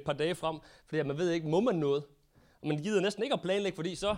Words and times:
et 0.00 0.06
par 0.06 0.12
dage 0.12 0.34
frem, 0.34 0.58
fordi 0.86 1.02
man 1.02 1.18
ved 1.18 1.30
ikke, 1.30 1.48
må 1.48 1.60
man 1.60 1.74
noget. 1.74 2.04
Og 2.62 2.68
man 2.68 2.78
gider 2.78 3.00
næsten 3.00 3.22
ikke 3.22 3.34
at 3.34 3.42
planlægge, 3.42 3.76
fordi 3.76 3.94
så... 3.94 4.16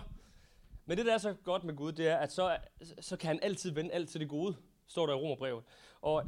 Men 0.85 0.97
det, 0.97 1.05
der 1.05 1.13
er 1.13 1.17
så 1.17 1.33
godt 1.33 1.63
med 1.63 1.75
Gud, 1.75 1.91
det 1.91 2.07
er, 2.07 2.17
at 2.17 2.31
så, 2.31 2.57
så 3.01 3.17
kan 3.17 3.27
han 3.27 3.39
altid 3.41 3.71
vende 3.71 3.91
alt 3.91 4.09
til 4.09 4.19
det 4.19 4.29
gode, 4.29 4.55
står 4.87 5.05
der 5.05 5.13
i 5.13 5.17
Romerbrevet. 5.17 5.63
Og 6.01 6.25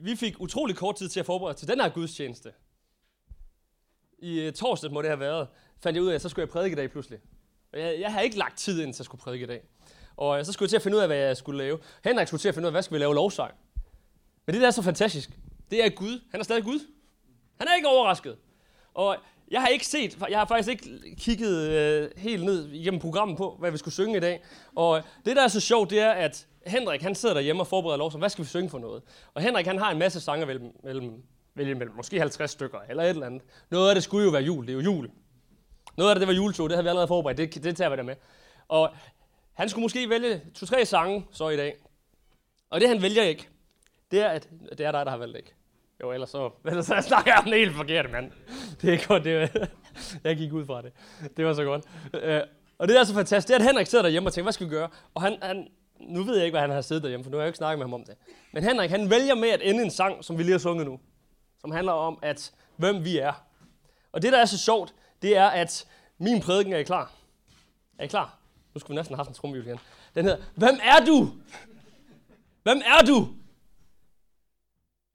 vi 0.00 0.16
fik 0.16 0.40
utrolig 0.40 0.76
kort 0.76 0.96
tid 0.96 1.08
til 1.08 1.20
at 1.20 1.26
forberede 1.26 1.58
til 1.58 1.68
den 1.68 1.80
her 1.80 1.88
gudstjeneste. 1.88 2.52
I 4.18 4.40
øh, 4.40 4.52
torsdag 4.52 4.92
må 4.92 5.02
det 5.02 5.10
have 5.10 5.20
været, 5.20 5.48
fandt 5.78 5.96
jeg 5.96 6.02
ud 6.02 6.08
af, 6.08 6.14
at 6.14 6.22
så 6.22 6.28
skulle 6.28 6.42
jeg 6.42 6.48
prædike 6.48 6.72
i 6.72 6.76
dag 6.76 6.90
pludselig. 6.90 7.18
Og 7.72 7.80
jeg, 7.80 8.00
jeg 8.00 8.12
havde 8.12 8.24
ikke 8.24 8.38
lagt 8.38 8.58
tid 8.58 8.82
ind 8.82 8.94
til 8.94 9.02
at 9.02 9.04
skulle 9.04 9.20
prædike 9.20 9.44
i 9.44 9.46
dag. 9.46 9.62
Og 10.16 10.38
øh, 10.38 10.44
så 10.44 10.52
skulle 10.52 10.66
jeg 10.66 10.70
til 10.70 10.76
at 10.76 10.82
finde 10.82 10.96
ud 10.96 11.02
af, 11.02 11.08
hvad 11.08 11.16
jeg 11.16 11.36
skulle 11.36 11.58
lave. 11.58 11.78
Henrik 12.04 12.26
skulle 12.26 12.40
til 12.40 12.48
at 12.48 12.54
finde 12.54 12.66
ud 12.66 12.68
af, 12.68 12.72
hvad 12.72 12.82
skal 12.82 12.94
vi 12.94 12.98
lave 12.98 13.14
lovsang. 13.14 13.54
Men 14.46 14.54
det 14.54 14.62
der 14.62 14.66
er 14.66 14.70
så 14.70 14.82
fantastisk, 14.82 15.30
det 15.70 15.84
er 15.84 15.88
Gud. 15.88 16.20
Han 16.30 16.40
er 16.40 16.44
stadig 16.44 16.64
Gud. 16.64 16.80
Han 17.58 17.68
er 17.68 17.74
ikke 17.74 17.88
overrasket. 17.88 18.36
Og 18.94 19.16
jeg 19.50 19.60
har 19.60 19.68
ikke 19.68 19.86
set, 19.86 20.18
jeg 20.28 20.38
har 20.38 20.46
faktisk 20.46 20.68
ikke 20.68 21.16
kigget 21.16 21.70
øh, 21.70 22.10
helt 22.16 22.44
ned 22.44 22.68
igennem 22.68 23.00
programmet 23.00 23.36
på, 23.36 23.56
hvad 23.58 23.70
vi 23.70 23.78
skulle 23.78 23.94
synge 23.94 24.16
i 24.16 24.20
dag. 24.20 24.42
Og 24.74 25.02
det, 25.24 25.36
der 25.36 25.42
er 25.42 25.48
så 25.48 25.60
sjovt, 25.60 25.90
det 25.90 26.00
er, 26.00 26.10
at 26.10 26.46
Henrik, 26.66 27.02
han 27.02 27.14
sidder 27.14 27.34
derhjemme 27.34 27.62
og 27.62 27.66
forbereder 27.66 27.98
lovsang. 27.98 28.20
Hvad 28.20 28.28
skal 28.28 28.44
vi 28.44 28.48
synge 28.48 28.70
for 28.70 28.78
noget? 28.78 29.02
Og 29.34 29.42
Henrik, 29.42 29.66
han 29.66 29.78
har 29.78 29.90
en 29.90 29.98
masse 29.98 30.20
sange 30.20 30.46
mellem, 30.46 30.72
mellem, 30.84 31.22
mellem 31.54 31.90
måske 31.96 32.18
50 32.18 32.50
stykker, 32.50 32.78
eller 32.88 33.02
et 33.02 33.08
eller 33.08 33.26
andet. 33.26 33.42
Noget 33.70 33.88
af 33.88 33.94
det 33.94 34.04
skulle 34.04 34.24
jo 34.24 34.30
være 34.30 34.42
jul. 34.42 34.66
Det 34.66 34.72
er 34.72 34.74
jo 34.74 34.80
jul. 34.80 35.10
Noget 35.96 36.10
af 36.10 36.14
det, 36.14 36.20
det 36.20 36.28
var 36.28 36.34
juletog. 36.34 36.68
Det 36.68 36.76
har 36.76 36.82
vi 36.82 36.88
allerede 36.88 37.08
forberedt. 37.08 37.38
Det, 37.38 37.64
det 37.64 37.76
tager 37.76 37.90
vi 37.90 37.96
der 37.96 38.02
med. 38.02 38.14
Og 38.68 38.90
han 39.52 39.68
skulle 39.68 39.82
måske 39.82 40.10
vælge 40.10 40.42
to-tre 40.54 40.84
sange 40.84 41.26
så 41.32 41.48
i 41.48 41.56
dag. 41.56 41.76
Og 42.70 42.80
det, 42.80 42.88
han 42.88 43.02
vælger 43.02 43.22
ikke, 43.22 43.48
det 44.10 44.20
er, 44.20 44.28
at 44.28 44.48
det 44.78 44.86
er 44.86 44.92
dig, 44.92 45.04
der 45.06 45.10
har 45.10 45.18
valgt 45.18 45.36
ikke. 45.36 45.55
Jo, 46.02 46.12
ellers 46.12 46.30
så, 46.30 46.50
ellers 46.70 46.86
så 46.86 47.00
snakker 47.00 47.32
jeg 47.32 47.38
om 47.38 47.44
det 47.44 47.58
helt 47.58 47.76
forkert, 47.76 48.10
mand. 48.10 48.32
Det 48.82 48.94
er 48.94 49.06
godt, 49.08 49.24
det 49.24 49.40
var, 49.40 49.68
jeg 50.24 50.36
gik 50.36 50.52
ud 50.52 50.66
fra 50.66 50.82
det. 50.82 50.92
Det 51.36 51.46
var 51.46 51.54
så 51.54 51.64
godt. 51.64 51.84
Øh, 52.14 52.40
og 52.78 52.88
det 52.88 52.96
er 52.96 53.04
så 53.04 53.14
fantastisk, 53.14 53.48
det 53.48 53.54
er, 53.54 53.58
at 53.58 53.64
Henrik 53.64 53.86
sidder 53.86 54.02
derhjemme 54.02 54.28
og 54.28 54.32
tænker, 54.32 54.44
hvad 54.44 54.52
skal 54.52 54.66
vi 54.66 54.70
gøre? 54.70 54.88
Og 55.14 55.22
han, 55.22 55.38
han, 55.42 55.68
nu 56.00 56.22
ved 56.22 56.36
jeg 56.36 56.44
ikke, 56.44 56.52
hvad 56.54 56.60
han 56.60 56.70
har 56.70 56.80
siddet 56.80 57.02
derhjemme, 57.02 57.24
for 57.24 57.30
nu 57.30 57.36
har 57.36 57.42
jeg 57.42 57.48
ikke 57.48 57.56
snakket 57.56 57.78
med 57.78 57.86
ham 57.86 57.94
om 57.94 58.04
det. 58.04 58.14
Men 58.52 58.64
Henrik, 58.64 58.90
han 58.90 59.10
vælger 59.10 59.34
med 59.34 59.48
at 59.48 59.60
ende 59.62 59.84
en 59.84 59.90
sang, 59.90 60.24
som 60.24 60.38
vi 60.38 60.42
lige 60.42 60.52
har 60.52 60.58
sunget 60.58 60.86
nu. 60.86 61.00
Som 61.60 61.70
handler 61.70 61.92
om, 61.92 62.18
at 62.22 62.52
hvem 62.76 63.04
vi 63.04 63.18
er. 63.18 63.32
Og 64.12 64.22
det, 64.22 64.32
der 64.32 64.38
er 64.38 64.44
så 64.44 64.58
sjovt, 64.58 64.94
det 65.22 65.36
er, 65.36 65.46
at 65.46 65.86
min 66.18 66.40
prædiken 66.40 66.72
er 66.72 66.78
I 66.78 66.82
klar. 66.82 67.12
Er 67.98 68.04
I 68.04 68.06
klar? 68.06 68.38
Nu 68.74 68.80
skulle 68.80 68.94
vi 68.94 68.98
næsten 68.98 69.14
have 69.14 69.18
haft 69.18 69.28
en 69.28 69.34
trumhjul 69.34 69.66
igen. 69.66 69.78
Den 70.14 70.24
hedder, 70.24 70.42
hvem 70.54 70.78
er 70.82 71.04
du? 71.04 71.30
Hvem 72.62 72.82
er 72.84 73.04
du? 73.06 73.28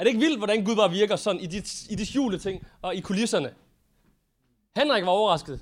Er 0.02 0.04
det 0.04 0.10
ikke 0.10 0.20
vildt, 0.20 0.38
hvordan 0.38 0.66
Gud 0.66 0.76
bare 0.76 0.92
virker 0.92 1.16
sådan 1.16 1.42
i 1.42 1.46
de, 1.46 1.58
i 1.90 1.96
de 1.96 2.06
skjulte 2.06 2.40
ting 2.40 2.68
og 2.82 2.96
i 2.96 3.02
kulisserne? 3.02 3.54
Henrik 4.76 5.06
var 5.06 5.12
overrasket. 5.12 5.62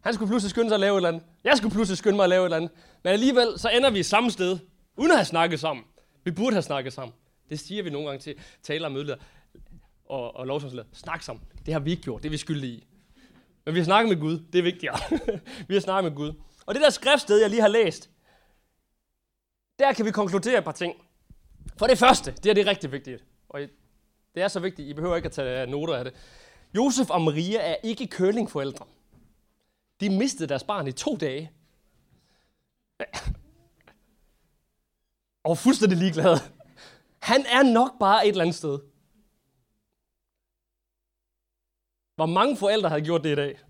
Han 0.00 0.14
skulle 0.14 0.28
pludselig 0.28 0.50
skynde 0.50 0.70
sig 0.70 0.74
at 0.74 0.80
lave 0.80 0.94
et 0.94 0.98
eller 0.98 1.08
andet. 1.08 1.22
Jeg 1.44 1.56
skulle 1.56 1.74
pludselig 1.74 1.98
skynde 1.98 2.16
mig 2.16 2.24
at 2.24 2.30
lave 2.30 2.42
et 2.42 2.46
eller 2.46 2.56
andet. 2.56 2.70
Men 3.04 3.12
alligevel, 3.12 3.58
så 3.58 3.68
ender 3.68 3.90
vi 3.90 4.02
samme 4.02 4.30
sted, 4.30 4.58
uden 4.96 5.10
at 5.10 5.16
have 5.16 5.24
snakket 5.24 5.60
sammen. 5.60 5.84
Vi 6.24 6.30
burde 6.30 6.54
have 6.54 6.62
snakket 6.62 6.92
sammen. 6.92 7.14
Det 7.48 7.60
siger 7.60 7.82
vi 7.82 7.90
nogle 7.90 8.08
gange 8.08 8.20
til 8.20 8.34
taler 8.62 8.86
og 8.86 8.92
mødeleder 8.92 9.16
og, 10.04 10.36
og 10.36 10.46
lovsangsleder. 10.46 10.86
Snak 10.92 11.22
sammen. 11.22 11.44
Det 11.66 11.74
har 11.74 11.80
vi 11.80 11.90
ikke 11.90 12.02
gjort. 12.02 12.22
Det 12.22 12.28
er 12.28 12.30
vi 12.30 12.36
skyldige 12.36 12.72
i. 12.72 12.86
Men 13.64 13.74
vi 13.74 13.80
har 13.80 13.84
snakket 13.84 14.08
med 14.08 14.20
Gud. 14.20 14.38
Det 14.52 14.58
er 14.58 14.62
vigtigere. 14.62 14.98
vi 15.68 15.74
har 15.74 15.80
snakket 15.80 16.12
med 16.12 16.16
Gud. 16.16 16.32
Og 16.66 16.74
det 16.74 16.82
der 16.82 16.90
skriftsted, 16.90 17.40
jeg 17.40 17.50
lige 17.50 17.60
har 17.62 17.68
læst, 17.68 18.10
der 19.78 19.92
kan 19.92 20.04
vi 20.04 20.10
konkludere 20.10 20.58
et 20.58 20.64
par 20.64 20.72
ting. 20.72 20.94
For 21.76 21.86
det 21.86 21.98
første, 21.98 22.30
det 22.42 22.50
er 22.50 22.54
det 22.54 22.66
rigtig 22.66 22.92
vigtigt. 22.92 23.24
Og 23.48 23.60
det 24.34 24.42
er 24.42 24.48
så 24.48 24.60
vigtigt, 24.60 24.88
I 24.88 24.94
behøver 24.94 25.16
ikke 25.16 25.26
at 25.26 25.32
tage 25.32 25.66
noter 25.66 25.96
af 25.96 26.04
det. 26.04 26.14
Josef 26.76 27.10
og 27.10 27.22
Maria 27.22 27.60
er 27.60 27.76
ikke 27.82 28.06
curlingforældre. 28.06 28.86
De 30.00 30.10
mistede 30.10 30.48
deres 30.48 30.64
barn 30.64 30.86
i 30.86 30.92
to 30.92 31.16
dage. 31.16 31.52
Og 35.44 35.58
fuldstændig 35.58 35.98
ligeglad. 35.98 36.36
Han 37.18 37.46
er 37.46 37.62
nok 37.72 37.98
bare 38.00 38.26
et 38.26 38.30
eller 38.30 38.42
andet 38.42 38.56
sted. 38.56 38.78
Hvor 42.16 42.26
mange 42.26 42.56
forældre 42.56 42.88
havde 42.88 43.04
gjort 43.04 43.24
det 43.24 43.32
i 43.32 43.34
dag? 43.34 43.60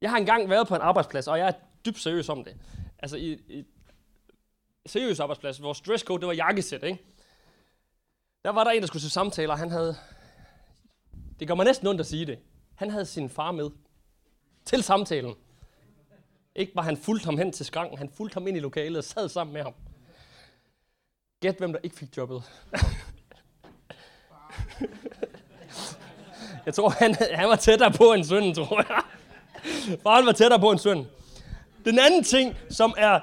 Jeg 0.00 0.10
har 0.10 0.18
engang 0.18 0.50
været 0.50 0.68
på 0.68 0.74
en 0.74 0.80
arbejdsplads, 0.80 1.28
og 1.28 1.38
jeg 1.38 1.48
er 1.48 1.52
dybt 1.86 1.98
seriøs 1.98 2.28
om 2.28 2.44
det. 2.44 2.56
Altså 2.98 3.16
i, 3.16 3.32
i 3.32 3.64
seriøs 4.86 5.20
arbejdsplads, 5.20 5.58
hvor 5.58 5.72
dresscode, 5.72 6.20
det 6.20 6.26
var 6.26 6.34
jakkesæt, 6.34 6.82
ikke? 6.82 7.04
Der 8.44 8.50
var 8.50 8.64
der 8.64 8.70
en, 8.70 8.80
der 8.80 8.86
skulle 8.86 9.02
til 9.02 9.10
samtaler, 9.10 9.56
han 9.56 9.70
havde... 9.70 9.96
Det 11.40 11.48
gør 11.48 11.54
mig 11.54 11.66
næsten 11.66 11.86
ondt 11.86 12.00
at 12.00 12.06
sige 12.06 12.26
det. 12.26 12.38
Han 12.74 12.90
havde 12.90 13.06
sin 13.06 13.30
far 13.30 13.52
med 13.52 13.70
til 14.64 14.82
samtalen. 14.82 15.34
Ikke 16.54 16.72
bare 16.72 16.84
han 16.84 16.96
fulgte 16.96 17.24
ham 17.24 17.38
hen 17.38 17.52
til 17.52 17.66
skranken, 17.66 17.98
han 17.98 18.10
fulgte 18.16 18.34
ham 18.34 18.46
ind 18.46 18.56
i 18.56 18.60
lokalet 18.60 18.98
og 18.98 19.04
sad 19.04 19.28
sammen 19.28 19.54
med 19.54 19.62
ham. 19.62 19.74
Gæt, 21.40 21.56
hvem 21.58 21.72
der 21.72 21.80
ikke 21.82 21.96
fik 21.96 22.16
jobbet. 22.16 22.42
jeg 26.66 26.74
tror, 26.74 26.88
han, 26.88 27.14
han 27.34 27.48
var 27.48 27.56
tættere 27.56 27.92
på 27.92 28.12
en 28.12 28.24
søn, 28.24 28.54
tror 28.54 28.84
jeg. 28.88 29.02
Faren 30.02 30.26
var 30.26 30.32
tættere 30.32 30.60
på 30.60 30.70
en 30.70 30.78
søn. 30.78 31.06
Den 31.84 31.98
anden 31.98 32.24
ting, 32.24 32.56
som 32.70 32.94
er, 32.96 33.20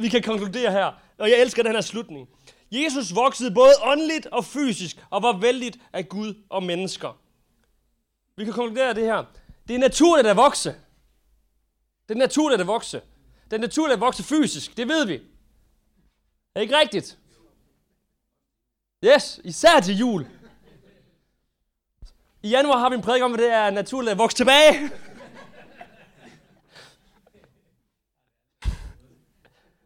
vi 0.00 0.08
kan 0.08 0.22
konkludere 0.22 0.72
her, 0.72 0.92
og 1.18 1.30
jeg 1.30 1.40
elsker 1.40 1.62
den 1.62 1.72
her 1.72 1.80
slutning. 1.80 2.28
Jesus 2.70 3.14
voksede 3.14 3.54
både 3.54 3.72
åndeligt 3.82 4.26
og 4.26 4.44
fysisk, 4.44 5.04
og 5.10 5.22
var 5.22 5.38
vældigt 5.38 5.78
af 5.92 6.08
Gud 6.08 6.34
og 6.48 6.62
mennesker. 6.62 7.20
Vi 8.36 8.44
kan 8.44 8.52
konkludere 8.52 8.94
det 8.94 9.04
her. 9.04 9.24
Det 9.68 9.74
er 9.74 9.78
naturligt 9.78 10.28
at 10.28 10.36
vokse. 10.36 10.74
Det 12.08 12.14
er 12.14 12.18
naturligt 12.18 12.60
at 12.60 12.66
vokse. 12.66 13.00
Det 13.44 13.56
er 13.56 13.60
naturligt 13.60 13.94
at 13.94 14.00
vokse 14.00 14.22
fysisk, 14.22 14.76
det 14.76 14.88
ved 14.88 15.06
vi. 15.06 15.14
Er 15.14 15.20
det 16.54 16.62
ikke 16.62 16.78
rigtigt? 16.78 17.18
Yes, 19.04 19.40
især 19.44 19.80
til 19.80 19.96
jul. 19.96 20.26
I 22.42 22.48
januar 22.48 22.78
har 22.78 22.88
vi 22.88 22.94
en 22.94 23.02
prædik 23.02 23.22
om, 23.22 23.32
at 23.32 23.38
det 23.38 23.52
er 23.52 23.70
naturligt 23.70 24.12
at 24.12 24.18
vokse 24.18 24.36
tilbage. 24.36 24.90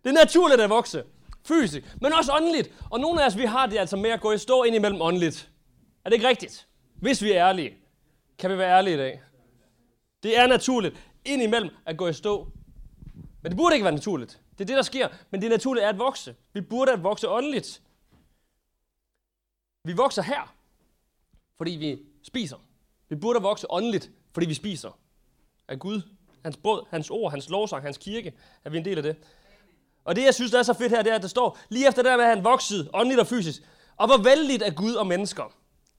Det 0.04 0.10
er 0.10 0.12
naturligt 0.12 0.60
at 0.60 0.70
vokse. 0.70 1.04
Fysisk, 1.52 1.96
men 2.00 2.12
også 2.12 2.32
åndeligt. 2.32 2.70
Og 2.90 3.00
nogle 3.00 3.22
af 3.22 3.26
os, 3.26 3.36
vi 3.36 3.44
har 3.44 3.66
det 3.66 3.78
altså 3.78 3.96
med 3.96 4.10
at 4.10 4.20
gå 4.20 4.32
i 4.32 4.38
stå 4.38 4.62
ind 4.62 4.76
imellem 4.76 5.00
åndeligt. 5.00 5.50
Er 6.04 6.10
det 6.10 6.16
ikke 6.16 6.28
rigtigt? 6.28 6.68
Hvis 6.94 7.22
vi 7.22 7.32
er 7.32 7.48
ærlige. 7.48 7.76
Kan 8.38 8.50
vi 8.50 8.58
være 8.58 8.78
ærlige 8.78 8.94
i 8.94 8.98
dag? 8.98 9.22
Det 10.22 10.38
er 10.38 10.46
naturligt 10.46 10.96
ind 11.24 11.42
imellem 11.42 11.70
at 11.86 11.96
gå 11.96 12.08
i 12.08 12.12
stå. 12.12 12.48
Men 13.42 13.52
det 13.52 13.56
burde 13.56 13.74
ikke 13.74 13.84
være 13.84 13.94
naturligt. 13.94 14.40
Det 14.52 14.60
er 14.60 14.66
det, 14.66 14.76
der 14.76 14.82
sker. 14.82 15.08
Men 15.30 15.42
det 15.42 15.50
naturlige 15.50 15.84
er 15.84 15.88
at 15.88 15.98
vokse. 15.98 16.34
Vi 16.52 16.60
burde 16.60 16.92
at 16.92 17.02
vokse 17.02 17.28
åndeligt. 17.28 17.82
Vi 19.84 19.92
vokser 19.92 20.22
her, 20.22 20.54
fordi 21.56 21.70
vi 21.70 21.98
spiser. 22.22 22.56
Vi 23.08 23.16
burde 23.16 23.36
at 23.36 23.42
vokse 23.42 23.70
åndeligt, 23.70 24.10
fordi 24.32 24.46
vi 24.46 24.54
spiser. 24.54 24.98
Af 25.68 25.78
Gud, 25.78 26.02
hans 26.44 26.56
brød, 26.56 26.82
hans 26.90 27.10
ord, 27.10 27.30
hans 27.30 27.50
lovsang, 27.50 27.82
hans 27.82 27.98
kirke, 27.98 28.32
er 28.64 28.70
vi 28.70 28.78
en 28.78 28.84
del 28.84 28.96
af 28.96 29.02
det. 29.02 29.16
Og 30.04 30.16
det, 30.16 30.24
jeg 30.24 30.34
synes, 30.34 30.50
der 30.50 30.58
er 30.58 30.62
så 30.62 30.74
fedt 30.74 30.92
her, 30.92 31.02
det 31.02 31.12
er, 31.12 31.16
at 31.16 31.22
der 31.22 31.28
står, 31.28 31.58
lige 31.68 31.88
efter 31.88 32.02
det 32.02 32.10
der 32.10 32.16
med, 32.16 32.24
at 32.24 32.36
han 32.36 32.44
voksede 32.44 32.90
åndeligt 32.94 33.20
og 33.20 33.26
fysisk, 33.26 33.62
og 33.96 34.08
var 34.08 34.22
vældigt 34.22 34.62
af 34.62 34.74
Gud 34.74 34.94
og 34.94 35.06
mennesker. 35.06 35.52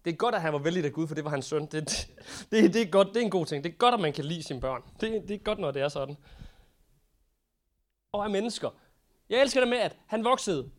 Det 0.05 0.13
er 0.13 0.15
godt, 0.15 0.35
at 0.35 0.41
han 0.41 0.53
var 0.53 0.59
vældigt 0.59 0.85
af 0.85 0.93
Gud, 0.93 1.07
for 1.07 1.15
det 1.15 1.23
var 1.23 1.29
hans 1.29 1.45
søn. 1.45 1.65
Det, 1.65 2.07
det, 2.51 2.73
det, 2.73 2.81
er 2.81 2.85
godt, 2.85 3.07
det 3.07 3.17
er 3.17 3.21
en 3.21 3.29
god 3.29 3.45
ting. 3.45 3.63
Det 3.63 3.71
er 3.71 3.77
godt, 3.77 3.93
at 3.93 3.99
man 3.99 4.13
kan 4.13 4.25
lide 4.25 4.43
sine 4.43 4.61
børn. 4.61 4.81
Det, 5.01 5.23
det 5.27 5.33
er 5.35 5.37
godt, 5.37 5.59
når 5.59 5.71
det 5.71 5.81
er 5.81 5.89
sådan. 5.89 6.17
Og 8.11 8.23
af 8.23 8.29
mennesker. 8.29 8.69
Jeg 9.29 9.41
elsker 9.41 9.59
det 9.59 9.69
med, 9.69 9.77
at 9.77 9.95
han 10.07 10.23
voksede 10.23 10.69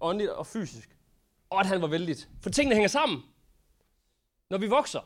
åndeligt 0.00 0.30
og 0.30 0.46
fysisk. 0.46 0.96
Og 1.50 1.60
at 1.60 1.66
han 1.66 1.82
var 1.82 1.88
vældigt. 1.88 2.28
For 2.42 2.50
tingene 2.50 2.74
hænger 2.74 2.88
sammen. 2.88 3.22
Når 4.50 4.58
vi 4.58 4.66
vokser. 4.66 5.00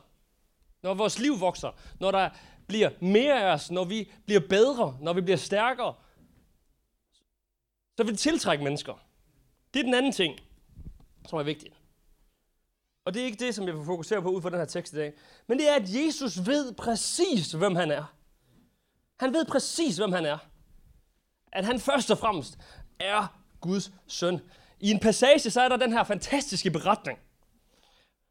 Når 0.83 0.93
vores 0.93 1.19
liv 1.19 1.39
vokser. 1.39 1.71
Når 1.99 2.11
der 2.11 2.29
bliver 2.67 2.89
mere 3.01 3.41
af 3.41 3.53
os. 3.53 3.71
Når 3.71 3.83
vi 3.83 4.11
bliver 4.25 4.41
bedre. 4.49 4.97
Når 5.01 5.13
vi 5.13 5.21
bliver 5.21 5.37
stærkere 5.37 5.93
så 7.97 8.03
vil 8.03 8.11
det 8.11 8.19
tiltrække 8.19 8.63
mennesker. 8.63 8.93
Det 9.73 9.79
er 9.79 9.83
den 9.83 9.93
anden 9.93 10.11
ting, 10.11 10.39
som 11.29 11.39
er 11.39 11.43
vigtig. 11.43 11.71
Og 13.05 13.13
det 13.13 13.21
er 13.21 13.25
ikke 13.25 13.45
det, 13.45 13.55
som 13.55 13.67
jeg 13.67 13.77
vil 13.77 13.85
fokusere 13.85 14.21
på 14.21 14.29
ud 14.29 14.41
fra 14.41 14.49
den 14.49 14.57
her 14.57 14.65
tekst 14.65 14.93
i 14.93 14.95
dag. 14.95 15.13
Men 15.47 15.59
det 15.59 15.69
er, 15.69 15.75
at 15.75 15.95
Jesus 15.95 16.45
ved 16.45 16.73
præcis, 16.73 17.51
hvem 17.51 17.75
han 17.75 17.91
er. 17.91 18.13
Han 19.19 19.33
ved 19.33 19.45
præcis, 19.45 19.97
hvem 19.97 20.11
han 20.11 20.25
er. 20.25 20.37
At 21.51 21.65
han 21.65 21.79
først 21.79 22.11
og 22.11 22.17
fremmest 22.17 22.57
er 22.99 23.39
Guds 23.61 23.91
søn. 24.07 24.39
I 24.79 24.91
en 24.91 24.99
passage, 24.99 25.49
så 25.49 25.61
er 25.61 25.69
der 25.69 25.77
den 25.77 25.91
her 25.91 26.03
fantastiske 26.03 26.71
beretning, 26.71 27.19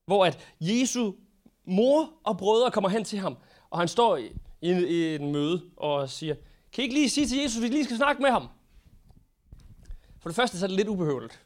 hvor 0.07 0.27
at 0.27 0.55
Jesu 0.61 1.13
mor 1.65 2.13
og 2.25 2.39
brødre 2.39 2.71
kommer 2.71 2.89
hen 2.91 3.05
til 3.05 3.19
ham, 3.19 3.37
og 3.71 3.79
han 3.79 3.89
står 3.89 4.17
i, 4.17 4.33
i, 4.61 4.71
i 4.71 5.15
en 5.15 5.33
møde 5.33 5.63
og 5.77 6.11
siger, 6.11 6.35
kan 6.73 6.83
I 6.83 6.85
ikke 6.85 6.95
lige 6.95 7.11
sige 7.11 7.27
til 7.27 7.39
Jesus, 7.39 7.57
at 7.57 7.63
vi 7.63 7.69
lige 7.69 7.85
skal 7.85 7.97
snakke 7.97 8.23
med 8.23 8.31
ham? 8.31 8.49
For 10.23 10.29
det 10.29 10.37
første 10.37 10.59
så 10.59 10.67
er 10.67 10.69
det 10.69 10.77
lidt 10.77 10.89
ubehøveligt. 10.89 11.45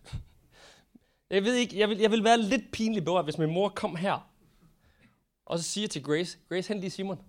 Jeg 1.31 1.45
ved 1.45 1.55
ikke, 1.55 1.79
jeg 1.79 1.89
vil, 1.89 1.99
jeg 1.99 2.11
vil 2.11 2.25
være 2.25 2.39
lidt 2.39 2.73
pinlig 2.73 3.05
berørt, 3.05 3.25
hvis 3.25 3.39
min 3.39 3.53
mor 3.53 3.69
kom 3.69 3.97
her 3.97 4.31
Og 5.47 5.59
så 5.59 5.65
siger 5.65 5.89
til 5.89 6.03
Grace, 6.03 6.39
Grace, 6.49 6.69
hent 6.69 6.81
lige 6.81 6.91
Simon. 6.91 7.23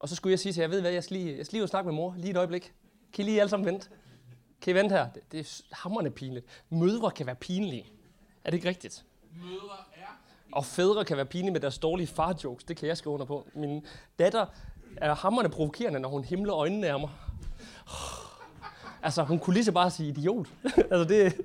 Og 0.00 0.08
så 0.08 0.14
skulle 0.14 0.30
jeg 0.30 0.38
sige 0.38 0.52
til 0.52 0.60
jeg 0.60 0.70
ved 0.70 0.80
hvad, 0.80 0.90
jeg 0.90 1.04
skal 1.04 1.16
lige, 1.16 1.36
jeg 1.36 1.46
skal 1.46 1.58
lige 1.58 1.68
snakke 1.68 1.86
med 1.86 1.94
mor, 1.94 2.14
lige 2.18 2.30
et 2.30 2.36
øjeblik. 2.36 2.74
Kan 3.12 3.24
I 3.24 3.28
lige 3.28 3.40
alle 3.40 3.50
sammen 3.50 3.66
vente? 3.66 3.88
Kan 4.60 4.70
I 4.70 4.78
vente 4.78 4.94
her? 4.94 5.10
Det, 5.10 5.32
det 5.32 5.40
er 5.40 5.74
hammerne 5.74 6.10
pinligt. 6.10 6.46
Mødre 6.68 7.10
kan 7.10 7.26
være 7.26 7.36
pinlige. 7.36 7.86
Er 8.44 8.50
det 8.50 8.56
ikke 8.56 8.68
rigtigt? 8.68 9.04
Mødre 9.34 9.76
er 9.94 10.06
Og 10.52 10.64
fædre 10.64 11.04
kan 11.04 11.16
være 11.16 11.26
pinlige 11.26 11.52
med 11.52 11.60
deres 11.60 11.78
dårlige 11.78 12.06
far-jokes. 12.06 12.64
Det 12.64 12.76
kan 12.76 12.88
jeg 12.88 12.96
skrive 12.96 13.14
under 13.14 13.26
på. 13.26 13.48
Min 13.54 13.86
datter 14.18 14.46
er 14.96 15.14
hammerne 15.14 15.48
provokerende, 15.48 16.00
når 16.00 16.08
hun 16.08 16.24
himler 16.24 16.54
øjnene 16.54 16.86
af 16.86 17.00
mig. 17.00 17.10
Altså, 19.02 19.22
hun 19.22 19.38
kunne 19.38 19.54
lige 19.54 19.64
så 19.64 19.72
bare 19.72 19.90
sige 19.90 20.08
idiot. 20.08 20.46
altså, 20.90 21.04
det, 21.04 21.36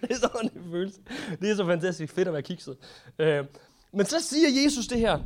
det 0.00 0.10
er 0.10 0.14
sådan, 0.14 0.50
det 0.54 0.62
føles. 0.70 1.00
Det 1.40 1.50
er 1.50 1.56
så 1.56 1.66
fantastisk 1.66 2.14
fedt 2.14 2.28
at 2.28 2.34
være 2.34 2.42
kikset. 2.42 2.76
Øh, 3.18 3.44
men 3.92 4.06
så 4.06 4.20
siger 4.20 4.62
Jesus 4.64 4.86
det 4.86 4.98
her. 4.98 5.18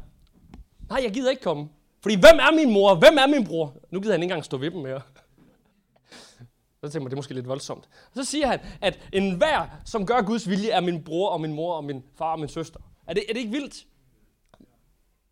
Nej, 0.88 1.00
jeg 1.02 1.12
gider 1.12 1.30
ikke 1.30 1.42
komme. 1.42 1.68
Fordi 2.02 2.14
hvem 2.14 2.38
er 2.38 2.56
min 2.56 2.72
mor? 2.72 2.94
Hvem 2.94 3.18
er 3.18 3.26
min 3.26 3.44
bror? 3.46 3.76
Nu 3.90 4.00
gider 4.00 4.12
han 4.12 4.22
ikke 4.22 4.32
engang 4.32 4.44
stå 4.44 4.56
ved 4.56 4.70
dem 4.70 4.80
mere. 4.80 5.00
Så 6.80 6.92
tænker 6.92 7.00
man, 7.00 7.06
det 7.06 7.12
er 7.12 7.16
måske 7.16 7.34
lidt 7.34 7.48
voldsomt. 7.48 7.88
Så 8.14 8.24
siger 8.24 8.46
han, 8.46 8.60
at 8.80 9.08
enhver, 9.12 9.66
som 9.84 10.06
gør 10.06 10.22
Guds 10.22 10.48
vilje, 10.48 10.70
er 10.70 10.80
min 10.80 11.04
bror 11.04 11.28
og 11.28 11.40
min 11.40 11.52
mor 11.52 11.74
og 11.74 11.84
min 11.84 12.02
far 12.18 12.32
og 12.32 12.40
min 12.40 12.48
søster. 12.48 12.80
Er 13.06 13.14
det, 13.14 13.24
er 13.28 13.32
det 13.32 13.40
ikke 13.40 13.52
vildt? 13.52 13.86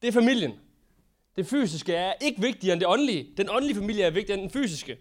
Det 0.03 0.09
er 0.09 0.13
familien. 0.13 0.53
Det 1.37 1.47
fysiske 1.47 1.95
er 1.95 2.13
ikke 2.21 2.41
vigtigere 2.41 2.73
end 2.73 2.81
det 2.81 2.89
åndelige. 2.89 3.27
Den 3.37 3.51
åndelige 3.51 3.77
familie 3.77 4.05
er 4.05 4.11
vigtigere 4.11 4.41
end 4.41 4.51
den 4.51 4.63
fysiske. 4.63 4.97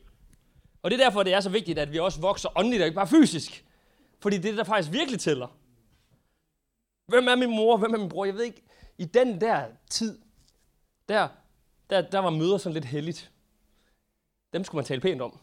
Og 0.83 0.91
det 0.91 0.99
er 0.99 1.03
derfor, 1.03 1.23
det 1.23 1.33
er 1.33 1.39
så 1.39 1.49
vigtigt, 1.49 1.79
at 1.79 1.91
vi 1.91 1.99
også 1.99 2.21
vokser 2.21 2.57
åndeligt 2.57 2.81
og 2.81 2.85
ikke 2.85 2.95
bare 2.95 3.07
fysisk. 3.07 3.65
Fordi 4.19 4.37
det 4.37 4.45
er 4.45 4.49
det, 4.49 4.57
der 4.57 4.63
faktisk 4.63 4.91
virkelig 4.91 5.19
tæller. 5.19 5.57
Hvem 7.07 7.27
er 7.27 7.35
min 7.35 7.49
mor? 7.49 7.77
Hvem 7.77 7.93
er 7.93 7.97
min 7.97 8.09
bror? 8.09 8.25
Jeg 8.25 8.33
ved 8.33 8.43
ikke. 8.43 8.63
I 8.97 9.05
den 9.05 9.41
der 9.41 9.67
tid, 9.89 10.21
der, 11.09 11.27
der, 11.89 12.01
der 12.01 12.19
var 12.19 12.29
møder 12.29 12.57
sådan 12.57 12.73
lidt 12.73 12.85
heldigt. 12.85 13.31
Dem 14.53 14.63
skulle 14.63 14.79
man 14.79 14.85
tale 14.85 15.01
pænt 15.01 15.21
om. 15.21 15.39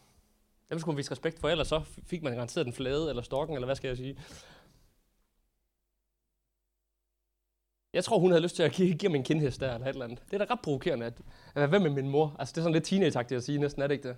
Dem 0.69 0.79
skulle 0.79 0.93
man 0.93 0.97
vise 0.97 1.11
respekt 1.11 1.39
for, 1.39 1.49
ellers 1.49 1.67
så 1.67 1.81
fik 2.05 2.23
man 2.23 2.33
garanteret 2.33 2.65
den 2.65 2.73
flade, 2.73 3.09
eller 3.09 3.21
stokken, 3.21 3.55
eller 3.55 3.65
hvad 3.65 3.75
skal 3.75 3.87
jeg 3.87 3.97
sige. 3.97 4.17
Jeg 7.93 8.03
tror, 8.03 8.19
hun 8.19 8.31
havde 8.31 8.43
lyst 8.43 8.55
til 8.55 8.63
at 8.63 8.71
give, 8.71 8.97
give 8.97 9.11
mig 9.11 9.17
en 9.17 9.23
kindhest 9.23 9.59
der, 9.59 9.73
eller 9.73 9.87
et 9.87 9.93
eller 9.93 10.05
andet. 10.05 10.23
Det 10.25 10.41
er 10.41 10.45
da 10.45 10.53
ret 10.53 10.61
provokerende, 10.63 11.05
at, 11.05 11.21
at 11.55 11.69
hvem 11.69 11.81
med 11.81 11.89
min 11.89 12.09
mor? 12.09 12.35
Altså, 12.39 12.51
det 12.51 12.57
er 12.57 12.63
sådan 12.63 12.73
lidt 12.73 12.85
teenage 12.85 13.35
at 13.35 13.43
sige 13.43 13.57
næsten, 13.57 13.81
er 13.81 13.87
det 13.87 13.95
ikke 13.95 14.07
det? 14.07 14.17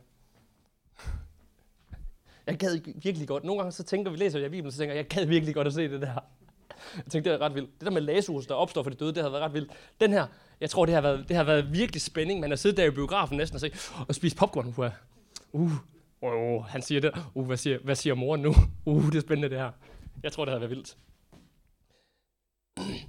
Jeg 2.47 2.57
gad 2.57 2.79
virkelig 2.95 3.27
godt. 3.27 3.43
Nogle 3.43 3.59
gange 3.59 3.71
så 3.71 3.83
tænker 3.83 4.11
vi, 4.11 4.17
læser 4.17 4.39
jeg 4.39 4.51
Bibelen, 4.51 4.71
så 4.71 4.77
tænker 4.77 4.95
jeg, 4.95 5.03
jeg 5.03 5.09
gad 5.17 5.25
virkelig 5.25 5.55
godt 5.55 5.67
at 5.67 5.73
se 5.73 5.89
det 5.89 6.01
der. 6.01 6.13
Jeg 6.95 7.05
tænkte, 7.09 7.31
det 7.31 7.41
er 7.41 7.45
ret 7.45 7.55
vildt. 7.55 7.79
Det 7.79 7.85
der 7.85 7.91
med 7.91 8.01
Lazarus, 8.01 8.47
der 8.47 8.55
opstår 8.55 8.83
for 8.83 8.89
de 8.89 8.95
døde, 8.95 9.13
det 9.13 9.23
har 9.23 9.29
været 9.29 9.43
ret 9.43 9.53
vildt. 9.53 9.71
Den 10.01 10.13
her, 10.13 10.27
jeg 10.61 10.69
tror, 10.69 10.85
det 10.85 10.93
har 10.93 11.01
været, 11.01 11.25
det 11.29 11.35
har 11.35 11.43
været 11.43 11.73
virkelig 11.73 12.01
spænding. 12.01 12.39
Man 12.39 12.51
har 12.51 12.55
siddet 12.55 12.77
der 12.77 12.85
i 12.85 12.91
biografen 12.91 13.37
næsten 13.37 13.55
og, 13.55 13.59
se, 13.61 13.71
og 14.07 14.15
spist 14.15 14.37
popcorn. 14.37 14.67
Uh, 15.51 15.61
uh, 15.61 15.73
uh, 16.21 16.65
han 16.65 16.81
siger 16.81 17.01
det. 17.01 17.11
Uh, 17.33 17.45
hvad 17.45 17.57
siger, 17.57 17.79
hvad 17.83 17.95
siger 17.95 18.13
moren 18.15 18.41
nu? 18.41 18.55
Uh, 18.85 19.05
det 19.05 19.15
er 19.15 19.21
spændende 19.21 19.49
det 19.49 19.57
her. 19.57 19.71
Jeg 20.23 20.31
tror, 20.31 20.45
det 20.45 20.51
har 20.51 20.59
været 20.59 20.69
vildt. 20.69 20.97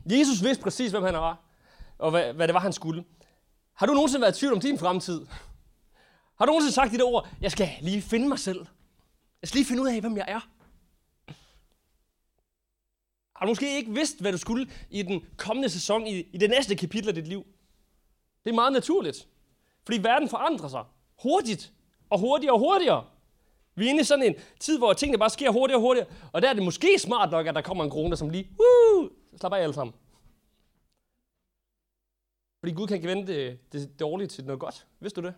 Jesus 0.07 0.45
vidste 0.45 0.63
præcis, 0.63 0.91
hvem 0.91 1.03
han 1.03 1.15
var, 1.15 1.45
og 1.99 2.11
hvad, 2.11 2.33
hvad 2.33 2.49
det 2.49 2.55
var, 2.55 2.61
han 2.61 2.73
skulle. 2.73 3.05
Har 3.75 3.87
du 3.87 3.93
nogensinde 3.93 4.23
været 4.23 4.37
i 4.37 4.39
tvivl 4.39 4.53
om 4.55 4.61
din 4.61 4.79
fremtid? 4.79 5.27
Har 6.39 6.47
du 6.47 6.51
nogensinde 6.51 6.75
sagt 6.75 6.93
de 6.93 6.99
der 6.99 7.05
ord, 7.05 7.29
jeg 7.41 7.53
skal 7.53 7.69
lige 7.81 8.03
finde 8.03 8.29
mig 8.29 8.39
selv? 8.39 8.67
Jeg 9.44 9.49
skal 9.49 9.58
lige 9.58 9.69
finde 9.69 9.82
ud 9.82 9.88
af, 9.88 10.00
hvem 10.00 10.17
jeg 10.17 10.25
er. 10.29 10.41
Har 13.37 13.46
du 13.46 13.50
måske 13.50 13.76
ikke 13.76 13.93
vidst, 13.93 14.20
hvad 14.20 14.32
du 14.32 14.38
skulle 14.38 14.70
i 14.91 15.02
den 15.02 15.25
kommende 15.37 15.69
sæson, 15.69 16.06
i, 16.06 16.20
i 16.20 16.38
det 16.38 16.50
næste 16.50 16.76
kapitel 16.76 17.08
af 17.08 17.14
dit 17.14 17.26
liv? 17.26 17.46
Det 18.44 18.50
er 18.50 18.55
meget 18.55 18.73
naturligt. 18.73 19.29
Fordi 19.87 20.02
verden 20.02 20.29
forandrer 20.29 20.69
sig 20.69 20.85
hurtigt, 21.23 21.73
og 22.11 22.19
hurtigere 22.19 22.55
og 22.55 22.58
hurtigere. 22.58 23.06
Vi 23.75 23.87
er 23.87 23.91
inde 23.91 24.00
i 24.00 24.05
sådan 24.05 24.25
en 24.25 24.35
tid, 24.61 24.79
hvor 24.79 24.93
tingene 24.93 25.19
bare 25.19 25.31
sker 25.31 25.50
hurtigere 25.50 25.79
og 25.79 25.82
hurtigere. 25.82 26.08
Og 26.32 26.43
der 26.43 26.49
er 26.49 26.52
det 26.52 26.62
måske 26.62 26.99
smart 26.99 27.31
nok, 27.31 27.46
at 27.46 27.55
der 27.55 27.62
kommer 27.62 27.85
en 27.85 27.91
krone, 27.91 28.17
som 28.17 28.31
lige, 28.31 28.50
uh, 28.50 29.11
slap 29.41 29.52
af 29.52 29.62
alle 29.62 29.75
sammen. 29.75 29.94
Fordi 32.61 32.75
Gud 32.75 32.87
kan 32.87 32.96
ikke 32.96 33.08
vende 33.08 33.26
det, 33.26 33.73
det 33.73 34.00
dårlige 34.00 34.29
til 34.29 34.44
noget 34.44 34.61
godt. 34.61 34.87
Vidste 35.00 35.20
du 35.20 35.26
det? 35.26 35.35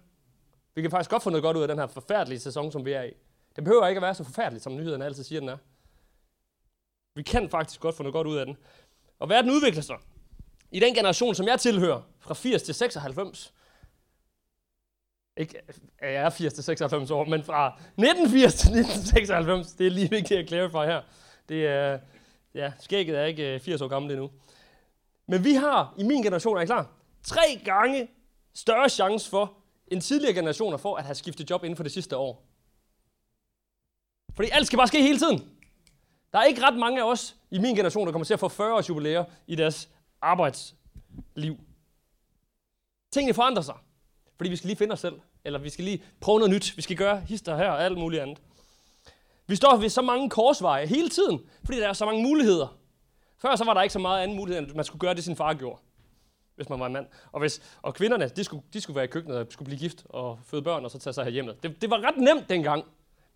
Vi 0.74 0.82
kan 0.82 0.90
faktisk 0.90 1.10
godt 1.10 1.22
få 1.22 1.30
noget 1.30 1.42
godt 1.42 1.56
ud 1.56 1.62
af 1.62 1.68
den 1.68 1.78
her 1.78 1.86
forfærdelige 1.86 2.40
sæson, 2.40 2.72
som 2.72 2.84
vi 2.84 2.92
er 2.92 3.02
i. 3.02 3.12
Det 3.56 3.64
behøver 3.64 3.86
ikke 3.86 3.98
at 3.98 4.02
være 4.02 4.14
så 4.14 4.24
forfærdeligt, 4.24 4.64
som 4.64 4.76
nyhederne 4.76 5.04
altid 5.04 5.24
siger, 5.24 5.40
den 5.40 5.48
er. 5.48 5.56
Vi 7.14 7.22
kan 7.22 7.50
faktisk 7.50 7.80
godt 7.80 7.96
få 7.96 8.02
noget 8.02 8.12
godt 8.12 8.26
ud 8.26 8.36
af 8.36 8.46
den. 8.46 8.56
Og 9.18 9.28
verden 9.28 9.50
udvikler 9.50 9.82
sig. 9.82 9.96
I 10.70 10.80
den 10.80 10.94
generation, 10.94 11.34
som 11.34 11.46
jeg 11.46 11.60
tilhører, 11.60 12.02
fra 12.20 12.34
80 12.34 12.62
til 12.62 12.74
96, 12.74 13.52
ikke, 15.36 15.60
jeg 16.02 16.14
er 16.14 16.30
80 16.30 16.54
til 16.54 16.64
96 16.64 17.10
år, 17.10 17.24
men 17.24 17.44
fra 17.44 17.66
1980 17.68 18.54
til 18.54 18.68
1996, 18.68 19.72
det 19.72 19.86
er 19.86 19.90
lige 19.90 20.10
vigtigt 20.10 20.40
at 20.40 20.48
clarify 20.48 20.90
her. 20.90 21.02
Det 21.48 21.66
er, 21.66 21.98
ja, 22.54 22.72
skægget 22.80 23.18
er 23.18 23.24
ikke 23.24 23.54
øh, 23.54 23.60
80 23.60 23.80
år 23.80 23.88
gammel 23.88 24.10
endnu. 24.12 24.30
Men 25.28 25.44
vi 25.44 25.54
har, 25.54 25.94
i 25.98 26.02
min 26.02 26.22
generation, 26.22 26.56
er 26.56 26.60
I 26.60 26.66
klar? 26.66 26.90
Tre 27.22 27.60
gange 27.64 28.08
større 28.54 28.88
chance 28.88 29.30
for, 29.30 29.52
end 29.88 30.02
tidligere 30.02 30.34
generationer 30.34 30.76
for 30.76 30.96
at 30.96 31.04
have 31.04 31.14
skiftet 31.14 31.50
job 31.50 31.64
inden 31.64 31.76
for 31.76 31.82
det 31.82 31.92
sidste 31.92 32.16
år. 32.16 32.45
Fordi 34.36 34.48
alt 34.52 34.66
skal 34.66 34.76
bare 34.76 34.88
ske 34.88 35.02
hele 35.02 35.18
tiden. 35.18 35.50
Der 36.32 36.38
er 36.38 36.44
ikke 36.44 36.62
ret 36.62 36.76
mange 36.78 37.02
af 37.02 37.10
os 37.10 37.36
i 37.50 37.58
min 37.58 37.74
generation, 37.74 38.06
der 38.06 38.12
kommer 38.12 38.24
til 38.24 38.34
at 38.34 38.40
få 38.40 38.48
40 38.48 38.74
års 38.74 38.88
jubilæer 38.88 39.24
i 39.46 39.54
deres 39.54 39.88
arbejdsliv. 40.22 41.56
Tingene 43.12 43.34
forandrer 43.34 43.62
sig, 43.62 43.74
fordi 44.36 44.50
vi 44.50 44.56
skal 44.56 44.68
lige 44.68 44.76
finde 44.76 44.92
os 44.92 45.00
selv, 45.00 45.14
eller 45.44 45.58
vi 45.58 45.70
skal 45.70 45.84
lige 45.84 46.02
prøve 46.20 46.38
noget 46.38 46.54
nyt. 46.54 46.76
Vi 46.76 46.82
skal 46.82 46.96
gøre 46.96 47.20
hister 47.20 47.56
her 47.56 47.70
og 47.70 47.84
alt 47.84 47.98
muligt 47.98 48.22
andet. 48.22 48.38
Vi 49.46 49.56
står 49.56 49.76
ved 49.76 49.88
så 49.88 50.02
mange 50.02 50.30
korsveje 50.30 50.86
hele 50.86 51.08
tiden, 51.08 51.40
fordi 51.64 51.78
der 51.78 51.88
er 51.88 51.92
så 51.92 52.04
mange 52.04 52.22
muligheder. 52.22 52.78
Før 53.38 53.56
så 53.56 53.64
var 53.64 53.74
der 53.74 53.82
ikke 53.82 53.92
så 53.92 53.98
meget 53.98 54.22
anden 54.22 54.36
mulighed, 54.36 54.62
end 54.62 54.70
at 54.70 54.76
man 54.76 54.84
skulle 54.84 55.00
gøre 55.00 55.14
det, 55.14 55.24
sin 55.24 55.36
far 55.36 55.54
gjorde, 55.54 55.80
hvis 56.56 56.68
man 56.68 56.80
var 56.80 56.86
en 56.86 56.92
mand. 56.92 57.06
Og, 57.32 57.40
hvis, 57.40 57.76
og 57.82 57.94
kvinderne, 57.94 58.28
de 58.28 58.44
skulle, 58.44 58.62
de 58.72 58.80
skulle 58.80 58.94
være 58.94 59.04
i 59.04 59.08
køkkenet 59.08 59.38
og 59.38 59.46
skulle 59.50 59.66
blive 59.66 59.78
gift 59.78 60.06
og 60.08 60.38
føde 60.44 60.62
børn 60.62 60.84
og 60.84 60.90
så 60.90 60.98
tage 60.98 61.12
sig 61.14 61.24
her 61.24 61.30
hjemme. 61.30 61.54
Det, 61.62 61.82
det 61.82 61.90
var 61.90 62.00
ret 62.00 62.16
nemt 62.16 62.48
dengang. 62.48 62.84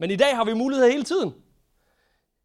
Men 0.01 0.11
i 0.11 0.17
dag 0.17 0.37
har 0.37 0.45
vi 0.45 0.55
muligheder 0.55 0.91
hele 0.91 1.05
tiden. 1.05 1.35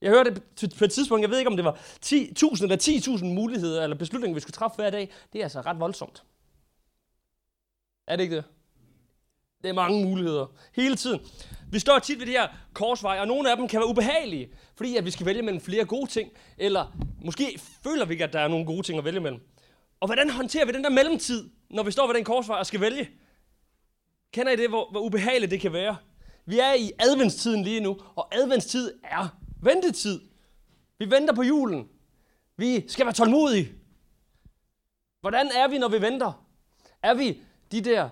Jeg 0.02 0.12
hørte 0.12 0.42
på 0.78 0.86
et 0.86 0.92
tidspunkt, 0.92 1.22
jeg 1.22 1.30
ved 1.30 1.38
ikke 1.38 1.50
om 1.50 1.56
det 1.56 1.66
var 1.66 1.76
10.000 2.06 2.64
eller 2.64 3.18
10.000 3.18 3.26
muligheder 3.26 3.84
eller 3.84 3.98
beslutninger, 3.98 4.34
vi 4.34 4.40
skulle 4.40 4.54
træffe 4.54 4.76
hver 4.76 4.90
dag. 4.90 5.12
Det 5.34 5.40
er 5.40 5.44
altså 5.44 5.62
ret 5.62 5.80
voldsomt. 5.80 6.24
Er 8.08 8.16
det 8.16 8.24
ikke 8.24 8.36
det? 8.36 8.44
Det 9.64 9.70
er 9.70 9.74
mange 9.74 10.06
muligheder. 10.06 10.46
Hele 10.76 10.96
tiden. 10.96 11.20
Vi 11.72 11.80
står 11.80 12.00
tit 12.00 12.20
ved 12.20 12.26
de 12.26 12.32
her 12.32 12.48
korsveje, 12.74 13.22
og 13.22 13.28
nogle 13.28 13.52
af 13.52 13.58
dem 13.58 13.68
kan 13.68 13.80
være 13.80 13.90
ubehagelige, 13.90 14.50
fordi 14.76 14.98
at 14.98 15.06
vi 15.06 15.12
skal 15.12 15.26
vælge 15.26 15.42
mellem 15.42 15.62
flere 15.62 15.86
gode 15.86 16.10
ting, 16.10 16.32
eller 16.58 16.98
måske 17.22 17.60
føler 17.84 18.06
vi 18.06 18.14
ikke, 18.14 18.24
at 18.24 18.34
der 18.34 18.40
er 18.40 18.48
nogle 18.48 18.66
gode 18.66 18.84
ting 18.84 18.98
at 18.98 19.06
vælge 19.06 19.20
mellem. 19.20 19.42
Og 20.00 20.08
hvordan 20.08 20.30
håndterer 20.30 20.66
vi 20.66 20.72
den 20.72 20.84
der 20.84 20.90
mellemtid, 20.90 21.50
når 21.70 21.84
vi 21.84 21.92
står 21.92 22.08
ved 22.08 22.16
den 22.16 22.24
korsvej 22.24 22.60
og 22.60 22.66
skal 22.66 22.82
vælge? 22.82 23.10
Kender 24.34 24.52
I 24.52 24.56
det, 24.56 24.70
hvor, 24.70 24.92
hvor 24.92 25.00
ubehageligt 25.00 25.52
det 25.52 25.62
kan 25.62 25.74
være? 25.74 25.96
Vi 26.46 26.60
er 26.60 26.74
i 26.74 26.92
adventstiden 27.00 27.64
lige 27.64 27.80
nu, 27.80 27.98
og 28.16 28.36
adventstid 28.36 28.94
er 29.04 29.38
ventetid. 29.62 30.22
Vi 31.00 31.12
venter 31.12 31.34
på 31.34 31.44
julen. 31.44 31.90
Vi 32.58 32.88
skal 32.88 33.06
være 33.06 33.14
tålmodige. 33.14 33.72
Hvordan 35.22 35.48
er 35.56 35.68
vi, 35.68 35.78
når 35.78 35.88
vi 35.88 36.02
venter? 36.02 36.46
Er 37.04 37.14
vi 37.14 37.42
de 37.72 37.82
der 37.82 38.10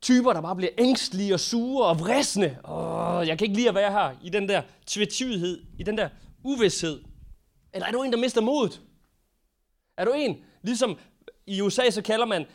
typer, 0.00 0.32
der 0.32 0.40
bare 0.40 0.56
bliver 0.56 0.72
ængstlige 0.78 1.34
og 1.34 1.40
sure 1.40 1.86
og 1.86 2.00
vrisne? 2.00 2.58
Åh, 2.64 3.28
jeg 3.28 3.38
kan 3.38 3.44
ikke 3.44 3.56
lide 3.56 3.68
at 3.68 3.74
være 3.74 3.92
her 3.92 4.16
i 4.22 4.28
den 4.28 4.48
der 4.48 4.62
tvetydighed, 4.86 5.62
i 5.78 5.82
den 5.82 5.98
der 5.98 6.08
uvidshed. 6.42 7.02
Eller 7.72 7.86
er 7.86 7.92
du 7.92 8.02
en, 8.02 8.12
der 8.12 8.18
mister 8.18 8.40
modet? 8.40 8.82
Er 9.96 10.04
du 10.04 10.12
en, 10.12 10.44
ligesom 10.62 10.98
i 11.46 11.60
USA, 11.60 11.90
så 11.90 12.02
kalder 12.02 12.26
man 12.26 12.46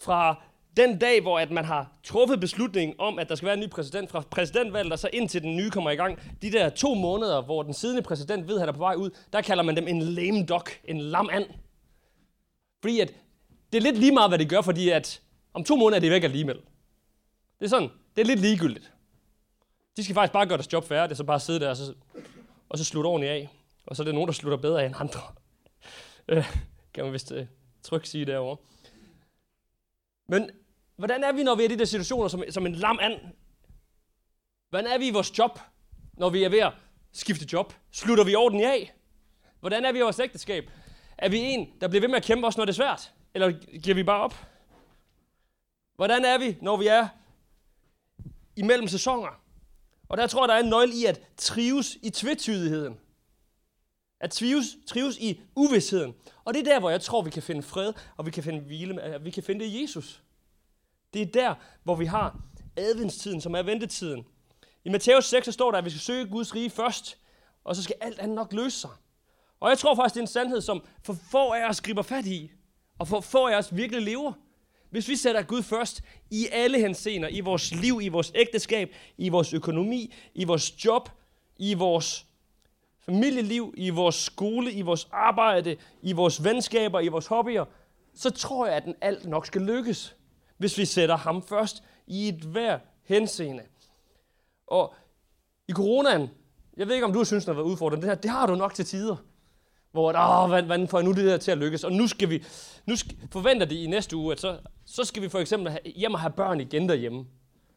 fra 0.00 0.42
den 0.78 0.98
dag, 0.98 1.20
hvor 1.20 1.38
at 1.38 1.50
man 1.50 1.64
har 1.64 1.92
truffet 2.04 2.40
beslutningen 2.40 2.96
om, 2.98 3.18
at 3.18 3.28
der 3.28 3.34
skal 3.34 3.46
være 3.46 3.54
en 3.54 3.60
ny 3.60 3.70
præsident 3.70 4.10
fra 4.10 4.20
præsidentvalget, 4.30 4.92
og 4.92 4.98
så 4.98 5.10
indtil 5.12 5.42
den 5.42 5.56
nye 5.56 5.70
kommer 5.70 5.90
i 5.90 5.96
gang, 5.96 6.18
de 6.42 6.52
der 6.52 6.68
to 6.68 6.94
måneder, 6.94 7.42
hvor 7.42 7.62
den 7.62 7.74
siddende 7.74 8.02
præsident 8.02 8.48
ved, 8.48 8.54
at 8.54 8.60
han 8.60 8.68
er 8.68 8.72
på 8.72 8.78
vej 8.78 8.94
ud, 8.94 9.10
der 9.32 9.40
kalder 9.40 9.62
man 9.62 9.76
dem 9.76 9.88
en 9.88 10.02
lame 10.02 10.46
dog, 10.46 10.64
en 10.84 11.00
lam 11.00 11.28
and. 11.32 11.44
Fordi 12.80 13.00
at 13.00 13.14
det 13.72 13.78
er 13.78 13.82
lidt 13.82 13.98
lige 13.98 14.12
meget, 14.12 14.30
hvad 14.30 14.38
det 14.38 14.48
gør, 14.48 14.60
fordi 14.60 14.88
at 14.88 15.22
om 15.54 15.64
to 15.64 15.76
måneder 15.76 15.96
er 15.96 16.00
det 16.00 16.10
væk 16.10 16.24
alligevel. 16.24 16.56
Det 17.58 17.64
er 17.64 17.68
sådan, 17.68 17.88
det 18.16 18.22
er 18.22 18.26
lidt 18.26 18.40
ligegyldigt. 18.40 18.92
De 19.96 20.04
skal 20.04 20.14
faktisk 20.14 20.32
bare 20.32 20.46
gøre 20.46 20.58
deres 20.58 20.72
job 20.72 20.84
færdigt, 20.84 21.18
så 21.18 21.24
bare 21.24 21.40
sidde 21.40 21.60
der 21.60 21.70
og 21.70 21.76
så, 21.76 21.94
og 22.68 22.78
så 22.78 22.84
slutte 22.84 23.08
ordentligt 23.08 23.32
af. 23.32 23.48
Og 23.86 23.96
så 23.96 24.02
er 24.02 24.04
det 24.04 24.14
nogen, 24.14 24.28
der 24.28 24.32
slutter 24.32 24.58
bedre 24.58 24.82
af 24.82 24.86
end 24.86 24.94
andre. 24.98 25.20
Øh, 26.28 26.44
kan 26.94 27.04
man 27.04 27.12
vist 27.12 27.30
uh, 27.30 27.38
trygt 27.82 28.08
sige 28.08 28.24
derovre. 28.24 28.56
Men 30.28 30.50
hvordan 30.98 31.24
er 31.24 31.32
vi, 31.32 31.42
når 31.42 31.54
vi 31.54 31.62
er 31.62 31.68
i 31.68 31.72
de 31.72 31.78
der 31.78 31.84
situationer 31.84 32.28
som, 32.28 32.44
som 32.50 32.66
en 32.66 32.74
lam 32.74 32.98
and? 33.00 33.20
Hvordan 34.70 34.86
er 34.86 34.98
vi 34.98 35.06
i 35.06 35.10
vores 35.10 35.38
job, 35.38 35.58
når 36.12 36.30
vi 36.30 36.44
er 36.44 36.48
ved 36.48 36.58
at 36.58 36.72
skifte 37.12 37.46
job? 37.52 37.74
Slutter 37.92 38.24
vi 38.24 38.34
orden 38.34 38.60
af? 38.60 38.94
Hvordan 39.60 39.84
er 39.84 39.92
vi 39.92 39.98
i 39.98 40.02
vores 40.02 40.20
ægteskab? 40.20 40.70
Er 41.18 41.28
vi 41.28 41.38
en, 41.38 41.68
der 41.80 41.88
bliver 41.88 42.00
ved 42.00 42.08
med 42.08 42.16
at 42.16 42.22
kæmpe 42.22 42.46
også, 42.46 42.60
når 42.60 42.64
det 42.64 42.72
er 42.72 42.76
svært? 42.76 43.12
Eller 43.34 43.52
giver 43.78 43.94
vi 43.94 44.02
bare 44.02 44.20
op? 44.20 44.46
Hvordan 45.96 46.24
er 46.24 46.38
vi, 46.38 46.56
når 46.62 46.76
vi 46.76 46.86
er 46.86 47.08
imellem 48.56 48.88
sæsoner? 48.88 49.40
Og 50.08 50.18
der 50.18 50.26
tror 50.26 50.42
jeg, 50.42 50.48
der 50.48 50.54
er 50.54 50.62
en 50.62 50.68
nøgle 50.68 50.94
i 50.94 51.04
at 51.04 51.20
trives 51.36 51.98
i 52.02 52.10
tvetydigheden. 52.10 52.98
At 54.20 54.30
trives, 54.30 54.66
trives 54.86 55.16
i 55.18 55.40
uvidsheden. 55.54 56.14
Og 56.44 56.54
det 56.54 56.60
er 56.60 56.64
der, 56.64 56.80
hvor 56.80 56.90
jeg 56.90 57.00
tror, 57.00 57.22
vi 57.22 57.30
kan 57.30 57.42
finde 57.42 57.62
fred, 57.62 57.92
og 58.16 58.26
vi 58.26 58.30
kan 58.30 58.42
finde 58.42 58.60
hvile, 58.60 59.18
vi 59.20 59.30
kan 59.30 59.42
finde 59.42 59.64
det 59.64 59.70
i 59.70 59.82
Jesus. 59.82 60.22
Det 61.14 61.22
er 61.22 61.26
der, 61.26 61.54
hvor 61.84 61.94
vi 61.94 62.04
har 62.04 62.40
adventstiden, 62.76 63.40
som 63.40 63.54
er 63.54 63.62
ventetiden. 63.62 64.26
I 64.84 64.88
Matthæus 64.88 65.24
6 65.24 65.44
så 65.44 65.52
står 65.52 65.70
der, 65.70 65.78
at 65.78 65.84
vi 65.84 65.90
skal 65.90 66.00
søge 66.00 66.26
Guds 66.26 66.54
rige 66.54 66.70
først, 66.70 67.18
og 67.64 67.76
så 67.76 67.82
skal 67.82 67.96
alt 68.00 68.18
andet 68.18 68.34
nok 68.34 68.52
løse 68.52 68.80
sig. 68.80 68.90
Og 69.60 69.70
jeg 69.70 69.78
tror 69.78 69.94
faktisk, 69.94 70.14
det 70.14 70.20
er 70.20 70.22
en 70.22 70.26
sandhed, 70.26 70.60
som 70.60 70.84
for 71.02 71.16
få 71.30 71.52
af 71.52 71.68
os 71.68 71.80
griber 71.80 72.02
fat 72.02 72.26
i, 72.26 72.50
og 72.98 73.08
for 73.08 73.20
få 73.20 73.46
af 73.46 73.56
os 73.56 73.76
virkelig 73.76 74.02
lever. 74.02 74.32
Hvis 74.90 75.08
vi 75.08 75.16
sætter 75.16 75.42
Gud 75.42 75.62
først 75.62 76.02
i 76.30 76.48
alle 76.52 76.78
henseender, 76.78 77.28
i 77.28 77.40
vores 77.40 77.74
liv, 77.74 78.00
i 78.02 78.08
vores 78.08 78.32
ægteskab, 78.34 78.94
i 79.18 79.28
vores 79.28 79.52
økonomi, 79.52 80.14
i 80.34 80.44
vores 80.44 80.84
job, 80.84 81.08
i 81.56 81.74
vores 81.74 82.26
familieliv, 82.98 83.74
i 83.76 83.90
vores 83.90 84.14
skole, 84.14 84.72
i 84.72 84.82
vores 84.82 85.08
arbejde, 85.12 85.76
i 86.02 86.12
vores 86.12 86.44
venskaber, 86.44 87.00
i 87.00 87.08
vores 87.08 87.26
hobbyer, 87.26 87.64
så 88.14 88.30
tror 88.30 88.66
jeg, 88.66 88.76
at 88.76 88.84
den 88.84 88.94
alt 89.00 89.26
nok 89.26 89.46
skal 89.46 89.62
lykkes, 89.62 90.16
hvis 90.58 90.78
vi 90.78 90.84
sætter 90.84 91.16
ham 91.16 91.42
først 91.42 91.82
i 92.06 92.28
et 92.28 92.40
hver 92.40 92.78
henseende. 93.04 93.62
Og 94.66 94.94
i 95.68 95.72
coronaen, 95.72 96.30
jeg 96.76 96.86
ved 96.86 96.94
ikke, 96.94 97.06
om 97.06 97.12
du 97.12 97.24
synes, 97.24 97.44
den 97.44 97.54
har 97.54 97.62
været 97.62 97.72
udfordrende. 97.72 98.06
Det, 98.06 98.10
her, 98.10 98.20
det 98.20 98.30
har 98.30 98.46
du 98.46 98.54
nok 98.54 98.74
til 98.74 98.84
tider. 98.84 99.16
Hvor, 99.92 100.12
åh, 100.12 100.48
hvordan 100.48 100.88
får 100.88 100.98
jeg 100.98 101.04
nu 101.04 101.12
det 101.12 101.22
her 101.22 101.36
til 101.36 101.50
at 101.50 101.58
lykkes? 101.58 101.84
Og 101.84 101.92
nu 101.92 102.06
skal 102.06 102.30
vi, 102.30 102.44
nu 102.86 102.96
skal, 102.96 103.16
forventer 103.32 103.66
det 103.66 103.76
i 103.76 103.86
næste 103.86 104.16
uge, 104.16 104.32
at 104.32 104.40
så, 104.40 104.58
så 104.86 105.04
skal 105.04 105.22
vi 105.22 105.28
for 105.28 105.38
eksempel 105.38 105.70
have, 105.70 105.80
hjem 105.96 106.14
og 106.14 106.20
have 106.20 106.32
børn 106.32 106.60
igen 106.60 106.88
derhjemme. 106.88 107.26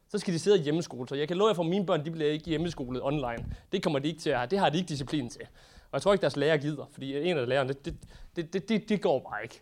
Så 0.09 0.17
skal 0.17 0.33
de 0.33 0.39
sidde 0.39 0.59
i 0.59 0.61
hjemmeskole. 0.61 1.07
Så 1.07 1.15
jeg 1.15 1.27
kan 1.27 1.37
love 1.37 1.47
jer 1.47 1.53
for, 1.53 1.63
at 1.63 1.69
mine 1.69 1.85
børn 1.85 2.05
de 2.05 2.11
bliver 2.11 2.31
ikke 2.31 2.49
hjemmeskolet 2.49 3.01
online. 3.03 3.55
Det 3.71 3.83
kommer 3.83 3.99
de 3.99 4.07
ikke 4.07 4.19
til 4.19 4.29
at 4.29 4.37
have. 4.37 4.49
Det 4.49 4.59
har 4.59 4.69
de 4.69 4.77
ikke 4.77 4.89
disciplin 4.89 5.29
til. 5.29 5.41
Og 5.91 5.93
jeg 5.93 6.01
tror 6.01 6.13
ikke, 6.13 6.21
deres 6.21 6.35
lærer 6.35 6.57
gider, 6.57 6.85
fordi 6.91 7.29
en 7.29 7.37
af 7.37 7.47
lærerne, 7.47 7.73
det, 7.73 7.95
det, 8.35 8.53
det, 8.53 8.69
det, 8.69 8.89
det 8.89 9.01
går 9.01 9.19
bare 9.29 9.43
ikke. 9.43 9.61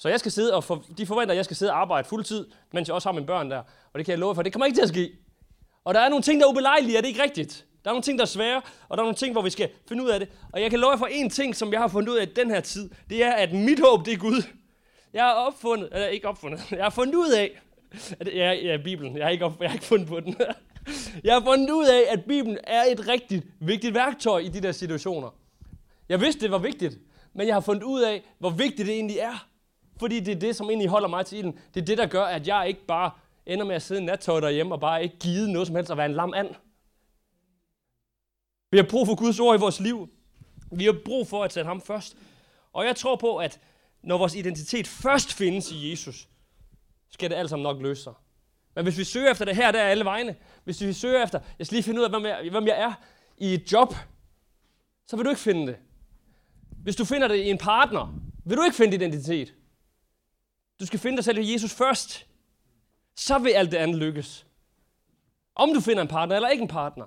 Så 0.00 0.08
jeg 0.08 0.20
skal 0.20 0.32
sidde 0.32 0.54
og 0.54 0.64
for, 0.64 0.84
de 0.98 1.06
forventer, 1.06 1.32
at 1.32 1.36
jeg 1.36 1.44
skal 1.44 1.56
sidde 1.56 1.72
og 1.72 1.80
arbejde 1.80 2.08
fuldtid, 2.08 2.46
mens 2.72 2.88
jeg 2.88 2.94
også 2.94 3.08
har 3.08 3.12
mine 3.12 3.26
børn 3.26 3.50
der. 3.50 3.58
Og 3.92 3.98
det 3.98 4.04
kan 4.04 4.10
jeg 4.10 4.18
love 4.18 4.34
for, 4.34 4.42
det 4.42 4.52
kommer 4.52 4.66
ikke 4.66 4.76
til 4.76 4.82
at 4.82 4.88
ske. 4.88 5.12
Og 5.84 5.94
der 5.94 6.00
er 6.00 6.08
nogle 6.08 6.22
ting, 6.22 6.40
der 6.40 6.46
er 6.46 6.50
ubelejlige, 6.50 6.96
er 6.96 7.00
det 7.00 7.08
ikke 7.08 7.22
rigtigt? 7.22 7.66
Der 7.84 7.90
er 7.90 7.94
nogle 7.94 8.02
ting, 8.02 8.18
der 8.18 8.24
er 8.24 8.28
svære, 8.28 8.62
og 8.88 8.96
der 8.96 9.02
er 9.02 9.04
nogle 9.04 9.14
ting, 9.14 9.32
hvor 9.32 9.42
vi 9.42 9.50
skal 9.50 9.68
finde 9.88 10.02
ud 10.04 10.08
af 10.08 10.20
det. 10.20 10.28
Og 10.52 10.62
jeg 10.62 10.70
kan 10.70 10.80
love 10.80 10.90
jer 10.90 10.98
for 10.98 11.06
en 11.06 11.30
ting, 11.30 11.56
som 11.56 11.72
jeg 11.72 11.80
har 11.80 11.88
fundet 11.88 12.12
ud 12.12 12.16
af 12.16 12.22
i 12.22 12.32
den 12.36 12.50
her 12.50 12.60
tid. 12.60 12.90
Det 13.10 13.24
er, 13.24 13.32
at 13.32 13.52
mit 13.52 13.80
håb, 13.80 14.06
det 14.06 14.12
er 14.12 14.18
Gud. 14.18 14.42
Jeg 15.12 15.24
har 15.24 15.32
opfundet, 15.32 15.88
eller 15.92 16.06
ikke 16.06 16.28
opfundet, 16.28 16.60
jeg 16.70 16.84
har 16.84 16.90
fundet 16.90 17.14
ud 17.14 17.30
af, 17.30 17.60
at 18.20 18.34
ja, 18.34 18.52
ja, 18.52 18.76
Bibelen, 18.76 19.16
jeg 19.16 19.24
har, 19.24 19.30
ikke 19.30 19.44
op, 19.44 19.60
jeg 19.60 19.70
har 19.70 19.74
ikke 19.74 19.86
fundet 19.86 20.08
på 20.08 20.20
den. 20.20 20.36
Jeg 21.24 21.34
har 21.34 21.40
fundet 21.40 21.70
ud 21.70 21.86
af, 21.86 22.12
at 22.12 22.24
Bibelen 22.24 22.58
er 22.64 22.82
et 22.82 23.08
rigtigt 23.08 23.46
vigtigt 23.60 23.94
værktøj 23.94 24.38
i 24.38 24.48
de 24.48 24.60
der 24.60 24.72
situationer. 24.72 25.34
Jeg 26.08 26.20
vidste, 26.20 26.40
det 26.40 26.50
var 26.50 26.58
vigtigt, 26.58 26.98
men 27.34 27.46
jeg 27.46 27.54
har 27.54 27.60
fundet 27.60 27.82
ud 27.82 28.00
af, 28.00 28.22
hvor 28.38 28.50
vigtigt 28.50 28.86
det 28.86 28.94
egentlig 28.94 29.18
er. 29.18 29.49
Fordi 30.00 30.20
det 30.20 30.36
er 30.36 30.40
det, 30.40 30.56
som 30.56 30.66
egentlig 30.70 30.88
holder 30.88 31.08
mig 31.08 31.26
til 31.26 31.38
ilden. 31.38 31.58
Det 31.74 31.80
er 31.80 31.84
det, 31.84 31.98
der 31.98 32.06
gør, 32.06 32.24
at 32.24 32.48
jeg 32.48 32.68
ikke 32.68 32.86
bare 32.86 33.10
ender 33.46 33.64
med 33.64 33.74
at 33.74 33.82
sidde 33.82 34.00
i 34.02 34.04
nattøj 34.04 34.40
derhjemme 34.40 34.74
og 34.74 34.80
bare 34.80 35.02
ikke 35.02 35.18
give 35.18 35.52
noget 35.52 35.66
som 35.66 35.76
helst 35.76 35.90
og 35.90 35.96
være 35.96 36.06
en 36.06 36.12
lam 36.12 36.34
and. 36.34 36.48
Vi 38.70 38.76
har 38.78 38.86
brug 38.90 39.06
for 39.06 39.14
Guds 39.14 39.40
ord 39.40 39.56
i 39.56 39.60
vores 39.60 39.80
liv. 39.80 40.08
Vi 40.72 40.84
har 40.84 40.96
brug 41.04 41.28
for 41.28 41.44
at 41.44 41.52
sætte 41.52 41.68
ham 41.68 41.80
først. 41.80 42.16
Og 42.72 42.84
jeg 42.84 42.96
tror 42.96 43.16
på, 43.16 43.36
at 43.36 43.60
når 44.02 44.18
vores 44.18 44.34
identitet 44.34 44.86
først 44.86 45.32
findes 45.32 45.72
i 45.72 45.90
Jesus, 45.90 46.28
skal 47.10 47.30
det 47.30 47.36
alt 47.36 47.50
sammen 47.50 47.62
nok 47.62 47.82
løse 47.82 48.02
sig. 48.02 48.12
Men 48.74 48.84
hvis 48.84 48.98
vi 48.98 49.04
søger 49.04 49.30
efter 49.30 49.44
det 49.44 49.56
her, 49.56 49.72
der 49.72 49.80
er 49.80 49.88
alle 49.88 50.04
vegne. 50.04 50.36
Hvis 50.64 50.80
vi 50.80 50.92
søger 50.92 51.24
efter, 51.24 51.40
jeg 51.58 51.66
skal 51.66 51.76
lige 51.76 51.84
finde 51.84 52.00
ud 52.00 52.04
af, 52.04 52.10
hvem 52.10 52.24
jeg, 52.24 52.48
hvem 52.50 52.66
jeg 52.66 52.80
er 52.80 52.92
i 53.38 53.54
et 53.54 53.72
job, 53.72 53.94
så 55.06 55.16
vil 55.16 55.24
du 55.24 55.30
ikke 55.30 55.40
finde 55.40 55.66
det. 55.66 55.76
Hvis 56.82 56.96
du 56.96 57.04
finder 57.04 57.28
det 57.28 57.36
i 57.36 57.50
en 57.50 57.58
partner, 57.58 58.14
vil 58.44 58.56
du 58.56 58.62
ikke 58.62 58.76
finde 58.76 58.94
identitet. 58.94 59.54
Du 60.80 60.86
skal 60.86 60.98
finde 60.98 61.16
dig 61.16 61.24
selv 61.24 61.38
i 61.38 61.52
Jesus 61.52 61.74
først. 61.74 62.26
Så 63.14 63.38
vil 63.38 63.50
alt 63.50 63.72
det 63.72 63.76
andet 63.76 63.96
lykkes. 63.96 64.46
Om 65.54 65.74
du 65.74 65.80
finder 65.80 66.02
en 66.02 66.08
partner 66.08 66.36
eller 66.36 66.48
ikke 66.48 66.62
en 66.62 66.68
partner. 66.68 67.06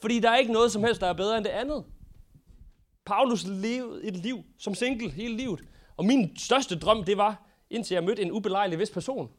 Fordi 0.00 0.20
der 0.20 0.30
er 0.30 0.36
ikke 0.36 0.52
noget 0.52 0.72
som 0.72 0.84
helst, 0.84 1.00
der 1.00 1.06
er 1.06 1.12
bedre 1.12 1.36
end 1.36 1.44
det 1.44 1.50
andet. 1.50 1.84
Paulus 3.04 3.44
levede 3.44 4.04
et 4.04 4.16
liv 4.16 4.44
som 4.58 4.74
single 4.74 5.10
hele 5.10 5.36
livet. 5.36 5.60
Og 5.96 6.04
min 6.04 6.36
største 6.36 6.78
drøm, 6.78 7.04
det 7.04 7.16
var, 7.16 7.42
indtil 7.70 7.94
jeg 7.94 8.04
mødte 8.04 8.22
en 8.22 8.32
ubelejlig 8.32 8.78
vis 8.78 8.90
person, 8.90 9.30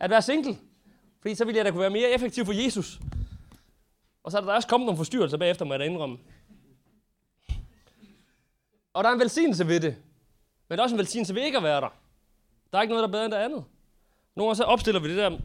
at 0.00 0.10
være 0.10 0.22
single. 0.22 0.58
Fordi 1.20 1.34
så 1.34 1.44
ville 1.44 1.58
jeg 1.58 1.64
da 1.64 1.70
kunne 1.70 1.80
være 1.80 1.90
mere 1.90 2.10
effektiv 2.10 2.44
for 2.44 2.52
Jesus. 2.52 3.00
Og 4.22 4.32
så 4.32 4.38
er 4.38 4.42
der 4.42 4.52
også 4.52 4.68
kommet 4.68 4.86
nogle 4.86 4.96
forstyrrelser 4.96 5.36
bagefter, 5.36 5.64
må 5.64 5.72
jeg 5.72 5.80
da 5.80 5.84
indrømme. 5.84 6.18
Og 8.92 9.04
der 9.04 9.10
er 9.10 9.14
en 9.14 9.20
velsignelse 9.20 9.66
ved 9.66 9.80
det. 9.80 9.96
Men 10.68 10.78
der 10.78 10.82
er 10.82 10.84
også 10.84 10.94
en 10.94 10.98
velsignelse 10.98 11.34
ved 11.34 11.42
ikke 11.42 11.56
at 11.56 11.64
være 11.64 11.80
der. 11.80 12.03
Der 12.74 12.78
er 12.78 12.82
ikke 12.82 12.94
noget, 12.94 13.02
der 13.02 13.08
er 13.08 13.12
bedre 13.12 13.24
end 13.24 13.32
det 13.32 13.38
andet. 13.38 13.64
Nogle 14.36 14.48
gange 14.48 14.56
så 14.56 14.64
opstiller 14.64 15.00
vi 15.00 15.08
det 15.08 15.16
der, 15.16 15.38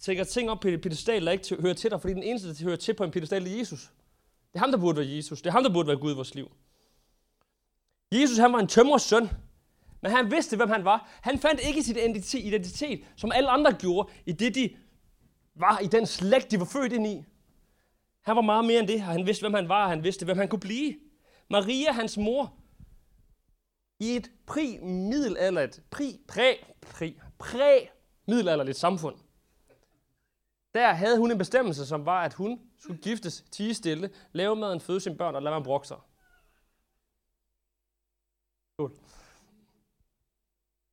tænker 0.00 0.24
ting 0.24 0.50
op 0.50 0.60
på 0.60 0.68
et 0.68 0.80
pedestal, 0.80 1.26
der 1.26 1.32
ikke 1.32 1.56
hører 1.62 1.74
til 1.74 1.90
dig, 1.90 2.00
fordi 2.00 2.14
den 2.14 2.22
eneste, 2.22 2.48
der 2.48 2.64
hører 2.64 2.76
til 2.76 2.94
på 2.94 3.04
en 3.04 3.10
pedestal, 3.10 3.46
er 3.46 3.58
Jesus. 3.58 3.80
Det 4.52 4.54
er 4.54 4.58
ham, 4.58 4.70
der 4.70 4.78
burde 4.78 4.96
være 4.96 5.10
Jesus. 5.10 5.42
Det 5.42 5.46
er 5.46 5.52
ham, 5.52 5.62
der 5.62 5.72
burde 5.72 5.88
være 5.88 5.96
Gud 5.96 6.12
i 6.12 6.14
vores 6.14 6.34
liv. 6.34 6.50
Jesus, 8.12 8.38
han 8.38 8.52
var 8.52 8.58
en 8.58 8.66
tømrers 8.66 9.02
søn. 9.02 9.30
Men 10.00 10.12
han 10.12 10.30
vidste, 10.30 10.56
hvem 10.56 10.68
han 10.68 10.84
var. 10.84 11.08
Han 11.22 11.38
fandt 11.38 11.60
ikke 11.68 11.82
sit 11.82 12.44
identitet, 12.44 13.04
som 13.16 13.32
alle 13.32 13.50
andre 13.50 13.72
gjorde, 13.72 14.12
i 14.26 14.32
det 14.32 14.54
de 14.54 14.76
var 15.54 15.78
i 15.78 15.86
den 15.86 16.06
slægt, 16.06 16.50
de 16.50 16.58
var 16.58 16.64
født 16.64 16.92
ind 16.92 17.06
i. 17.06 17.24
Han 18.22 18.36
var 18.36 18.42
meget 18.42 18.64
mere 18.64 18.78
end 18.78 18.88
det, 18.88 18.96
og 18.96 19.06
han 19.06 19.26
vidste, 19.26 19.42
hvem 19.42 19.54
han 19.54 19.68
var, 19.68 19.84
og 19.84 19.90
han 19.90 20.04
vidste, 20.04 20.24
hvem 20.24 20.38
han 20.38 20.48
kunne 20.48 20.60
blive. 20.60 20.94
Maria, 21.50 21.92
hans 21.92 22.16
mor, 22.16 22.54
i 24.00 24.16
et 24.16 24.30
præ-middelalderligt, 24.46 25.82
præ, 25.90 26.12
præ, 26.28 26.54
præ, 26.80 27.12
præ-middelalderligt 27.38 28.78
samfund, 28.78 29.16
der 30.74 30.92
havde 30.92 31.18
hun 31.18 31.30
en 31.30 31.38
bestemmelse, 31.38 31.86
som 31.86 32.06
var, 32.06 32.24
at 32.24 32.34
hun 32.34 32.60
skulle 32.78 33.00
giftes, 33.00 33.44
tige 33.50 33.74
stille, 33.74 34.10
lave 34.32 34.56
maden, 34.56 34.80
føde 34.80 35.00
sine 35.00 35.16
børn 35.16 35.34
og 35.34 35.42
lade 35.42 35.54
man 35.54 35.62
brokke 35.62 35.88
sig. 35.88 35.96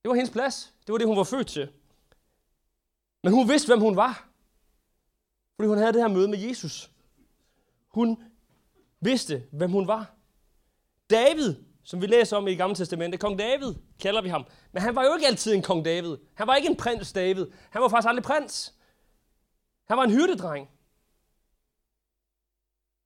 Det 0.01 0.09
var 0.09 0.13
hendes 0.15 0.31
plads. 0.31 0.73
Det 0.87 0.91
var 0.91 0.97
det, 0.97 1.07
hun 1.07 1.17
var 1.17 1.23
født 1.23 1.47
til. 1.47 1.71
Men 3.23 3.33
hun 3.33 3.49
vidste, 3.49 3.67
hvem 3.67 3.79
hun 3.79 3.95
var. 3.95 4.29
Fordi 5.55 5.67
hun 5.67 5.77
havde 5.77 5.93
det 5.93 6.01
her 6.01 6.07
møde 6.07 6.27
med 6.27 6.39
Jesus. 6.39 6.91
Hun 7.87 8.23
vidste, 8.99 9.47
hvem 9.51 9.71
hun 9.71 9.87
var. 9.87 10.15
David, 11.09 11.55
som 11.87 12.01
vi 12.01 12.07
læser 12.07 12.37
om 12.37 12.47
i 12.47 12.55
Gamle 12.55 12.75
Testamentet, 12.75 13.19
kong 13.19 13.39
David 13.39 13.75
kalder 13.99 14.21
vi 14.21 14.29
ham. 14.29 14.45
Men 14.71 14.81
han 14.81 14.95
var 14.95 15.03
jo 15.03 15.13
ikke 15.13 15.27
altid 15.27 15.53
en 15.53 15.61
kong 15.61 15.85
David. 15.85 16.17
Han 16.33 16.47
var 16.47 16.55
ikke 16.55 16.69
en 16.69 16.77
prins 16.77 17.13
David. 17.13 17.47
Han 17.69 17.81
var 17.81 17.89
faktisk 17.89 18.09
aldrig 18.09 18.23
prins. 18.23 18.73
Han 19.87 19.97
var 19.97 20.03
en 20.03 20.11
hyrdedreng. 20.11 20.69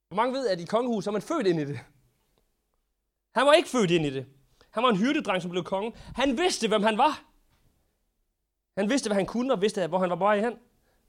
Hvor 0.08 0.16
mange 0.16 0.34
ved, 0.34 0.48
at 0.48 0.60
i 0.60 0.66
kongehus 0.66 1.08
er 1.08 1.12
man 1.12 1.22
født 1.22 1.48
ind 1.48 1.60
i 1.60 1.66
det? 1.66 1.80
Han 3.36 3.46
var 3.46 3.54
ikke 3.54 3.70
født 3.70 3.92
ind 3.92 4.06
i 4.06 4.10
det. 4.10 4.26
Han 4.72 4.84
var 4.84 4.90
en 4.90 4.98
hyrdedreng, 4.98 5.42
som 5.42 5.52
blev 5.52 5.64
konge. 5.64 5.94
Han 6.16 6.38
vidste, 6.38 6.68
hvem 6.68 6.84
han 6.84 6.98
var. 6.98 7.24
Han 8.78 8.90
vidste, 8.90 9.10
hvad 9.10 9.16
han 9.16 9.26
kunne, 9.26 9.54
og 9.54 9.62
vidste, 9.62 9.88
hvor 9.88 10.00
han 10.00 10.10
var 10.10 10.16
på 10.16 10.24
vej 10.24 10.40
hen. 10.40 10.54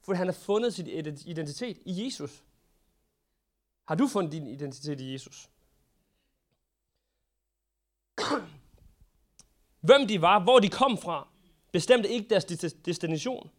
For 0.01 0.13
han 0.13 0.27
har 0.27 0.33
fundet 0.33 0.73
sin 0.73 0.87
identitet 1.25 1.77
i 1.85 2.05
Jesus. 2.05 2.43
Har 3.87 3.95
du 3.95 4.07
fundet 4.07 4.31
din 4.31 4.47
identitet 4.47 5.01
i 5.01 5.13
Jesus? 5.13 5.49
Hvem 9.87 10.07
de 10.07 10.21
var, 10.21 10.39
hvor 10.43 10.59
de 10.59 10.69
kom 10.69 10.97
fra, 10.97 11.27
bestemte 11.71 12.09
ikke 12.09 12.29
deres 12.29 12.45
destination. 12.85 13.49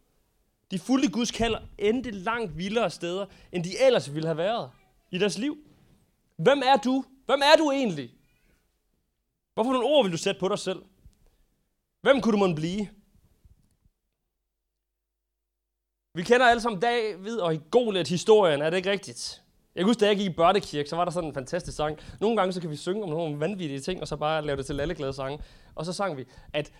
De 0.71 0.79
fulgte 0.79 1.11
Guds 1.11 1.31
kald 1.31 1.55
endte 1.77 2.11
langt 2.11 2.57
vildere 2.57 2.89
steder, 2.89 3.25
end 3.51 3.63
de 3.63 3.79
ellers 3.79 4.13
ville 4.13 4.27
have 4.27 4.37
været 4.37 4.71
i 5.11 5.17
deres 5.17 5.37
liv. 5.37 5.57
Hvem 6.37 6.61
er 6.65 6.77
du? 6.77 7.05
Hvem 7.25 7.41
er 7.41 7.57
du 7.57 7.71
egentlig? 7.71 8.13
Hvorfor 9.53 9.71
nogle 9.71 9.87
ord 9.87 10.05
vil 10.05 10.11
du 10.11 10.17
sætte 10.17 10.39
på 10.39 10.47
dig 10.47 10.59
selv? 10.59 10.85
Hvem 12.01 12.21
kunne 12.21 12.31
du 12.31 12.37
måtte 12.37 12.55
blive? 12.55 12.89
Vi 16.13 16.23
kender 16.23 16.45
alle 16.45 16.61
sammen 16.61 16.81
David 16.81 17.37
og 17.37 17.57
Goliat 17.71 18.07
historien, 18.07 18.61
er 18.61 18.69
det 18.69 18.77
ikke 18.77 18.91
rigtigt? 18.91 19.44
Jeg 19.75 19.81
kan 19.81 19.87
huske, 19.87 19.99
da 19.99 20.07
jeg 20.07 20.17
gik 20.17 20.25
i 20.25 20.33
børnekirke, 20.33 20.89
så 20.89 20.95
var 20.95 21.05
der 21.05 21.11
sådan 21.11 21.29
en 21.29 21.33
fantastisk 21.33 21.77
sang. 21.77 21.97
Nogle 22.21 22.37
gange 22.37 22.53
så 22.53 22.61
kan 22.61 22.69
vi 22.69 22.75
synge 22.75 23.03
om 23.03 23.09
nogle 23.09 23.39
vanvittige 23.39 23.79
ting, 23.79 24.01
og 24.01 24.07
så 24.07 24.15
bare 24.15 24.45
lave 24.45 24.57
det 24.57 24.65
til 24.65 24.79
alle 24.79 24.95
glade 24.95 25.13
sange. 25.13 25.39
Og 25.75 25.85
så 25.85 25.93
sang 25.93 26.17
vi, 26.17 26.25
at 26.53 26.71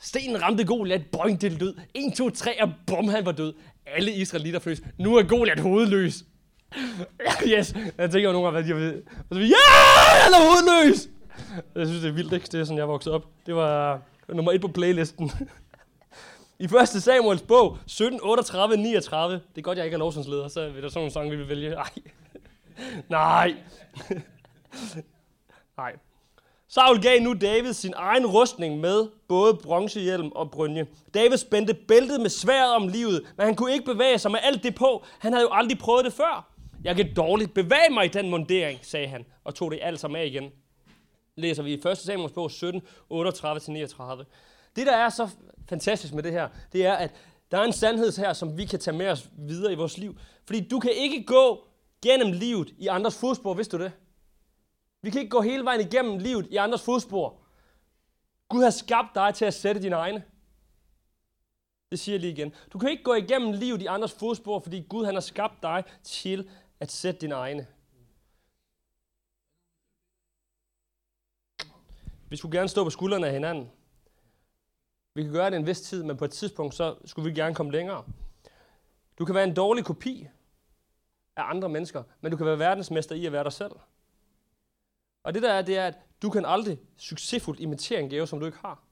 stenen 0.00 0.42
ramte 0.42 0.64
Goliat, 0.64 1.06
boing, 1.12 1.40
det 1.40 1.52
lød. 1.52 1.74
1, 1.94 2.14
2, 2.16 2.30
3, 2.30 2.62
og 2.62 2.70
bum, 2.86 3.08
han 3.08 3.26
var 3.26 3.32
død. 3.32 3.54
Alle 3.86 4.12
israelitter 4.12 4.60
føles, 4.60 4.82
Nu 4.98 5.16
er 5.16 5.22
Goliat 5.22 5.60
hovedløs. 5.60 6.24
yes, 7.52 7.74
jeg 7.98 8.10
tænker 8.10 8.28
jo 8.28 8.32
nogle 8.32 8.46
gange, 8.46 8.50
hvad 8.50 8.62
de 8.62 8.80
har 8.80 8.86
ved. 8.86 9.02
Og 9.30 9.36
så 9.36 9.38
vi, 9.38 9.46
ja, 9.46 9.54
han 10.22 10.32
er 10.32 10.38
hovedløs. 10.48 11.08
Jeg 11.74 11.86
synes, 11.86 12.02
det 12.02 12.08
er 12.08 12.12
vildt, 12.12 12.32
ikke? 12.32 12.48
Det 12.52 12.60
er 12.60 12.64
sådan, 12.64 12.78
jeg 12.78 12.88
voksede 12.88 13.14
op. 13.14 13.26
Det 13.46 13.54
var 13.54 14.02
nummer 14.28 14.52
et 14.52 14.60
på 14.60 14.68
playlisten. 14.68 15.30
I 16.60 16.64
1. 16.64 16.88
Samuels 16.88 17.42
bog, 17.42 17.78
17, 17.86 18.20
38, 18.22 18.76
39. 18.76 19.34
Det 19.34 19.58
er 19.58 19.62
godt, 19.62 19.78
jeg 19.78 19.84
ikke 19.84 19.94
er 19.94 19.98
lovsangsleder, 19.98 20.48
så 20.48 20.68
vil 20.68 20.82
der 20.82 20.88
sådan 20.88 20.98
nogle 21.00 21.12
sange, 21.12 21.30
vi 21.30 21.36
vil 21.36 21.48
vælge. 21.48 21.74
Ej. 21.74 21.90
Nej. 23.08 23.54
Nej. 25.76 25.96
Saul 26.68 27.02
gav 27.02 27.20
nu 27.20 27.32
David 27.32 27.72
sin 27.72 27.92
egen 27.96 28.26
rustning 28.26 28.80
med 28.80 29.08
både 29.28 29.54
bronzehjelm 29.54 30.28
og 30.28 30.50
brynje. 30.50 30.86
David 31.14 31.36
spændte 31.36 31.74
bæltet 31.74 32.20
med 32.20 32.30
sværet 32.30 32.74
om 32.74 32.88
livet, 32.88 33.22
men 33.36 33.46
han 33.46 33.54
kunne 33.54 33.72
ikke 33.72 33.84
bevæge 33.84 34.18
sig 34.18 34.30
med 34.30 34.40
alt 34.42 34.62
det 34.62 34.74
på. 34.74 35.04
Han 35.18 35.32
havde 35.32 35.42
jo 35.42 35.50
aldrig 35.52 35.78
prøvet 35.78 36.04
det 36.04 36.12
før. 36.12 36.52
Jeg 36.84 36.96
kan 36.96 37.14
dårligt 37.14 37.54
bevæge 37.54 37.90
mig 37.90 38.04
i 38.04 38.08
den 38.08 38.30
mundering, 38.30 38.78
sagde 38.82 39.06
han, 39.06 39.24
og 39.44 39.54
tog 39.54 39.70
det 39.70 39.78
alt 39.82 40.00
sammen 40.00 40.20
af 40.20 40.26
igen. 40.26 40.50
Læser 41.36 41.62
vi 41.62 41.70
i 41.74 41.88
1. 41.88 41.98
Samuels 41.98 42.32
bog 42.32 42.50
17, 42.50 42.82
38-39. 43.12 44.24
Det, 44.76 44.86
der 44.86 44.96
er 44.96 45.08
så 45.08 45.28
fantastisk 45.68 46.14
med 46.14 46.22
det 46.22 46.32
her, 46.32 46.48
det 46.72 46.86
er, 46.86 46.94
at 46.94 47.14
der 47.50 47.58
er 47.58 47.64
en 47.64 47.72
sandhed 47.72 48.18
her, 48.18 48.32
som 48.32 48.58
vi 48.58 48.64
kan 48.64 48.78
tage 48.78 48.96
med 48.96 49.08
os 49.08 49.30
videre 49.38 49.72
i 49.72 49.76
vores 49.76 49.98
liv. 49.98 50.18
Fordi 50.44 50.68
du 50.68 50.80
kan 50.80 50.90
ikke 50.90 51.24
gå 51.24 51.66
gennem 52.02 52.32
livet 52.32 52.74
i 52.78 52.86
andres 52.86 53.18
fodspor, 53.18 53.54
vidste 53.54 53.78
du 53.78 53.82
det? 53.82 53.92
Vi 55.02 55.10
kan 55.10 55.20
ikke 55.20 55.30
gå 55.30 55.40
hele 55.40 55.64
vejen 55.64 55.80
igennem 55.80 56.18
livet 56.18 56.46
i 56.50 56.56
andres 56.56 56.82
fodspor. 56.82 57.40
Gud 58.48 58.62
har 58.62 58.70
skabt 58.70 59.14
dig 59.14 59.34
til 59.34 59.44
at 59.44 59.54
sætte 59.54 59.82
dine 59.82 59.96
egne. 59.96 60.24
Det 61.90 61.98
siger 61.98 62.14
jeg 62.14 62.20
lige 62.20 62.32
igen. 62.32 62.54
Du 62.72 62.78
kan 62.78 62.90
ikke 62.90 63.02
gå 63.02 63.14
igennem 63.14 63.52
livet 63.52 63.82
i 63.82 63.86
andres 63.86 64.12
fodspor, 64.12 64.60
fordi 64.60 64.86
Gud 64.88 65.04
han 65.04 65.14
har 65.14 65.20
skabt 65.20 65.62
dig 65.62 65.84
til 66.02 66.50
at 66.80 66.92
sætte 66.92 67.20
dine 67.20 67.34
egne. 67.34 67.66
Vi 72.30 72.36
skulle 72.36 72.58
gerne 72.58 72.68
stå 72.68 72.84
på 72.84 72.90
skuldrene 72.90 73.26
af 73.26 73.32
hinanden. 73.32 73.70
Vi 75.18 75.22
kan 75.22 75.32
gøre 75.32 75.50
det 75.50 75.56
en 75.56 75.66
vis 75.66 75.80
tid, 75.80 76.02
men 76.02 76.16
på 76.16 76.24
et 76.24 76.30
tidspunkt, 76.30 76.74
så 76.74 76.94
skulle 77.04 77.30
vi 77.30 77.40
gerne 77.40 77.54
komme 77.54 77.72
længere. 77.72 78.04
Du 79.18 79.24
kan 79.24 79.34
være 79.34 79.44
en 79.44 79.54
dårlig 79.54 79.84
kopi 79.84 80.28
af 81.36 81.42
andre 81.50 81.68
mennesker, 81.68 82.02
men 82.20 82.30
du 82.30 82.36
kan 82.36 82.46
være 82.46 82.58
verdensmester 82.58 83.14
i 83.14 83.26
at 83.26 83.32
være 83.32 83.44
dig 83.44 83.52
selv. 83.52 83.72
Og 85.22 85.34
det 85.34 85.42
der 85.42 85.52
er, 85.52 85.62
det 85.62 85.78
er, 85.78 85.86
at 85.86 85.98
du 86.22 86.30
kan 86.30 86.44
aldrig 86.44 86.78
succesfuldt 86.96 87.60
imitere 87.60 88.00
en 88.00 88.10
gave, 88.10 88.26
som 88.26 88.40
du 88.40 88.46
ikke 88.46 88.58
har. 88.58 88.82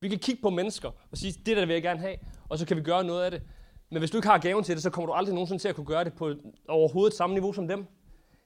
Vi 0.00 0.08
kan 0.08 0.18
kigge 0.18 0.42
på 0.42 0.50
mennesker 0.50 0.90
og 1.10 1.18
sige, 1.18 1.32
det 1.46 1.56
der 1.56 1.66
vil 1.66 1.72
jeg 1.74 1.82
gerne 1.82 2.00
have, 2.00 2.16
og 2.48 2.58
så 2.58 2.66
kan 2.66 2.76
vi 2.76 2.82
gøre 2.82 3.04
noget 3.04 3.24
af 3.24 3.30
det. 3.30 3.42
Men 3.90 3.98
hvis 3.98 4.10
du 4.10 4.16
ikke 4.16 4.28
har 4.28 4.38
gaven 4.38 4.64
til 4.64 4.74
det, 4.74 4.82
så 4.82 4.90
kommer 4.90 5.06
du 5.06 5.12
aldrig 5.12 5.34
nogensinde 5.34 5.62
til 5.62 5.68
at 5.68 5.74
kunne 5.74 5.86
gøre 5.86 6.04
det 6.04 6.14
på 6.14 6.34
overhovedet 6.68 7.16
samme 7.16 7.34
niveau 7.34 7.52
som 7.52 7.68
dem. 7.68 7.86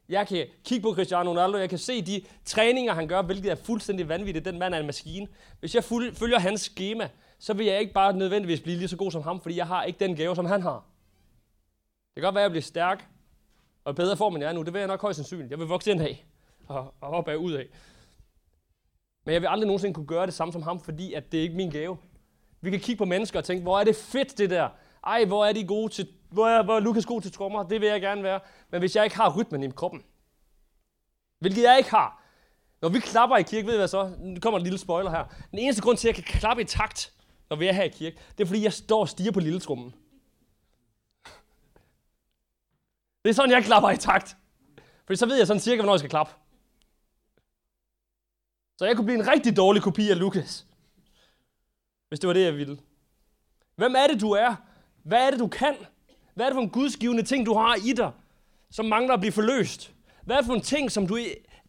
Jeg 0.08 0.28
kan 0.28 0.46
kigge 0.64 0.82
på 0.82 0.94
Cristiano 0.94 1.30
Ronaldo, 1.30 1.58
jeg 1.58 1.68
kan 1.68 1.78
se 1.78 2.02
de 2.02 2.22
træninger, 2.44 2.94
han 2.94 3.08
gør, 3.08 3.22
hvilket 3.22 3.50
er 3.50 3.54
fuldstændig 3.54 4.08
vanvittigt. 4.08 4.44
Den 4.44 4.58
mand 4.58 4.74
er 4.74 4.78
en 4.78 4.86
maskine. 4.86 5.28
Hvis 5.60 5.74
jeg 5.74 5.84
følger 5.84 6.38
hans 6.38 6.60
schema, 6.60 7.08
så 7.38 7.54
vil 7.54 7.66
jeg 7.66 7.80
ikke 7.80 7.92
bare 7.92 8.12
nødvendigvis 8.12 8.60
blive 8.60 8.76
lige 8.76 8.88
så 8.88 8.96
god 8.96 9.10
som 9.10 9.22
ham, 9.22 9.40
fordi 9.40 9.56
jeg 9.56 9.66
har 9.66 9.84
ikke 9.84 9.98
den 9.98 10.16
gave, 10.16 10.36
som 10.36 10.46
han 10.46 10.62
har. 10.62 10.84
Det 12.14 12.22
kan 12.22 12.22
godt 12.22 12.34
være, 12.34 12.42
at 12.42 12.48
jeg 12.48 12.50
bliver 12.50 12.62
stærk 12.62 13.08
og 13.84 13.94
bedre 13.94 14.16
form, 14.16 14.34
end 14.34 14.42
jeg 14.42 14.48
er 14.48 14.52
nu. 14.52 14.62
Det 14.62 14.72
vil 14.72 14.78
jeg 14.78 14.88
nok 14.88 15.02
højst 15.02 15.16
sandsynligt. 15.16 15.50
Jeg 15.50 15.58
vil 15.58 15.66
vokse 15.66 15.90
ind 15.90 16.02
af 16.02 16.26
og, 16.66 16.94
og 17.00 17.10
op 17.10 17.28
af 17.28 17.36
ud 17.36 17.52
af. 17.52 17.66
Men 19.24 19.32
jeg 19.32 19.40
vil 19.40 19.48
aldrig 19.48 19.66
nogensinde 19.66 19.94
kunne 19.94 20.06
gøre 20.06 20.26
det 20.26 20.34
samme 20.34 20.52
som 20.52 20.62
ham, 20.62 20.80
fordi 20.80 21.14
at 21.14 21.32
det 21.32 21.38
er 21.38 21.42
ikke 21.42 21.56
min 21.56 21.70
gave. 21.70 21.98
Vi 22.60 22.70
kan 22.70 22.80
kigge 22.80 22.98
på 22.98 23.04
mennesker 23.04 23.38
og 23.38 23.44
tænke, 23.44 23.62
hvor 23.62 23.80
er 23.80 23.84
det 23.84 23.96
fedt 23.96 24.38
det 24.38 24.50
der. 24.50 24.68
Ej, 25.06 25.24
hvor 25.24 25.44
er 25.44 25.52
de 25.52 25.66
gode 25.66 25.92
til, 25.92 26.08
hvor 26.30 26.48
er, 26.48 26.62
var 26.62 26.80
Lukas 26.80 27.06
god 27.06 27.22
til 27.22 27.32
trommer? 27.32 27.62
Det 27.62 27.80
vil 27.80 27.88
jeg 27.88 28.00
gerne 28.00 28.22
være. 28.22 28.40
Men 28.70 28.80
hvis 28.80 28.96
jeg 28.96 29.04
ikke 29.04 29.16
har 29.16 29.38
rytmen 29.38 29.62
i 29.62 29.70
kroppen, 29.70 30.04
hvilket 31.38 31.62
jeg 31.62 31.78
ikke 31.78 31.90
har, 31.90 32.22
når 32.82 32.88
vi 32.88 33.00
klapper 33.00 33.36
i 33.36 33.42
kirke, 33.42 33.66
ved 33.66 33.74
I 33.74 33.76
hvad 33.76 33.88
så? 33.88 34.16
Nu 34.18 34.40
kommer 34.40 34.58
en 34.58 34.62
lille 34.62 34.78
spoiler 34.78 35.10
her. 35.10 35.24
Den 35.50 35.58
eneste 35.58 35.82
grund 35.82 35.96
til, 35.96 36.08
at 36.08 36.16
jeg 36.16 36.24
kan 36.24 36.40
klappe 36.40 36.62
i 36.62 36.64
takt, 36.64 37.12
når 37.50 37.56
vi 37.56 37.66
er 37.66 37.72
her 37.72 37.82
i 37.82 37.88
kirke, 37.88 38.18
det 38.38 38.44
er 38.44 38.46
fordi, 38.46 38.62
jeg 38.62 38.72
står 38.72 39.00
og 39.00 39.08
stiger 39.08 39.32
på 39.32 39.40
lille 39.40 39.60
trummen. 39.60 39.94
Det 43.24 43.30
er 43.30 43.34
sådan, 43.34 43.50
jeg 43.50 43.64
klapper 43.64 43.90
i 43.90 43.96
takt. 43.96 44.36
Fordi 45.06 45.16
så 45.16 45.26
ved 45.26 45.36
jeg 45.36 45.46
sådan 45.46 45.60
cirka, 45.60 45.76
hvornår 45.76 45.92
jeg 45.92 45.98
skal 45.98 46.10
klappe. 46.10 46.32
Så 48.78 48.84
jeg 48.84 48.96
kunne 48.96 49.04
blive 49.04 49.18
en 49.18 49.28
rigtig 49.28 49.56
dårlig 49.56 49.82
kopi 49.82 50.10
af 50.10 50.18
Lukas. 50.18 50.66
Hvis 52.08 52.20
det 52.20 52.28
var 52.28 52.34
det, 52.34 52.44
jeg 52.44 52.54
ville. 52.54 52.78
Hvem 53.76 53.94
er 53.94 54.06
det, 54.06 54.20
du 54.20 54.30
er? 54.30 54.54
Hvad 55.02 55.26
er 55.26 55.30
det, 55.30 55.40
du 55.40 55.48
kan? 55.48 55.76
Hvad 56.38 56.46
er 56.46 56.50
det 56.50 56.56
for 56.56 56.62
en 56.62 56.70
gudsgivende 56.70 57.22
ting, 57.22 57.46
du 57.46 57.54
har 57.54 57.76
i 57.84 57.92
dig, 57.92 58.12
som 58.70 58.86
mangler 58.86 59.14
at 59.14 59.20
blive 59.20 59.32
forløst? 59.32 59.94
Hvad 60.24 60.36
er 60.36 60.40
det 60.40 60.46
for 60.46 60.54
en 60.54 60.60
ting, 60.60 60.92
som 60.92 61.06
du, 61.06 61.18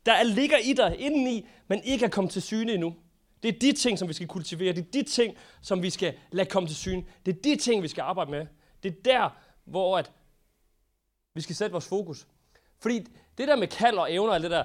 der 0.05 0.23
ligger 0.23 0.58
i 0.58 0.73
dig 0.73 0.99
indeni, 0.99 1.47
men 1.67 1.82
ikke 1.84 2.05
er 2.05 2.10
kommet 2.10 2.34
til 2.34 2.41
syne 2.41 2.73
endnu? 2.73 2.95
Det 3.43 3.55
er 3.55 3.60
de 3.60 3.71
ting, 3.71 3.99
som 3.99 4.08
vi 4.08 4.13
skal 4.13 4.27
kultivere. 4.27 4.73
Det 4.73 4.88
er 4.88 4.91
de 4.91 5.03
ting, 5.03 5.36
som 5.62 5.84
vi 5.84 5.89
skal 5.89 6.13
lade 6.32 6.49
komme 6.49 6.69
til 6.69 6.75
syne. 6.75 7.03
Det 7.25 7.38
er 7.38 7.41
de 7.41 7.55
ting, 7.55 7.84
vi 7.84 7.88
skal 7.88 8.01
arbejde 8.01 8.32
med. 8.32 8.45
Det 8.84 8.89
er 8.91 8.95
der, 9.05 9.29
hvor 9.65 9.97
at 9.97 10.12
vi 11.36 11.41
skal 11.41 11.55
sætte 11.55 11.71
vores 11.71 11.88
fokus. 11.88 12.27
Fordi 12.79 12.99
det 13.38 13.47
der 13.47 13.55
med 13.55 13.67
kald 13.67 13.97
og 13.97 14.13
evner 14.13 14.34
og 14.34 14.41
det 14.41 14.51
der, 14.51 14.63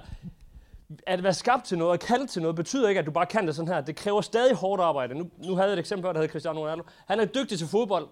at 1.06 1.22
være 1.22 1.34
skabt 1.34 1.64
til 1.64 1.78
noget 1.78 1.92
og 1.92 2.00
kaldt 2.00 2.30
til 2.30 2.42
noget, 2.42 2.56
betyder 2.56 2.88
ikke, 2.88 2.98
at 2.98 3.06
du 3.06 3.10
bare 3.10 3.26
kan 3.26 3.46
det 3.46 3.56
sådan 3.56 3.74
her. 3.74 3.80
Det 3.80 3.96
kræver 3.96 4.20
stadig 4.20 4.56
hårdt 4.56 4.82
arbejde. 4.82 5.14
Nu, 5.14 5.30
nu 5.38 5.54
havde 5.54 5.68
jeg 5.68 5.72
et 5.72 5.78
eksempel, 5.78 6.08
der 6.08 6.12
hedder 6.12 6.32
Cristiano 6.32 6.60
Ronaldo. 6.60 6.84
Han 7.06 7.20
er 7.20 7.24
dygtig 7.24 7.58
til 7.58 7.68
fodbold, 7.68 8.08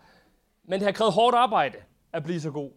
men 0.64 0.80
det 0.80 0.82
har 0.82 0.92
krævet 0.92 1.12
hårdt 1.12 1.36
arbejde 1.36 1.78
at 2.12 2.24
blive 2.24 2.40
så 2.40 2.50
god. 2.50 2.70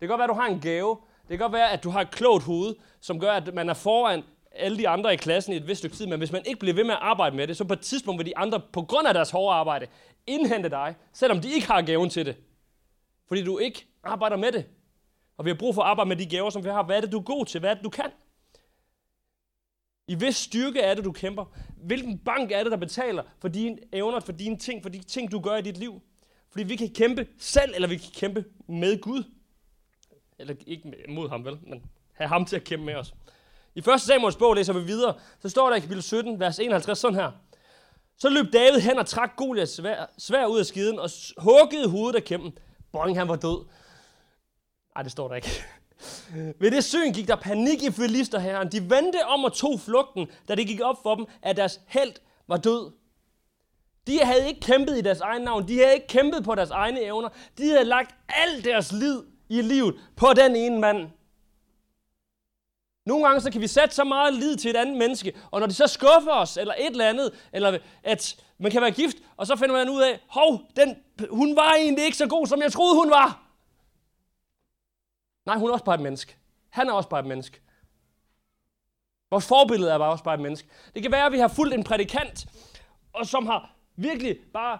kan 0.00 0.08
godt 0.08 0.18
være, 0.18 0.24
at 0.24 0.36
du 0.36 0.40
har 0.40 0.48
en 0.48 0.60
gave. 0.60 0.98
Det 1.20 1.28
kan 1.28 1.38
godt 1.38 1.52
være, 1.52 1.70
at 1.70 1.84
du 1.84 1.90
har 1.90 2.00
et 2.00 2.10
klogt 2.10 2.44
hoved, 2.44 2.74
som 3.00 3.20
gør, 3.20 3.32
at 3.32 3.54
man 3.54 3.68
er 3.68 3.74
foran 3.74 4.22
alle 4.52 4.78
de 4.78 4.88
andre 4.88 5.14
i 5.14 5.16
klassen 5.16 5.52
i 5.52 5.56
et 5.56 5.68
vist 5.68 5.78
stykke 5.78 5.96
tid, 5.96 6.06
men 6.06 6.18
hvis 6.18 6.32
man 6.32 6.42
ikke 6.46 6.60
bliver 6.60 6.74
ved 6.74 6.84
med 6.84 6.92
at 6.92 6.98
arbejde 7.00 7.36
med 7.36 7.46
det, 7.46 7.56
så 7.56 7.64
på 7.64 7.72
et 7.72 7.80
tidspunkt 7.80 8.18
vil 8.18 8.26
de 8.26 8.36
andre, 8.38 8.60
på 8.72 8.82
grund 8.82 9.08
af 9.08 9.14
deres 9.14 9.30
hårde 9.30 9.54
arbejde, 9.54 9.86
indhente 10.26 10.68
dig, 10.68 10.94
selvom 11.12 11.40
de 11.40 11.52
ikke 11.52 11.66
har 11.66 11.82
gaven 11.82 12.10
til 12.10 12.26
det. 12.26 12.36
Fordi 13.28 13.44
du 13.44 13.58
ikke 13.58 13.86
arbejder 14.02 14.36
med 14.36 14.52
det. 14.52 14.66
Og 15.36 15.44
vi 15.44 15.50
har 15.50 15.56
brug 15.56 15.74
for 15.74 15.82
at 15.82 15.88
arbejde 15.88 16.08
med 16.08 16.16
de 16.16 16.26
gaver, 16.26 16.50
som 16.50 16.64
vi 16.64 16.68
har. 16.68 16.82
Hvad 16.82 16.96
er 16.96 17.00
det, 17.00 17.12
du 17.12 17.18
er 17.18 17.22
god 17.22 17.46
til? 17.46 17.60
Hvad 17.60 17.70
er 17.70 17.74
det, 17.74 17.84
du 17.84 17.90
kan? 17.90 18.10
I 20.08 20.14
hvis 20.14 20.36
styrke 20.36 20.80
er 20.80 20.94
det, 20.94 21.04
du 21.04 21.12
kæmper? 21.12 21.44
Hvilken 21.76 22.18
bank 22.18 22.52
er 22.52 22.62
det, 22.62 22.72
der 22.72 22.78
betaler 22.78 23.22
for 23.38 23.48
dine 23.48 23.78
evner, 23.92 24.20
for 24.20 24.32
dine 24.32 24.56
ting, 24.56 24.82
for 24.82 24.88
de 24.88 25.02
ting, 25.02 25.32
du 25.32 25.40
gør 25.40 25.56
i 25.56 25.62
dit 25.62 25.76
liv? 25.76 26.02
Fordi 26.50 26.64
vi 26.64 26.76
kan 26.76 26.88
kæmpe 26.88 27.26
selv, 27.38 27.74
eller 27.74 27.88
vi 27.88 27.96
kan 27.96 28.10
kæmpe 28.14 28.44
med 28.68 29.00
Gud. 29.00 29.24
Eller 30.38 30.54
ikke 30.66 30.92
mod 31.08 31.28
ham, 31.28 31.44
vel, 31.44 31.58
men 31.62 31.82
have 32.12 32.28
ham 32.28 32.44
til 32.44 32.56
at 32.56 32.64
kæmpe 32.64 32.86
med 32.86 32.94
os. 32.94 33.14
I 33.74 33.78
1. 33.78 34.00
Samuels 34.00 34.36
bog 34.36 34.54
læser 34.54 34.72
vi 34.72 34.84
videre, 34.84 35.14
så 35.42 35.48
står 35.48 35.68
der 35.68 35.76
i 35.76 35.80
kapitel 35.80 36.02
17, 36.02 36.40
vers 36.40 36.58
51 36.58 36.98
sådan 36.98 37.14
her. 37.18 37.32
Så 38.16 38.28
løb 38.28 38.52
David 38.52 38.80
hen 38.80 38.98
og 38.98 39.06
trak 39.06 39.36
Goliaths 39.36 39.72
svær, 39.72 40.06
svær 40.18 40.46
ud 40.46 40.58
af 40.58 40.66
skiden 40.66 40.98
og 40.98 41.10
huggede 41.38 41.90
hovedet 41.90 42.16
af 42.16 42.24
kæmpen. 42.24 42.58
Boing, 42.92 43.18
han 43.18 43.28
var 43.28 43.36
død. 43.36 43.66
Nej, 44.94 45.02
det 45.02 45.12
står 45.12 45.28
der 45.28 45.34
ikke. 45.34 45.50
Ved 46.60 46.70
det 46.70 46.84
syn 46.84 47.12
gik 47.12 47.28
der 47.28 47.36
panik 47.36 47.82
i 47.82 47.90
filisterherren. 47.90 48.72
De 48.72 48.90
vendte 48.90 49.26
om 49.26 49.44
og 49.44 49.52
tog 49.52 49.80
flugten, 49.80 50.30
da 50.48 50.54
det 50.54 50.66
gik 50.66 50.80
op 50.80 50.96
for 51.02 51.14
dem, 51.14 51.26
at 51.42 51.56
deres 51.56 51.80
held 51.86 52.12
var 52.48 52.56
død. 52.56 52.92
De 54.08 54.24
havde 54.24 54.48
ikke 54.48 54.60
kæmpet 54.60 54.98
i 54.98 55.00
deres 55.00 55.20
egen 55.20 55.42
navn. 55.42 55.68
De 55.68 55.78
havde 55.78 55.94
ikke 55.94 56.06
kæmpet 56.06 56.44
på 56.44 56.54
deres 56.54 56.70
egne 56.70 57.02
evner. 57.02 57.28
De 57.58 57.68
havde 57.68 57.84
lagt 57.84 58.14
al 58.28 58.64
deres 58.64 58.92
lid 58.92 59.22
i 59.48 59.62
livet 59.62 59.94
på 60.16 60.26
den 60.36 60.56
ene 60.56 60.78
mand. 60.78 61.10
Nogle 63.06 63.26
gange 63.26 63.40
så 63.40 63.50
kan 63.50 63.60
vi 63.60 63.66
sætte 63.66 63.94
så 63.94 64.04
meget 64.04 64.34
lid 64.34 64.56
til 64.56 64.70
et 64.70 64.76
andet 64.76 64.96
menneske, 64.96 65.36
og 65.50 65.60
når 65.60 65.66
de 65.66 65.74
så 65.74 65.86
skuffer 65.86 66.32
os, 66.32 66.56
eller 66.56 66.74
et 66.78 66.86
eller 66.86 67.08
andet, 67.08 67.48
eller 67.52 67.78
at 68.02 68.44
man 68.58 68.72
kan 68.72 68.82
være 68.82 68.90
gift, 68.90 69.16
og 69.36 69.46
så 69.46 69.56
finder 69.56 69.74
man 69.74 69.88
ud 69.88 70.02
af, 70.02 70.20
hov, 70.28 70.60
den, 70.76 70.96
hun 71.30 71.56
var 71.56 71.74
egentlig 71.74 72.04
ikke 72.04 72.16
så 72.16 72.26
god, 72.26 72.46
som 72.46 72.62
jeg 72.62 72.72
troede, 72.72 72.96
hun 72.96 73.10
var. 73.10 73.42
Nej, 75.46 75.56
hun 75.56 75.68
er 75.68 75.72
også 75.72 75.84
bare 75.84 75.94
et 75.94 76.00
menneske. 76.00 76.36
Han 76.70 76.88
er 76.88 76.92
også 76.92 77.08
bare 77.08 77.20
et 77.20 77.26
menneske. 77.26 77.60
Vores 79.30 79.46
forbillede 79.46 79.90
er 79.90 79.98
bare 79.98 80.10
også 80.10 80.24
bare 80.24 80.34
et 80.34 80.40
menneske. 80.40 80.68
Det 80.94 81.02
kan 81.02 81.12
være, 81.12 81.26
at 81.26 81.32
vi 81.32 81.38
har 81.38 81.48
fulgt 81.48 81.74
en 81.74 81.84
prædikant, 81.84 82.46
og 83.12 83.26
som 83.26 83.46
har 83.46 83.77
virkelig 83.98 84.36
bare 84.52 84.78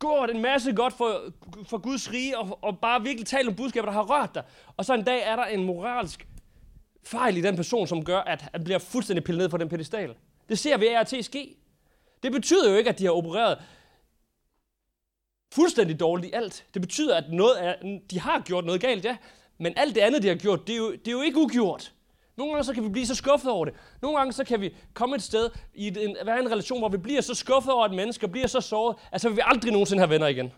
gjort 0.00 0.30
en 0.30 0.42
masse 0.42 0.72
godt 0.72 0.92
for, 0.92 1.32
for 1.68 1.78
Guds 1.78 2.12
rige, 2.12 2.38
og, 2.38 2.58
og 2.62 2.78
bare 2.78 3.02
virkelig 3.02 3.26
talt 3.26 3.48
om 3.48 3.54
budskaber, 3.54 3.86
der 3.86 3.92
har 3.92 4.02
rørt 4.02 4.34
dig. 4.34 4.42
Og 4.76 4.84
så 4.84 4.94
en 4.94 5.04
dag 5.04 5.22
er 5.22 5.36
der 5.36 5.44
en 5.44 5.64
moralsk 5.64 6.26
fejl 7.04 7.36
i 7.36 7.40
den 7.40 7.56
person, 7.56 7.86
som 7.86 8.04
gør, 8.04 8.18
at 8.18 8.44
han 8.52 8.64
bliver 8.64 8.78
fuldstændig 8.78 9.24
pillet 9.24 9.42
ned 9.42 9.50
fra 9.50 9.58
den 9.58 9.68
pedestal. 9.68 10.14
Det 10.48 10.58
ser 10.58 10.76
vi 10.76 10.86
af 10.86 11.06
til 11.06 11.24
ske. 11.24 11.56
Det 12.22 12.32
betyder 12.32 12.70
jo 12.70 12.76
ikke, 12.76 12.90
at 12.90 12.98
de 12.98 13.04
har 13.04 13.12
opereret 13.12 13.58
fuldstændig 15.54 16.00
dårligt 16.00 16.30
i 16.30 16.32
alt. 16.32 16.64
Det 16.74 16.82
betyder, 16.82 17.16
at 17.16 17.24
noget 17.32 17.64
er, 17.64 17.98
de 18.10 18.20
har 18.20 18.40
gjort 18.40 18.64
noget 18.64 18.80
galt, 18.80 19.04
ja. 19.04 19.16
Men 19.58 19.72
alt 19.76 19.94
det 19.94 20.00
andet, 20.00 20.22
de 20.22 20.28
har 20.28 20.34
gjort, 20.34 20.66
det 20.66 20.72
er 20.72 20.76
jo, 20.76 20.92
det 20.92 21.08
er 21.08 21.12
jo 21.12 21.20
ikke 21.20 21.38
ugjort. 21.38 21.92
Nogle 22.36 22.52
gange 22.52 22.64
så 22.64 22.74
kan 22.74 22.84
vi 22.84 22.88
blive 22.88 23.06
så 23.06 23.14
skuffet 23.14 23.50
over 23.50 23.64
det. 23.64 23.74
Nogle 24.02 24.18
gange 24.18 24.32
så 24.32 24.44
kan 24.44 24.60
vi 24.60 24.76
komme 24.94 25.16
et 25.16 25.22
sted 25.22 25.50
i 25.74 25.86
en, 25.86 26.16
være 26.24 26.40
en 26.40 26.50
relation, 26.50 26.78
hvor 26.78 26.88
vi 26.88 26.96
bliver 26.96 27.20
så 27.20 27.34
skuffet 27.34 27.72
over 27.72 27.86
et 27.86 27.94
menneske, 27.94 28.26
og 28.26 28.30
bliver 28.30 28.46
så 28.46 28.60
såret, 28.60 28.96
at 29.12 29.20
så 29.20 29.28
vil 29.28 29.36
vi 29.36 29.42
aldrig 29.44 29.72
nogensinde 29.72 30.00
have 30.00 30.10
venner 30.10 30.26
igen. 30.26 30.52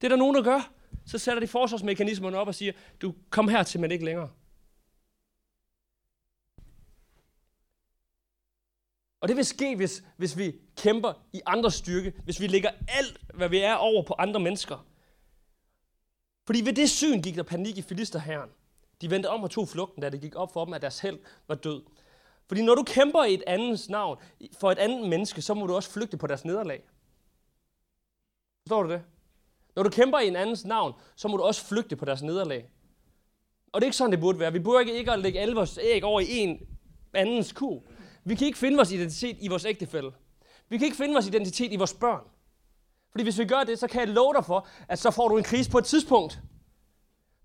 Det 0.00 0.04
er 0.04 0.08
der 0.08 0.16
nogen, 0.16 0.34
der 0.34 0.42
gør. 0.42 0.72
Så 1.06 1.18
sætter 1.18 1.40
de 1.40 1.46
forsvarsmekanismerne 1.46 2.38
op 2.38 2.48
og 2.48 2.54
siger, 2.54 2.72
du 3.02 3.14
kom 3.30 3.48
her 3.48 3.62
til, 3.62 3.80
men 3.80 3.90
ikke 3.90 4.04
længere. 4.04 4.30
Og 9.20 9.28
det 9.28 9.36
vil 9.36 9.44
ske, 9.44 9.76
hvis, 9.76 10.04
hvis 10.16 10.38
vi 10.38 10.54
kæmper 10.76 11.12
i 11.32 11.40
andres 11.46 11.74
styrke, 11.74 12.12
hvis 12.24 12.40
vi 12.40 12.46
lægger 12.46 12.70
alt, 12.88 13.20
hvad 13.34 13.48
vi 13.48 13.58
er 13.58 13.74
over 13.74 14.02
på 14.02 14.14
andre 14.18 14.40
mennesker. 14.40 14.86
Fordi 16.46 16.60
ved 16.64 16.72
det 16.72 16.90
syn 16.90 17.22
gik 17.22 17.36
der 17.36 17.42
panik 17.42 17.78
i 17.78 17.82
filisterherren. 17.82 18.50
De 19.02 19.10
vendte 19.10 19.30
om 19.30 19.42
og 19.42 19.50
tog 19.50 19.68
flugten, 19.68 20.02
da 20.02 20.08
det 20.08 20.20
gik 20.20 20.36
op 20.36 20.52
for 20.52 20.64
dem, 20.64 20.74
at 20.74 20.82
deres 20.82 21.00
held 21.00 21.18
var 21.48 21.54
død. 21.54 21.82
Fordi 22.48 22.62
når 22.62 22.74
du 22.74 22.82
kæmper 22.82 23.24
i 23.24 23.34
et 23.34 23.42
andens 23.46 23.88
navn 23.88 24.18
for 24.60 24.70
et 24.70 24.78
andet 24.78 25.08
menneske, 25.08 25.42
så 25.42 25.54
må 25.54 25.66
du 25.66 25.74
også 25.74 25.90
flygte 25.90 26.16
på 26.16 26.26
deres 26.26 26.44
nederlag. 26.44 26.82
Forstår 28.62 28.82
du 28.82 28.90
det? 28.90 29.02
Når 29.76 29.82
du 29.82 29.90
kæmper 29.90 30.18
i 30.18 30.28
en 30.28 30.36
andens 30.36 30.64
navn, 30.64 30.92
så 31.16 31.28
må 31.28 31.36
du 31.36 31.42
også 31.42 31.64
flygte 31.64 31.96
på 31.96 32.04
deres 32.04 32.22
nederlag. 32.22 32.68
Og 33.72 33.80
det 33.80 33.84
er 33.84 33.86
ikke 33.86 33.96
sådan, 33.96 34.12
det 34.12 34.20
burde 34.20 34.38
være. 34.38 34.52
Vi 34.52 34.58
burde 34.58 34.92
ikke, 34.92 35.12
at 35.12 35.18
lægge 35.18 35.40
alle 35.40 35.54
vores 35.54 35.78
æg 35.82 36.04
over 36.04 36.20
i 36.20 36.38
en 36.38 36.60
andens 37.14 37.52
ku. 37.52 37.82
Vi 38.24 38.34
kan 38.34 38.46
ikke 38.46 38.58
finde 38.58 38.76
vores 38.76 38.92
identitet 38.92 39.36
i 39.40 39.48
vores 39.48 39.64
ægtefælde. 39.64 40.12
Vi 40.68 40.78
kan 40.78 40.84
ikke 40.84 40.96
finde 40.96 41.14
vores 41.14 41.26
identitet 41.26 41.72
i 41.72 41.76
vores 41.76 41.94
børn. 41.94 42.24
Fordi 43.10 43.24
hvis 43.24 43.38
vi 43.38 43.44
gør 43.44 43.64
det, 43.64 43.78
så 43.78 43.88
kan 43.88 44.00
jeg 44.00 44.08
love 44.08 44.34
dig 44.34 44.44
for, 44.44 44.66
at 44.88 44.98
så 44.98 45.10
får 45.10 45.28
du 45.28 45.36
en 45.36 45.44
krise 45.44 45.70
på 45.70 45.78
et 45.78 45.84
tidspunkt. 45.84 46.40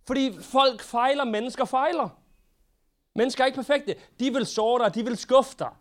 Fordi 0.08 0.38
folk 0.42 0.82
fejler, 0.82 1.24
mennesker 1.24 1.66
fejler. 1.66 2.10
Mennesker 3.16 3.44
er 3.44 3.46
ikke 3.46 3.56
perfekte. 3.56 3.96
De 4.20 4.34
vil 4.34 4.46
såre 4.46 4.86
dig, 4.86 4.96
de 4.96 5.04
vil 5.04 5.18
skuffe 5.18 5.56
dig. 5.60 5.72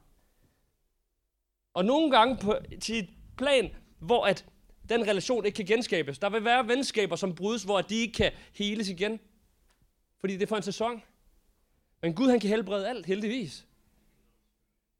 Og 1.74 1.84
nogle 1.84 2.10
gange 2.10 2.36
på, 2.36 2.54
til 2.80 2.98
et 2.98 3.08
plan, 3.36 3.70
hvor 3.98 4.26
at 4.26 4.44
den 4.88 5.02
relation 5.02 5.44
ikke 5.44 5.56
kan 5.56 5.66
genskabes. 5.66 6.18
Der 6.18 6.30
vil 6.30 6.44
være 6.44 6.68
venskaber, 6.68 7.16
som 7.16 7.34
brydes, 7.34 7.62
hvor 7.62 7.80
de 7.80 7.94
ikke 7.94 8.14
kan 8.14 8.32
heles 8.52 8.88
igen. 8.88 9.20
Fordi 10.20 10.34
det 10.34 10.42
er 10.42 10.46
for 10.46 10.56
en 10.56 10.62
sæson. 10.62 11.02
Men 12.02 12.14
Gud 12.14 12.30
han 12.30 12.40
kan 12.40 12.50
helbrede 12.50 12.88
alt, 12.88 13.06
heldigvis. 13.06 13.66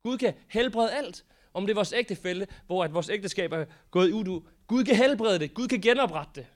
Gud 0.03 0.19
kan 0.19 0.35
helbrede 0.49 0.93
alt. 0.93 1.25
Om 1.55 1.67
det 1.67 1.71
er 1.71 1.75
vores 1.75 1.93
ægtefælde, 1.93 2.47
hvor 2.67 2.85
at 2.85 2.95
vores 2.95 3.09
ægteskab 3.09 3.53
er 3.53 3.65
gået 3.91 4.13
ud. 4.13 4.41
Gud 4.67 4.85
kan 4.85 4.97
helbrede 4.97 5.39
det. 5.39 5.55
Gud 5.55 5.69
kan 5.69 5.81
genoprette 5.81 6.33
det. 6.35 6.47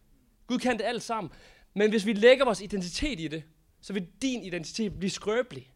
Gud 0.46 0.58
kan 0.58 0.78
det 0.78 0.84
alt 0.84 1.02
sammen. 1.02 1.32
Men 1.74 1.90
hvis 1.90 2.06
vi 2.06 2.12
lægger 2.12 2.44
vores 2.44 2.60
identitet 2.60 3.20
i 3.20 3.28
det, 3.28 3.44
så 3.80 3.92
vil 3.92 4.08
din 4.22 4.42
identitet 4.42 4.98
blive 4.98 5.10
skrøbelig. 5.10 5.72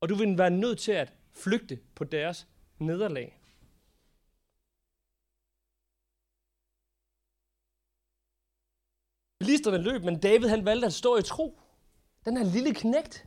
Og 0.00 0.08
du 0.08 0.14
vil 0.14 0.38
være 0.38 0.50
nødt 0.50 0.78
til 0.78 0.92
at 0.92 1.12
flygte 1.32 1.78
på 1.94 2.04
deres 2.04 2.48
nederlag. 2.78 3.38
Listerne 9.40 9.78
løb, 9.78 10.02
men 10.02 10.20
David 10.20 10.48
han 10.48 10.64
valgte 10.64 10.86
at 10.86 10.92
stå 10.92 11.16
i 11.16 11.22
tro. 11.22 11.60
Den 12.24 12.36
her 12.36 12.44
lille 12.44 12.74
knægt, 12.74 13.26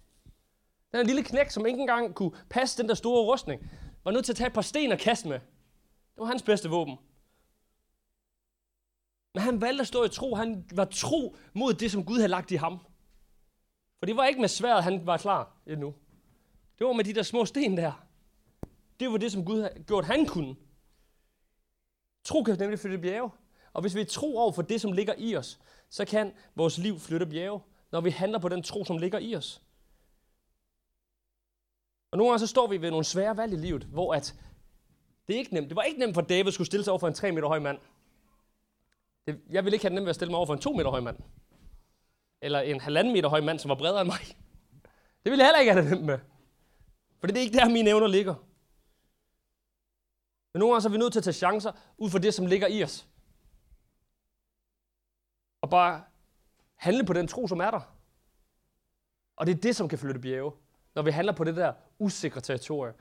den 0.91 0.97
her 0.97 1.03
lille 1.03 1.23
knægt, 1.23 1.53
som 1.53 1.65
ikke 1.65 1.79
engang 1.79 2.15
kunne 2.15 2.31
passe 2.49 2.81
den 2.81 2.89
der 2.89 2.95
store 2.95 3.25
rustning, 3.25 3.69
var 4.03 4.11
nødt 4.11 4.25
til 4.25 4.31
at 4.31 4.37
tage 4.37 4.47
et 4.47 4.53
par 4.53 4.61
sten 4.61 4.91
og 4.91 4.99
kaste 4.99 5.27
med. 5.27 5.39
Det 6.15 6.17
var 6.17 6.25
hans 6.25 6.43
bedste 6.43 6.69
våben. 6.69 6.97
Men 9.35 9.43
han 9.43 9.61
valgte 9.61 9.81
at 9.81 9.87
stå 9.87 10.03
i 10.03 10.09
tro. 10.09 10.35
Han 10.35 10.65
var 10.71 10.85
tro 10.85 11.35
mod 11.53 11.73
det, 11.73 11.91
som 11.91 12.05
Gud 12.05 12.15
havde 12.15 12.27
lagt 12.27 12.51
i 12.51 12.55
ham. 12.55 12.79
For 13.99 14.05
det 14.05 14.17
var 14.17 14.25
ikke 14.25 14.41
med 14.41 14.49
sværet, 14.49 14.83
han 14.83 15.05
var 15.05 15.17
klar 15.17 15.57
endnu. 15.67 15.93
Det 16.79 16.87
var 16.87 16.93
med 16.93 17.03
de 17.03 17.13
der 17.13 17.23
små 17.23 17.45
sten 17.45 17.77
der. 17.77 18.05
Det 18.99 19.11
var 19.11 19.17
det, 19.17 19.31
som 19.31 19.45
Gud 19.45 19.61
havde 19.61 19.83
gjort, 19.87 20.05
han 20.05 20.25
kunne. 20.25 20.55
Tro 22.23 22.43
kan 22.43 22.57
nemlig 22.59 22.79
flytte 22.79 22.97
bjerge. 22.97 23.29
Og 23.73 23.81
hvis 23.81 23.95
vi 23.95 24.01
er 24.01 24.05
tro 24.05 24.37
over 24.37 24.51
for 24.51 24.61
det, 24.61 24.81
som 24.81 24.91
ligger 24.91 25.13
i 25.17 25.35
os, 25.35 25.59
så 25.89 26.05
kan 26.05 26.33
vores 26.55 26.77
liv 26.77 26.99
flytte 26.99 27.25
bjerge, 27.25 27.61
når 27.91 28.01
vi 28.01 28.09
handler 28.09 28.39
på 28.39 28.49
den 28.49 28.63
tro, 28.63 28.85
som 28.85 28.97
ligger 28.97 29.19
i 29.19 29.35
os. 29.35 29.61
Og 32.11 32.17
nogle 32.17 32.31
gange 32.31 32.39
så 32.39 32.47
står 32.47 32.67
vi 32.67 32.81
ved 32.81 32.89
nogle 32.89 33.05
svære 33.05 33.37
valg 33.37 33.53
i 33.53 33.57
livet, 33.57 33.83
hvor 33.83 34.13
at 34.13 34.35
det 35.27 35.33
er 35.33 35.39
ikke 35.39 35.53
nemt. 35.53 35.69
Det 35.69 35.75
var 35.75 35.83
ikke 35.83 35.99
nemt 35.99 36.13
for 36.13 36.21
David 36.21 36.47
at 36.47 36.53
skulle 36.53 36.67
stille 36.67 36.83
sig 36.83 36.91
over 36.91 36.99
for 36.99 37.07
en 37.07 37.13
3 37.13 37.31
meter 37.31 37.47
høj 37.47 37.59
mand. 37.59 37.77
Det, 39.27 39.41
jeg 39.49 39.65
vil 39.65 39.73
ikke 39.73 39.83
have 39.83 39.89
det 39.89 39.95
nemt 39.95 40.05
ved 40.05 40.09
at 40.09 40.15
stille 40.15 40.31
mig 40.31 40.37
over 40.37 40.45
for 40.45 40.53
en 40.53 40.59
2 40.59 40.73
meter 40.73 40.89
høj 40.89 40.99
mand. 40.99 41.17
Eller 42.41 42.59
en 42.59 42.79
halvanden 42.79 43.13
meter 43.13 43.29
høj 43.29 43.41
mand, 43.41 43.59
som 43.59 43.69
var 43.69 43.75
bredere 43.75 44.01
end 44.01 44.09
mig. 44.09 44.19
Det 45.23 45.31
ville 45.31 45.43
jeg 45.43 45.47
heller 45.47 45.59
ikke 45.59 45.73
have 45.73 45.83
det 45.83 45.91
nemt 45.91 46.05
med. 46.05 46.19
For 47.19 47.27
det 47.27 47.37
er 47.37 47.41
ikke 47.41 47.57
der, 47.57 47.69
mine 47.69 47.89
evner 47.89 48.07
ligger. 48.07 48.35
Men 50.53 50.59
nogle 50.59 50.73
gange 50.73 50.81
så 50.81 50.87
er 50.87 50.91
vi 50.91 50.97
nødt 50.97 51.13
til 51.13 51.19
at 51.19 51.23
tage 51.23 51.33
chancer 51.33 51.71
ud 51.97 52.09
fra 52.09 52.19
det, 52.19 52.33
som 52.33 52.45
ligger 52.45 52.67
i 52.67 52.83
os. 52.83 53.07
Og 55.61 55.69
bare 55.69 56.03
handle 56.75 57.05
på 57.05 57.13
den 57.13 57.27
tro, 57.27 57.47
som 57.47 57.59
er 57.59 57.71
der. 57.71 57.95
Og 59.35 59.45
det 59.45 59.57
er 59.57 59.61
det, 59.61 59.75
som 59.75 59.89
kan 59.89 59.99
flytte 59.99 60.19
bjerge. 60.19 60.51
Når 60.95 61.01
vi 61.01 61.11
handler 61.11 61.33
på 61.33 61.43
det 61.43 61.55
der 61.55 61.73
usikre 61.99 62.41
territorie. 62.41 62.93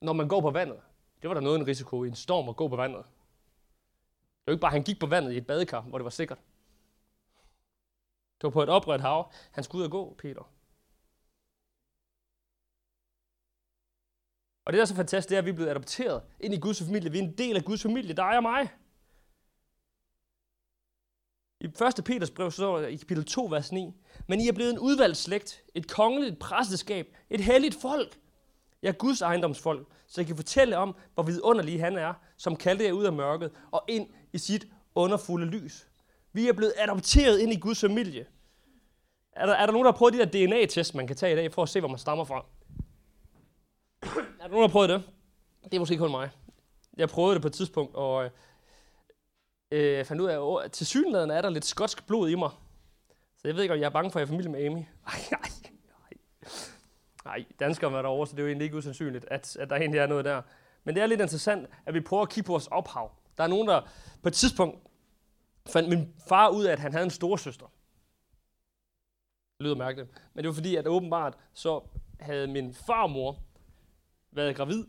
Når 0.00 0.12
man 0.12 0.28
går 0.28 0.40
på 0.40 0.50
vandet. 0.50 0.80
Det 1.22 1.28
var 1.28 1.34
der 1.34 1.40
noget 1.40 1.58
en 1.60 1.66
risiko 1.66 2.04
i 2.04 2.08
en 2.08 2.14
storm 2.14 2.48
at 2.48 2.56
gå 2.56 2.68
på 2.68 2.76
vandet. 2.76 3.04
Det 4.44 4.50
var 4.50 4.52
ikke 4.52 4.60
bare, 4.60 4.70
at 4.70 4.78
han 4.78 4.82
gik 4.82 5.00
på 5.00 5.06
vandet 5.06 5.32
i 5.32 5.36
et 5.36 5.46
badekar, 5.46 5.80
hvor 5.80 5.98
det 5.98 6.04
var 6.04 6.10
sikkert. 6.10 6.38
Det 8.36 8.42
var 8.42 8.50
på 8.50 8.62
et 8.62 8.68
oprørt 8.68 9.00
hav. 9.00 9.32
Han 9.50 9.64
skulle 9.64 9.80
ud 9.80 9.84
og 9.84 9.90
gå, 9.90 10.14
Peter. 10.18 10.50
Og 14.64 14.72
det, 14.72 14.78
der 14.78 14.82
er 14.82 14.86
så 14.86 14.94
fantastisk, 14.94 15.28
det 15.28 15.34
er, 15.34 15.38
at 15.38 15.44
vi 15.44 15.50
er 15.50 15.54
blevet 15.54 15.70
adopteret 15.70 16.22
ind 16.40 16.54
i 16.54 16.60
Guds 16.60 16.82
familie. 16.82 17.10
Vi 17.12 17.18
er 17.18 17.22
en 17.22 17.38
del 17.38 17.56
af 17.56 17.64
Guds 17.64 17.82
familie, 17.82 18.14
dig 18.14 18.36
og 18.36 18.42
mig. 18.42 18.68
I 21.60 21.66
1. 21.98 22.04
Peters 22.04 22.30
brev 22.30 22.50
står 22.50 22.78
der 22.78 22.86
i 22.86 22.96
kapitel 22.96 23.24
2, 23.24 23.44
vers 23.44 23.72
9. 23.72 23.94
Men 24.26 24.40
I 24.40 24.48
er 24.48 24.52
blevet 24.52 24.70
en 24.70 24.78
udvalgt 24.78 25.16
slægt, 25.16 25.64
et 25.74 25.90
kongeligt 25.90 26.38
præsteskab, 26.38 27.16
et 27.30 27.40
helligt 27.40 27.80
folk. 27.80 28.18
Ja, 28.82 28.90
Guds 28.90 29.20
ejendomsfolk, 29.22 29.88
så 30.06 30.20
I 30.20 30.24
kan 30.24 30.36
fortælle 30.36 30.78
om, 30.78 30.96
hvor 31.14 31.22
vidunderlig 31.22 31.80
han 31.80 31.96
er, 31.96 32.14
som 32.36 32.56
kaldte 32.56 32.84
jer 32.84 32.92
ud 32.92 33.04
af 33.04 33.12
mørket 33.12 33.52
og 33.70 33.84
ind 33.88 34.10
i 34.34 34.38
sit 34.38 34.66
underfulde 34.94 35.46
lys. 35.46 35.88
Vi 36.32 36.48
er 36.48 36.52
blevet 36.52 36.72
adopteret 36.78 37.38
ind 37.38 37.52
i 37.52 37.60
Guds 37.60 37.80
familie. 37.80 38.26
Er 39.32 39.46
der, 39.46 39.52
er 39.52 39.66
der 39.66 39.72
nogen, 39.72 39.84
der 39.84 39.92
har 39.92 39.98
prøvet 39.98 40.14
de 40.14 40.18
der 40.18 40.46
DNA-test, 40.46 40.94
man 40.94 41.06
kan 41.06 41.16
tage 41.16 41.32
i 41.32 41.36
dag, 41.36 41.52
for 41.52 41.62
at 41.62 41.68
se, 41.68 41.80
hvor 41.80 41.88
man 41.88 41.98
stammer 41.98 42.24
fra? 42.24 42.46
er 44.02 44.08
der 44.42 44.48
nogen, 44.48 44.62
der 44.62 44.68
har 44.68 44.68
prøvet 44.68 44.88
det? 44.88 45.02
Det 45.64 45.74
er 45.74 45.78
måske 45.78 45.96
kun 45.96 46.10
mig. 46.10 46.30
Jeg 46.96 47.08
prøvede 47.08 47.34
det 47.34 47.42
på 47.42 47.48
et 47.48 47.52
tidspunkt, 47.52 47.94
og 47.94 48.30
øh, 49.70 50.04
fandt 50.04 50.22
ud 50.22 50.26
af, 50.28 50.64
at 50.64 50.72
til 50.72 50.86
synligheden 50.86 51.30
er 51.30 51.42
der 51.42 51.50
lidt 51.50 51.64
skotsk 51.64 52.06
blod 52.06 52.30
i 52.30 52.34
mig. 52.34 52.50
Så 53.36 53.48
jeg 53.48 53.54
ved 53.54 53.62
ikke, 53.62 53.74
om 53.74 53.80
jeg 53.80 53.86
er 53.86 53.90
bange 53.90 54.10
for, 54.10 54.18
at 54.18 54.20
jeg 54.20 54.26
er 54.26 54.36
familie 54.36 54.50
med 54.50 54.66
Amy. 54.66 54.78
Ej, 55.12 55.18
nej, 55.30 55.50
nej. 56.02 56.18
Nej, 57.24 57.44
danskere 57.60 57.92
var 57.92 58.02
derovre, 58.02 58.26
så 58.26 58.32
det 58.32 58.38
er 58.38 58.42
jo 58.42 58.48
egentlig 58.48 58.64
ikke 58.64 58.76
usandsynligt, 58.76 59.24
at, 59.28 59.56
at 59.56 59.70
der 59.70 59.76
egentlig 59.76 59.98
er 59.98 60.06
noget 60.06 60.24
der. 60.24 60.42
Men 60.84 60.94
det 60.94 61.02
er 61.02 61.06
lidt 61.06 61.20
interessant, 61.20 61.68
at 61.86 61.94
vi 61.94 62.00
prøver 62.00 62.22
at 62.22 62.28
kigge 62.28 62.46
på 62.46 62.52
vores 62.52 62.66
ophav. 62.66 63.12
Der 63.36 63.44
er 63.44 63.48
nogen, 63.48 63.68
der 63.68 63.80
på 64.22 64.28
et 64.28 64.34
tidspunkt 64.34 64.78
fandt 65.66 65.88
min 65.88 66.14
far 66.28 66.48
ud 66.48 66.64
af, 66.64 66.72
at 66.72 66.78
han 66.78 66.92
havde 66.92 67.04
en 67.04 67.10
storesøster. 67.10 67.66
Det 69.58 69.64
lyder 69.64 69.74
mærkeligt. 69.74 70.10
Men 70.34 70.44
det 70.44 70.48
var 70.48 70.54
fordi, 70.54 70.76
at 70.76 70.86
åbenbart 70.86 71.34
så 71.52 71.80
havde 72.20 72.46
min 72.46 72.74
farmor 72.74 73.38
været 74.32 74.56
gravid 74.56 74.84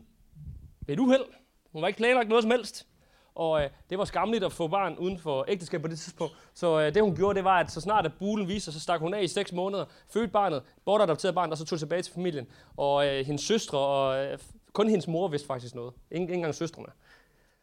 ved 0.80 0.94
et 0.94 1.00
uheld. 1.00 1.24
Hun 1.72 1.82
var 1.82 1.88
ikke 1.88 1.96
planlagt 1.96 2.28
noget 2.28 2.44
som 2.44 2.50
helst. 2.50 2.86
Og 3.34 3.62
øh, 3.62 3.70
det 3.90 3.98
var 3.98 4.04
skamligt 4.04 4.44
at 4.44 4.52
få 4.52 4.68
barn 4.68 4.98
uden 4.98 5.18
for 5.18 5.44
ægteskab 5.48 5.82
på 5.82 5.88
det 5.88 5.98
tidspunkt. 5.98 6.34
Så 6.54 6.80
øh, 6.80 6.94
det 6.94 7.02
hun 7.02 7.16
gjorde, 7.16 7.36
det 7.36 7.44
var, 7.44 7.60
at 7.60 7.70
så 7.70 7.80
snart 7.80 8.06
at 8.06 8.12
bulen 8.18 8.48
viste 8.48 8.64
sig, 8.64 8.72
så 8.72 8.80
stak 8.80 9.00
hun 9.00 9.14
af 9.14 9.22
i 9.22 9.28
6 9.28 9.52
måneder, 9.52 9.84
fødte 10.08 10.28
barnet, 10.28 10.62
bortadopterede 10.84 11.34
barnet, 11.34 11.52
og 11.52 11.58
så 11.58 11.64
tog 11.64 11.78
tilbage 11.78 12.02
til 12.02 12.14
familien. 12.14 12.46
Og 12.76 13.06
øh, 13.06 13.26
hendes 13.26 13.42
søstre, 13.42 13.78
og 13.78 14.24
øh, 14.24 14.38
kun 14.72 14.88
hendes 14.88 15.08
mor 15.08 15.28
vidste 15.28 15.46
faktisk 15.46 15.74
noget. 15.74 15.94
Ingen, 16.10 16.28
ikke 16.28 16.34
engang 16.34 16.54
søstrene. 16.54 16.88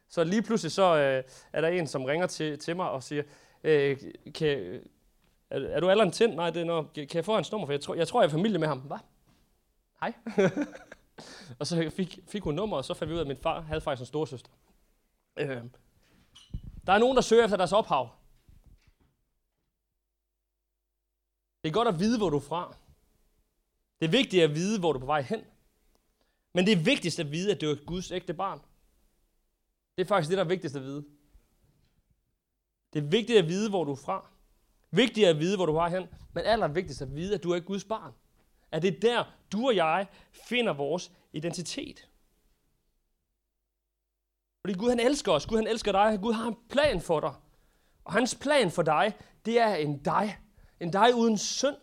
Så 0.10 0.24
lige 0.24 0.42
pludselig 0.42 0.72
så 0.72 0.96
øh, 0.98 1.24
er 1.54 1.62
der 1.62 1.68
en, 1.68 1.88
som 1.88 2.04
ringer 2.04 2.28
til, 2.28 2.60
til 2.60 2.76
mig 2.76 2.90
og 2.90 3.04
siger, 3.04 3.24
øh, 3.64 3.98
kan, 4.36 4.82
er, 5.50 5.60
er 5.60 5.80
du 5.80 5.90
alderen 5.90 6.12
tændt? 6.12 6.36
Nej, 6.36 6.50
det 6.50 6.62
er 6.62 6.66
noget, 6.66 6.94
kan 6.94 7.08
jeg 7.14 7.26
få 7.26 7.36
hans 7.36 7.52
nummer? 7.52 7.68
For 7.68 7.74
jeg 7.74 7.82
tror, 7.82 7.96
jeg 7.96 8.08
tror, 8.08 8.22
jeg 8.22 8.28
er 8.28 8.32
familie 8.32 8.60
med 8.60 8.68
ham. 8.68 8.80
Hvad? 8.80 8.98
Hej. 10.00 10.14
og 11.60 11.68
så 11.68 11.92
fik, 11.96 12.20
fik 12.28 12.44
hun 12.44 12.56
nummer, 12.56 12.78
og 12.78 12.86
så 12.86 12.94
fandt 12.94 13.10
vi 13.10 13.14
ud 13.14 13.20
af, 13.20 13.24
at 13.24 13.28
min 13.28 13.38
far 13.38 13.62
havde 13.62 13.82
faktisk 13.82 14.02
en 14.02 14.06
storsøster. 14.06 14.52
Øh, 15.38 15.62
der 16.88 16.94
er 16.94 16.98
nogen, 16.98 17.16
der 17.16 17.22
søger 17.22 17.44
efter 17.44 17.58
deres 17.58 17.72
ophav. 17.72 18.10
Det 21.64 21.70
er 21.70 21.74
godt 21.74 21.88
at 21.88 22.00
vide, 22.00 22.18
hvor 22.18 22.30
du 22.30 22.38
er 22.38 22.42
fra. 22.42 22.76
Det 24.00 24.06
er 24.06 24.12
vigtigt 24.12 24.44
at 24.44 24.56
vide, 24.56 24.80
hvor 24.80 24.94
du 24.94 24.98
er 24.98 25.00
på 25.00 25.06
vej 25.06 25.22
hen. 25.22 25.46
Men 26.54 26.66
det 26.66 26.72
er 26.72 26.84
vigtigst 26.84 27.20
at 27.20 27.32
vide, 27.32 27.52
at 27.52 27.62
du 27.62 27.66
er 27.66 27.86
Guds 27.86 28.12
ægte 28.12 28.34
barn. 28.34 28.62
Det 29.98 30.04
er 30.04 30.08
faktisk 30.08 30.30
det, 30.30 30.38
der 30.38 30.44
er 30.44 30.48
vigtigst 30.48 30.76
at 30.76 30.82
vide. 30.82 31.06
Det 32.94 33.04
er 33.04 33.08
vigtigt 33.08 33.40
at 33.40 33.48
vide, 33.48 33.70
hvor 33.70 33.84
du 33.84 33.92
er 33.92 33.96
fra. 33.96 34.30
Vigtigt 34.92 35.28
at 35.28 35.40
vide, 35.40 35.56
hvor 35.56 35.66
du 35.66 35.76
har 35.76 35.90
hen. 35.90 36.08
Men 36.34 36.44
allervigtigst 36.46 37.02
at 37.02 37.16
vide, 37.16 37.36
at 37.36 37.44
du 37.44 37.52
er 37.52 37.60
Guds 37.60 37.84
barn. 37.84 38.14
At 38.72 38.82
det 38.82 38.96
er 38.96 39.00
der, 39.00 39.24
du 39.52 39.68
og 39.68 39.76
jeg 39.76 40.08
finder 40.32 40.74
vores 40.74 41.12
identitet. 41.34 42.10
Fordi 44.66 44.80
Gud 44.80 44.90
han 44.90 45.00
elsker 45.00 45.32
os. 45.32 45.46
Gud 45.46 45.58
han 45.58 45.68
elsker 45.68 45.92
dig. 45.92 46.20
Gud 46.22 46.34
har 46.34 46.48
en 46.48 46.58
plan 46.70 47.02
for 47.02 47.20
dig. 47.20 47.34
Og 48.04 48.14
hans 48.14 48.36
plan 48.36 48.72
for 48.72 48.82
dig, 48.82 49.14
det 49.46 49.60
er 49.60 49.76
en 49.76 50.04
dig. 50.04 50.38
En 50.80 50.92
dig 50.92 51.16
uden 51.16 51.38
synd. 51.38 51.76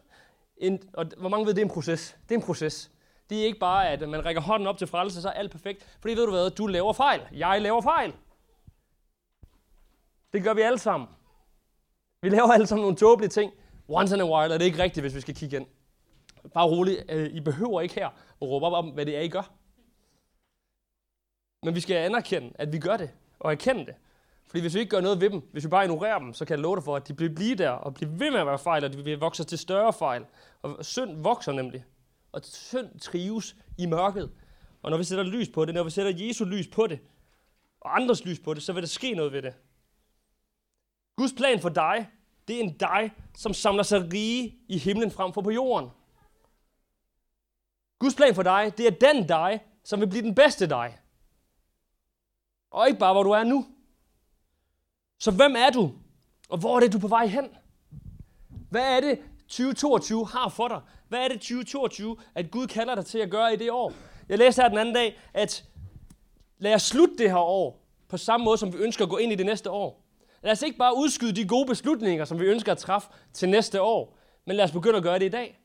En, 0.57 0.91
og 0.93 1.07
hvor 1.19 1.29
mange 1.29 1.47
ved, 1.47 1.55
det 1.55 1.61
er 1.61 1.67
en 1.67 1.73
proces. 1.73 2.17
Det 2.29 2.35
er 2.35 2.39
en 2.39 2.47
proces. 2.47 2.91
Det 3.31 3.41
er 3.41 3.45
ikke 3.45 3.59
bare, 3.59 3.89
at 3.89 4.09
man 4.09 4.25
rækker 4.25 4.43
hånden 4.43 4.69
op 4.69 4.79
til 4.79 4.87
frelse, 4.87 5.23
så 5.23 5.29
er 5.29 5.33
alt 5.33 5.51
perfekt. 5.51 5.97
Fordi 6.01 6.15
ved 6.15 6.25
du 6.25 6.31
hvad, 6.31 6.51
du 6.51 6.67
laver 6.67 6.93
fejl. 6.93 7.21
Jeg 7.33 7.63
laver 7.63 7.81
fejl. 7.81 8.15
Det 10.33 10.43
gør 10.43 10.55
vi 10.55 10.61
alle 10.61 10.79
sammen. 10.79 11.09
Vi 12.23 12.29
laver 12.29 12.53
alle 12.53 12.67
sammen 12.67 12.83
nogle 12.83 12.97
tåbelige 12.97 13.31
ting. 13.31 13.53
Once 13.89 14.15
in 14.15 14.21
a 14.21 14.25
while 14.25 14.55
er 14.55 14.59
det 14.59 14.65
ikke 14.65 14.83
rigtigt, 14.83 15.05
hvis 15.05 15.15
vi 15.15 15.21
skal 15.21 15.35
kigge 15.35 15.57
ind. 15.57 15.67
Bare 16.55 16.67
roligt, 16.67 17.05
øh, 17.09 17.31
I 17.33 17.41
behøver 17.41 17.81
ikke 17.81 17.95
her 17.95 18.07
at 18.09 18.43
råbe 18.43 18.67
op 18.67 18.73
om, 18.73 18.91
hvad 18.91 19.07
det 19.07 19.17
er, 19.17 19.21
I 19.21 19.29
gør. 19.29 19.53
Men 21.63 21.75
vi 21.75 21.81
skal 21.81 21.97
anerkende, 21.97 22.53
at 22.55 22.73
vi 22.73 22.79
gør 22.79 22.97
det, 22.97 23.11
og 23.41 23.53
erkende 23.53 23.87
det. 23.87 23.95
Fordi 24.47 24.61
hvis 24.61 24.75
vi 24.75 24.81
ikke 24.81 24.91
gør 24.91 25.01
noget 25.01 25.21
ved 25.21 25.31
dem, 25.31 25.49
hvis 25.53 25.65
vi 25.65 25.69
bare 25.69 25.85
ignorerer 25.85 26.19
dem, 26.19 26.35
så 26.35 26.45
kan 26.45 26.57
jeg 26.57 26.63
love 26.63 26.77
dig 26.77 26.85
for, 26.85 26.97
at 26.97 27.09
de 27.09 27.15
bliver 27.15 27.35
blive 27.35 27.55
der, 27.55 27.71
og 27.71 27.95
bliver 27.95 28.11
ved 28.11 28.31
med 28.31 28.41
at 28.41 28.47
være 28.47 28.59
fejl, 28.59 28.85
og 28.85 28.93
de 28.93 29.05
vil 29.05 29.19
vokse 29.19 29.45
til 29.45 29.59
større 29.59 29.93
fejl. 29.93 30.27
Og 30.63 30.85
synd 30.85 31.23
vokser 31.23 31.53
nemlig. 31.53 31.85
Og 32.33 32.41
synd 32.45 32.99
trives 33.01 33.57
i 33.79 33.87
mørket. 33.87 34.31
Og 34.83 34.91
når 34.91 34.99
vi 34.99 35.05
sætter 35.05 35.25
lys 35.25 35.49
på 35.49 35.65
det, 35.65 35.75
når 35.75 35.85
vi 35.85 35.91
sætter 35.91 36.27
Jesu 36.27 36.45
lys 36.45 36.69
på 36.69 36.87
det, 36.87 37.01
og 37.81 37.97
andres 37.97 38.25
lys 38.25 38.39
på 38.39 38.55
det, 38.55 38.63
så 38.63 38.73
vil 38.73 38.83
der 38.83 38.89
ske 38.89 39.15
noget 39.15 39.33
ved 39.33 39.43
det. 39.43 39.55
Guds 41.17 41.33
plan 41.33 41.61
for 41.61 41.69
dig, 41.69 42.09
det 42.49 42.57
er 42.57 42.61
en 42.61 42.79
dig, 42.79 43.13
som 43.37 43.55
samler 43.55 43.83
sig 43.83 44.13
rige 44.13 44.59
i 44.69 44.79
himlen 44.79 45.11
frem 45.11 45.33
for 45.33 45.43
på 45.43 45.51
jorden. 45.51 45.91
Guds 47.99 48.15
plan 48.15 48.35
for 48.35 48.43
dig, 48.43 48.73
det 48.79 48.87
er 48.87 48.91
den 48.91 49.29
dig, 49.29 49.65
som 49.85 50.01
vil 50.01 50.07
blive 50.07 50.23
den 50.23 50.35
bedste 50.35 50.67
dig. 50.67 50.99
Og 52.71 52.87
ikke 52.89 52.99
bare, 52.99 53.13
hvor 53.13 53.23
du 53.23 53.31
er 53.31 53.45
nu. 53.45 53.67
Så 55.19 55.31
hvem 55.31 55.57
er 55.57 55.71
du? 55.71 55.93
Og 56.49 56.59
hvor 56.59 56.77
er 56.77 56.81
det, 56.81 56.93
du 56.93 56.97
er 56.97 57.01
på 57.01 57.09
vej 57.09 57.27
hen? 57.27 57.49
Hvad 58.71 58.97
er 58.97 59.01
det, 59.01 59.23
2022 59.51 60.27
har 60.27 60.49
for 60.49 60.69
dig? 60.69 60.81
Hvad 61.09 61.19
er 61.19 61.29
det 61.29 61.41
2022, 61.41 62.17
at 62.35 62.51
Gud 62.51 62.67
kalder 62.67 62.95
dig 62.95 63.07
til 63.07 63.19
at 63.19 63.31
gøre 63.31 63.55
i 63.55 63.57
det 63.57 63.71
år? 63.71 63.93
Jeg 64.29 64.39
læste 64.39 64.63
her 64.63 64.69
den 64.69 64.79
anden 64.79 64.95
dag, 64.95 65.19
at 65.35 65.65
lad 66.59 66.75
os 66.75 66.83
slutte 66.83 67.17
det 67.19 67.31
her 67.31 67.39
år 67.39 67.87
på 68.09 68.17
samme 68.17 68.45
måde, 68.45 68.59
som 68.59 68.73
vi 68.73 68.79
ønsker 68.79 69.05
at 69.05 69.11
gå 69.11 69.17
ind 69.17 69.33
i 69.33 69.35
det 69.35 69.47
næste 69.47 69.71
år. 69.71 70.05
Lad 70.43 70.53
os 70.53 70.63
ikke 70.63 70.79
bare 70.79 70.97
udskyde 70.97 71.33
de 71.33 71.49
gode 71.49 71.67
beslutninger, 71.67 72.25
som 72.25 72.41
vi 72.41 72.45
ønsker 72.45 72.73
at 72.73 72.79
træffe 72.79 73.09
til 73.33 73.49
næste 73.49 73.83
år, 73.83 74.19
men 74.47 74.57
lad 74.57 74.65
os 74.65 74.73
begynde 74.73 74.97
at 74.97 75.03
gøre 75.03 75.19
det 75.19 75.27
i 75.27 75.29
dag. 75.29 75.61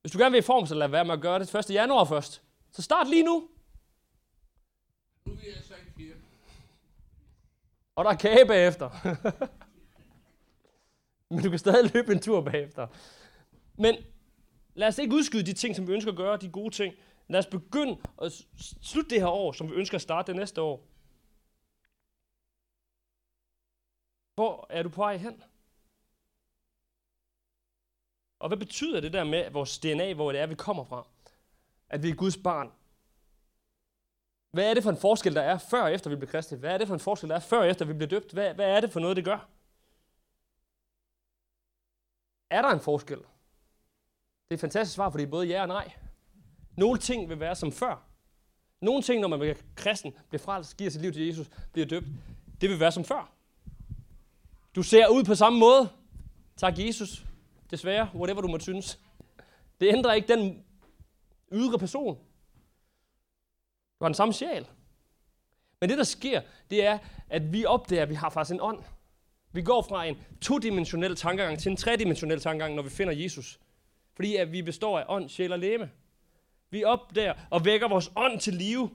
Hvis 0.00 0.12
du 0.12 0.18
gerne 0.18 0.30
vil 0.30 0.38
i 0.38 0.42
form, 0.42 0.66
så 0.66 0.74
lad 0.74 0.88
være 0.88 1.04
med 1.04 1.14
at 1.14 1.20
gøre 1.20 1.38
det 1.38 1.54
1. 1.54 1.70
januar 1.70 2.04
først. 2.04 2.42
Så 2.72 2.82
start 2.82 3.08
lige 3.08 3.22
nu. 3.22 3.48
Nu 5.24 5.32
vil 5.34 5.44
jeg 5.54 5.62
så 5.64 5.74
ikke 5.98 6.14
Og 7.96 8.04
der 8.04 8.10
er 8.10 8.16
kage 8.16 8.46
bagefter. 8.46 8.90
Men 11.30 11.42
du 11.42 11.50
kan 11.50 11.58
stadig 11.58 11.90
løbe 11.94 12.12
en 12.12 12.20
tur 12.20 12.40
bagefter. 12.40 12.86
Men 13.78 13.94
lad 14.74 14.88
os 14.88 14.98
ikke 14.98 15.14
udskyde 15.14 15.46
de 15.46 15.52
ting, 15.52 15.76
som 15.76 15.88
vi 15.88 15.92
ønsker 15.92 16.10
at 16.10 16.16
gøre, 16.16 16.36
de 16.36 16.50
gode 16.50 16.74
ting. 16.74 16.94
Lad 17.28 17.38
os 17.38 17.46
begynde 17.46 17.98
at 18.22 18.32
slutte 18.82 19.10
det 19.10 19.20
her 19.20 19.28
år, 19.28 19.52
som 19.52 19.70
vi 19.70 19.74
ønsker 19.74 19.94
at 19.94 20.02
starte 20.02 20.32
det 20.32 20.36
næste 20.36 20.60
år. 20.60 20.86
Hvor 24.34 24.66
er 24.70 24.82
du 24.82 24.88
på 24.88 25.00
vej 25.00 25.16
hen? 25.16 25.42
Og 28.38 28.48
hvad 28.48 28.58
betyder 28.58 29.00
det 29.00 29.12
der 29.12 29.24
med 29.24 29.50
vores 29.50 29.78
DNA, 29.78 30.14
hvor 30.14 30.32
det 30.32 30.40
er, 30.40 30.46
vi 30.46 30.54
kommer 30.54 30.84
fra? 30.84 31.06
At 31.88 32.02
vi 32.02 32.08
er 32.10 32.14
Guds 32.14 32.36
barn. 32.36 32.72
Hvad 34.50 34.70
er 34.70 34.74
det 34.74 34.82
for 34.82 34.90
en 34.90 34.96
forskel, 34.96 35.34
der 35.34 35.42
er 35.42 35.58
før 35.58 35.82
og 35.82 35.94
efter 35.94 36.10
vi 36.10 36.16
bliver 36.16 36.30
kristne? 36.30 36.58
Hvad 36.58 36.74
er 36.74 36.78
det 36.78 36.86
for 36.86 36.94
en 36.94 37.00
forskel, 37.00 37.28
der 37.28 37.36
er 37.36 37.40
før 37.40 37.58
og 37.58 37.68
efter 37.68 37.84
vi 37.84 37.92
bliver 37.92 38.08
døbt? 38.08 38.32
Hvad, 38.32 38.54
hvad 38.54 38.66
er 38.76 38.80
det 38.80 38.92
for 38.92 39.00
noget, 39.00 39.16
det 39.16 39.24
gør? 39.24 39.55
Er 42.50 42.62
der 42.62 42.68
en 42.68 42.80
forskel? 42.80 43.18
Det 43.18 44.50
er 44.50 44.54
et 44.54 44.60
fantastisk 44.60 44.94
svar, 44.94 45.10
fordi 45.10 45.26
både 45.26 45.46
ja 45.46 45.62
og 45.62 45.68
nej. 45.68 45.92
Nogle 46.76 46.98
ting 46.98 47.28
vil 47.28 47.40
være 47.40 47.54
som 47.54 47.72
før. 47.72 48.02
Nogle 48.80 49.02
ting, 49.02 49.20
når 49.20 49.28
man 49.28 49.38
bliver 49.38 49.54
kristen, 49.74 50.14
bliver 50.28 50.42
frelst, 50.42 50.76
giver 50.76 50.90
sit 50.90 51.02
liv 51.02 51.12
til 51.12 51.26
Jesus, 51.26 51.50
bliver 51.72 51.86
døbt, 51.86 52.06
det 52.60 52.70
vil 52.70 52.80
være 52.80 52.92
som 52.92 53.04
før. 53.04 53.32
Du 54.74 54.82
ser 54.82 55.08
ud 55.08 55.24
på 55.24 55.34
samme 55.34 55.58
måde. 55.58 55.88
Tak 56.56 56.78
Jesus. 56.78 57.24
Desværre, 57.70 58.10
whatever 58.14 58.40
du 58.40 58.48
må 58.48 58.58
synes. 58.58 59.00
Det 59.80 59.88
ændrer 59.88 60.12
ikke 60.12 60.28
den 60.28 60.64
ydre 61.52 61.78
person. 61.78 62.14
Du 63.98 64.04
har 64.04 64.08
den 64.08 64.14
samme 64.14 64.34
sjæl. 64.34 64.66
Men 65.80 65.90
det, 65.90 65.98
der 65.98 66.04
sker, 66.04 66.40
det 66.70 66.86
er, 66.86 66.98
at 67.28 67.52
vi 67.52 67.64
opdager, 67.64 68.02
at 68.02 68.08
vi 68.08 68.14
har 68.14 68.30
faktisk 68.30 68.54
en 68.54 68.60
ånd. 68.60 68.84
Vi 69.56 69.62
går 69.62 69.82
fra 69.82 70.04
en 70.04 70.16
todimensionel 70.40 71.16
tankegang 71.16 71.58
til 71.58 71.70
en 71.70 71.76
tredimensionel 71.76 72.40
tankegang, 72.40 72.74
når 72.74 72.82
vi 72.82 72.90
finder 72.90 73.12
Jesus. 73.14 73.58
Fordi 74.16 74.36
at 74.36 74.52
vi 74.52 74.62
består 74.62 74.98
af 74.98 75.04
ånd, 75.08 75.28
sjæl 75.28 75.52
og 75.52 75.58
læme. 75.58 75.90
Vi 76.70 76.84
opdager 76.84 77.34
og 77.50 77.64
vækker 77.64 77.88
vores 77.88 78.12
ånd 78.16 78.40
til 78.40 78.54
live. 78.54 78.90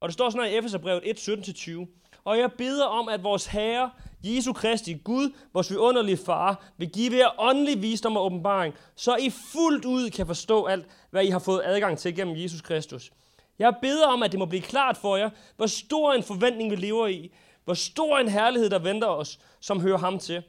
Og 0.00 0.08
det 0.08 0.12
står 0.12 0.30
sådan 0.30 0.46
her 0.46 0.54
i 0.54 0.58
Efeserbrevet 0.58 1.02
1, 1.04 1.28
17-20. 1.28 2.20
Og 2.24 2.38
jeg 2.38 2.52
beder 2.52 2.84
om, 2.84 3.08
at 3.08 3.22
vores 3.22 3.46
Herre, 3.46 3.90
Jesu 4.22 4.52
Kristi, 4.52 4.92
Gud, 5.04 5.32
vores 5.52 5.70
vidunderlige 5.70 6.16
far, 6.16 6.64
vil 6.76 6.90
give 6.90 7.16
jer 7.16 7.40
åndelig 7.40 7.82
visdom 7.82 8.16
og 8.16 8.24
åbenbaring, 8.24 8.74
så 8.94 9.16
I 9.16 9.30
fuldt 9.30 9.84
ud 9.84 10.10
kan 10.10 10.26
forstå 10.26 10.64
alt, 10.64 10.86
hvad 11.10 11.24
I 11.24 11.30
har 11.30 11.38
fået 11.38 11.62
adgang 11.64 11.98
til 11.98 12.16
gennem 12.16 12.36
Jesus 12.36 12.60
Kristus. 12.60 13.10
Jeg 13.58 13.74
beder 13.82 14.06
om, 14.06 14.22
at 14.22 14.32
det 14.32 14.38
må 14.38 14.46
blive 14.46 14.62
klart 14.62 14.96
for 14.96 15.16
jer, 15.16 15.30
hvor 15.56 15.66
stor 15.66 16.12
en 16.12 16.22
forventning 16.22 16.70
vi 16.70 16.76
lever 16.76 17.06
i, 17.06 17.32
hvor 17.66 17.74
stor 17.74 18.18
en 18.18 18.28
herlighed, 18.28 18.70
der 18.70 18.78
venter 18.78 19.06
os, 19.06 19.38
som 19.60 19.80
hører 19.80 19.98
ham 19.98 20.18
til, 20.18 20.42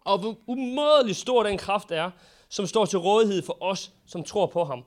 og 0.00 0.18
hvor 0.18 0.36
umådelig 0.46 1.16
stor 1.16 1.42
den 1.42 1.58
kraft 1.58 1.90
er, 1.90 2.10
som 2.48 2.66
står 2.66 2.84
til 2.84 2.98
rådighed 2.98 3.42
for 3.42 3.58
os, 3.60 3.92
som 4.06 4.24
tror 4.24 4.46
på 4.46 4.64
ham. 4.64 4.84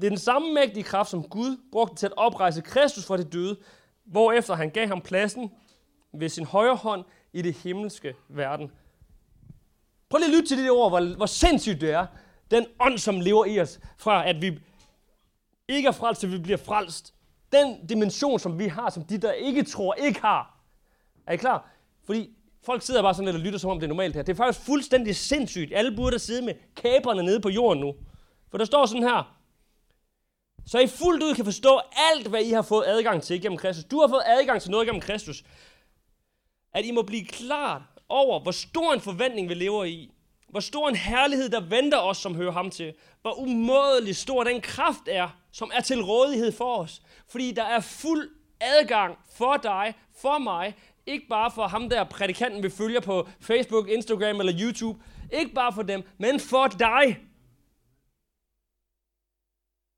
Det 0.00 0.06
er 0.06 0.10
den 0.10 0.18
samme 0.18 0.54
mægtige 0.54 0.84
kraft, 0.84 1.10
som 1.10 1.22
Gud 1.22 1.56
brugte 1.72 1.96
til 1.96 2.06
at 2.06 2.16
oprejse 2.16 2.60
Kristus 2.60 3.04
fra 3.04 3.16
det 3.16 3.32
døde, 3.32 3.56
hvorefter 4.04 4.54
han 4.54 4.70
gav 4.70 4.88
ham 4.88 5.00
pladsen 5.00 5.50
ved 6.12 6.28
sin 6.28 6.44
højre 6.44 6.76
hånd 6.76 7.04
i 7.32 7.42
det 7.42 7.54
himmelske 7.54 8.14
verden. 8.28 8.70
Prøv 10.08 10.18
lige 10.18 10.28
at 10.28 10.34
lytte 10.34 10.48
til 10.48 10.58
det 10.58 10.70
ord, 10.70 10.90
hvor, 10.90 11.16
hvor 11.16 11.26
sindssygt 11.26 11.80
det 11.80 11.90
er. 11.90 12.06
Den 12.50 12.66
ånd, 12.80 12.98
som 12.98 13.20
lever 13.20 13.44
i 13.44 13.60
os, 13.60 13.80
fra 13.98 14.28
at 14.28 14.42
vi 14.42 14.58
ikke 15.68 15.88
er 15.88 15.92
frelst, 15.92 16.20
til 16.20 16.32
vi 16.32 16.38
bliver 16.38 16.58
frelst. 16.58 17.14
Den 17.52 17.86
dimension, 17.86 18.38
som 18.38 18.58
vi 18.58 18.66
har, 18.66 18.90
som 18.90 19.04
de, 19.04 19.18
der 19.18 19.32
ikke 19.32 19.62
tror, 19.62 19.94
ikke 19.94 20.20
har. 20.20 20.60
Er 21.26 21.32
I 21.32 21.36
klar? 21.36 21.70
Fordi 22.04 22.30
folk 22.62 22.82
sidder 22.82 23.02
bare 23.02 23.14
sådan 23.14 23.24
lidt 23.24 23.36
og 23.36 23.42
lytter, 23.42 23.58
som 23.58 23.70
om 23.70 23.80
det 23.80 23.84
er 23.84 23.88
normalt 23.88 24.14
her. 24.14 24.22
Det 24.22 24.32
er 24.32 24.36
faktisk 24.36 24.66
fuldstændig 24.66 25.16
sindssygt. 25.16 25.72
Alle 25.74 25.96
burde 25.96 26.18
sidde 26.18 26.42
med 26.42 26.54
kaberne 26.76 27.22
nede 27.22 27.40
på 27.40 27.48
jorden 27.48 27.80
nu. 27.80 27.94
For 28.50 28.58
der 28.58 28.64
står 28.64 28.86
sådan 28.86 29.02
her, 29.02 29.36
så 30.66 30.78
I 30.78 30.86
fuldt 30.86 31.22
ud 31.22 31.34
kan 31.34 31.44
forstå 31.44 31.80
alt, 32.12 32.26
hvad 32.26 32.42
I 32.42 32.50
har 32.50 32.62
fået 32.62 32.84
adgang 32.86 33.22
til 33.22 33.42
gennem 33.42 33.58
Kristus. 33.58 33.84
Du 33.84 34.00
har 34.00 34.08
fået 34.08 34.22
adgang 34.26 34.62
til 34.62 34.70
noget 34.70 34.86
gennem 34.86 35.00
Kristus. 35.00 35.44
At 36.74 36.84
I 36.84 36.90
må 36.90 37.02
blive 37.02 37.24
klart 37.24 37.82
over, 38.08 38.40
hvor 38.40 38.50
stor 38.50 38.92
en 38.92 39.00
forventning 39.00 39.48
vi 39.48 39.54
lever 39.54 39.84
i. 39.84 40.12
Hvor 40.50 40.60
stor 40.60 40.88
en 40.88 40.96
herlighed, 40.96 41.48
der 41.48 41.60
venter 41.60 41.98
os, 41.98 42.18
som 42.18 42.34
hører 42.34 42.52
ham 42.52 42.70
til. 42.70 42.94
Hvor 43.22 43.38
umådelig 43.38 44.16
stor 44.16 44.44
den 44.44 44.60
kraft 44.60 45.08
er, 45.08 45.28
som 45.52 45.70
er 45.74 45.80
til 45.80 46.02
rådighed 46.02 46.52
for 46.52 46.76
os. 46.76 47.02
Fordi 47.28 47.52
der 47.52 47.64
er 47.64 47.80
fuld 47.80 48.30
adgang 48.60 49.18
for 49.32 49.56
dig, 49.56 49.94
for 50.16 50.38
mig, 50.38 50.74
ikke 51.06 51.26
bare 51.28 51.50
for 51.50 51.66
ham 51.66 51.88
der 51.88 52.04
prædikanten, 52.04 52.62
vi 52.62 52.70
følger 52.70 53.00
på 53.00 53.28
Facebook, 53.40 53.88
Instagram 53.88 54.40
eller 54.40 54.52
YouTube. 54.60 55.00
Ikke 55.32 55.54
bare 55.54 55.72
for 55.72 55.82
dem, 55.82 56.02
men 56.18 56.40
for 56.40 56.66
dig. 56.66 57.18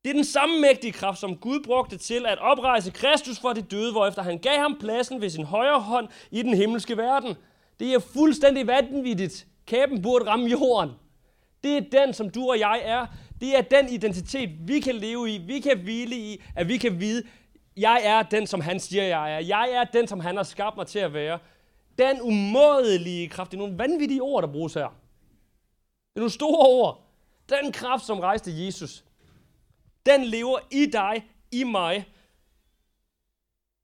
Det 0.03 0.09
er 0.09 0.13
den 0.13 0.23
samme 0.23 0.61
mægtige 0.61 0.91
kraft, 0.91 1.19
som 1.19 1.37
Gud 1.37 1.63
brugte 1.63 1.97
til 1.97 2.25
at 2.25 2.39
oprejse 2.39 2.91
Kristus 2.91 3.39
fra 3.39 3.53
de 3.53 3.61
døde, 3.61 3.91
hvorefter 3.91 4.21
han 4.21 4.39
gav 4.39 4.59
ham 4.59 4.77
pladsen 4.79 5.21
ved 5.21 5.29
sin 5.29 5.45
højre 5.45 5.79
hånd 5.79 6.07
i 6.31 6.41
den 6.41 6.53
himmelske 6.53 6.97
verden. 6.97 7.35
Det 7.79 7.93
er 7.93 7.99
fuldstændig 7.99 8.67
vanvittigt. 8.67 9.47
Kæben 9.65 10.01
burde 10.01 10.25
ramme 10.25 10.49
jorden. 10.49 10.91
Det 11.63 11.77
er 11.77 11.81
den, 11.81 12.13
som 12.13 12.29
du 12.29 12.49
og 12.49 12.59
jeg 12.59 12.81
er. 12.83 13.07
Det 13.41 13.57
er 13.57 13.61
den 13.61 13.89
identitet, 13.89 14.67
vi 14.67 14.79
kan 14.79 14.95
leve 14.95 15.31
i, 15.31 15.37
vi 15.37 15.59
kan 15.59 15.79
hvile 15.79 16.15
i, 16.15 16.41
at 16.55 16.67
vi 16.67 16.77
kan 16.77 16.99
vide, 16.99 17.23
jeg 17.77 18.01
er 18.03 18.23
den, 18.23 18.47
som 18.47 18.61
han 18.61 18.79
siger, 18.79 19.03
jeg 19.03 19.33
er. 19.33 19.39
Jeg 19.39 19.71
er 19.71 19.83
den, 19.83 20.07
som 20.07 20.19
han 20.19 20.35
har 20.35 20.43
skabt 20.43 20.77
mig 20.77 20.87
til 20.87 20.99
at 20.99 21.13
være. 21.13 21.39
Den 21.97 22.21
umådelige 22.21 23.29
kraft, 23.29 23.51
det 23.51 23.57
er 23.57 23.61
nogle 23.61 23.77
vanvittige 23.77 24.21
ord, 24.21 24.43
der 24.43 24.51
bruges 24.51 24.73
her. 24.73 24.87
Det 24.87 26.15
er 26.15 26.19
nogle 26.19 26.31
store 26.31 26.67
ord. 26.67 27.07
Den 27.49 27.71
kraft, 27.71 28.05
som 28.05 28.19
rejste 28.19 28.65
Jesus, 28.65 29.05
den 30.05 30.23
lever 30.23 30.59
i 30.71 30.85
dig, 30.85 31.27
i 31.51 31.63
mig. 31.63 32.05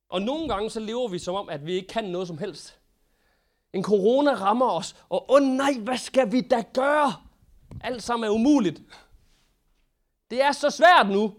Og 0.10 0.22
nogle 0.22 0.50
gange 0.50 0.70
så 0.70 0.80
lever 0.80 1.08
vi 1.08 1.20
som 1.20 1.36
om, 1.36 1.50
at 1.50 1.65
vi 1.65 1.74
ikke 1.74 1.88
kan 1.88 2.04
noget 2.04 2.28
som 2.28 2.38
helst. 2.38 2.79
En 3.74 3.84
corona 3.84 4.34
rammer 4.34 4.70
os, 4.70 4.96
og 5.10 5.32
åh 5.32 5.36
oh 5.36 5.48
nej, 5.48 5.74
hvad 5.80 5.98
skal 5.98 6.32
vi 6.32 6.42
da 6.42 6.64
gøre? 6.74 7.14
Alt 7.82 8.04
sammen 8.04 8.28
er 8.28 8.34
umuligt. 8.34 8.82
Det 10.32 10.44
er 10.44 10.52
så 10.52 10.70
svært 10.70 11.10
nu. 11.10 11.34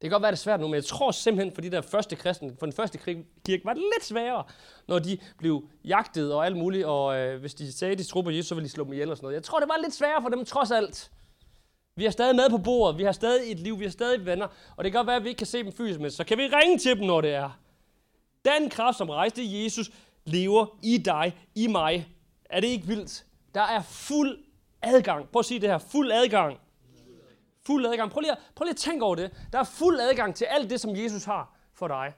Det 0.00 0.02
kan 0.02 0.10
godt 0.10 0.22
være, 0.22 0.30
det 0.30 0.38
er 0.38 0.40
svært 0.40 0.60
nu, 0.60 0.66
men 0.66 0.74
jeg 0.74 0.84
tror 0.84 1.10
simpelthen, 1.10 1.54
for 1.54 1.60
de 1.60 1.70
der 1.70 1.80
første 1.80 2.16
kristne, 2.16 2.56
for 2.58 2.66
den 2.66 2.72
første 2.72 2.98
kirke, 2.98 3.64
var 3.64 3.72
det 3.72 3.82
lidt 3.82 4.04
sværere, 4.04 4.44
når 4.88 4.98
de 4.98 5.18
blev 5.38 5.68
jagtet 5.84 6.34
og 6.34 6.46
alt 6.46 6.56
muligt, 6.56 6.86
og 6.86 7.18
øh, 7.18 7.40
hvis 7.40 7.54
de 7.54 7.72
sagde, 7.72 7.92
at 7.92 7.98
de 7.98 8.04
troede 8.04 8.24
på 8.24 8.30
Jesus, 8.30 8.48
så 8.48 8.54
ville 8.54 8.64
de 8.64 8.72
slå 8.72 8.84
dem 8.84 8.92
ihjel 8.92 9.10
og 9.10 9.16
sådan 9.16 9.24
noget. 9.24 9.34
Jeg 9.34 9.42
tror, 9.42 9.60
det 9.60 9.68
var 9.68 9.76
lidt 9.82 9.94
sværere 9.94 10.22
for 10.22 10.28
dem 10.28 10.44
trods 10.44 10.70
alt. 10.70 11.10
Vi 11.96 12.04
har 12.04 12.10
stadig 12.10 12.36
mad 12.36 12.50
på 12.50 12.58
bordet, 12.58 12.98
vi 12.98 13.04
har 13.04 13.12
stadig 13.12 13.52
et 13.52 13.58
liv, 13.58 13.78
vi 13.78 13.84
har 13.84 13.90
stadig 13.90 14.26
venner, 14.26 14.46
og 14.76 14.84
det 14.84 14.92
kan 14.92 14.98
godt 14.98 15.06
være, 15.06 15.16
at 15.16 15.24
vi 15.24 15.28
ikke 15.28 15.38
kan 15.38 15.46
se 15.46 15.64
dem 15.64 15.72
fysisk, 15.72 16.00
men 16.00 16.10
så 16.10 16.24
kan 16.24 16.38
vi 16.38 16.42
ringe 16.46 16.78
til 16.78 16.98
dem, 16.98 17.06
når 17.06 17.20
det 17.20 17.34
er. 17.34 17.50
Den 18.44 18.70
kraft, 18.70 18.98
som 18.98 19.10
rejste 19.10 19.64
Jesus, 19.64 19.90
lever 20.28 20.78
i 20.82 20.98
dig, 20.98 21.48
i 21.54 21.66
mig. 21.66 22.08
Er 22.44 22.60
det 22.60 22.68
ikke 22.68 22.86
vildt? 22.86 23.24
Der 23.54 23.62
er 23.62 23.82
fuld 23.82 24.38
adgang. 24.82 25.28
Prøv 25.28 25.40
at 25.40 25.46
sige 25.46 25.60
det 25.60 25.68
her. 25.68 25.78
Fuld 25.78 26.12
adgang. 26.12 26.58
Fuld 27.66 27.86
adgang. 27.86 28.10
Prøv 28.10 28.20
lige, 28.20 28.32
at, 28.32 28.38
prøv 28.54 28.64
lige 28.64 28.72
at 28.72 28.76
tænke 28.76 29.04
over 29.04 29.14
det. 29.14 29.48
Der 29.52 29.58
er 29.58 29.64
fuld 29.64 30.00
adgang 30.00 30.34
til 30.34 30.44
alt 30.44 30.70
det, 30.70 30.80
som 30.80 30.96
Jesus 30.96 31.24
har 31.24 31.56
for 31.74 31.88
dig. 31.88 32.14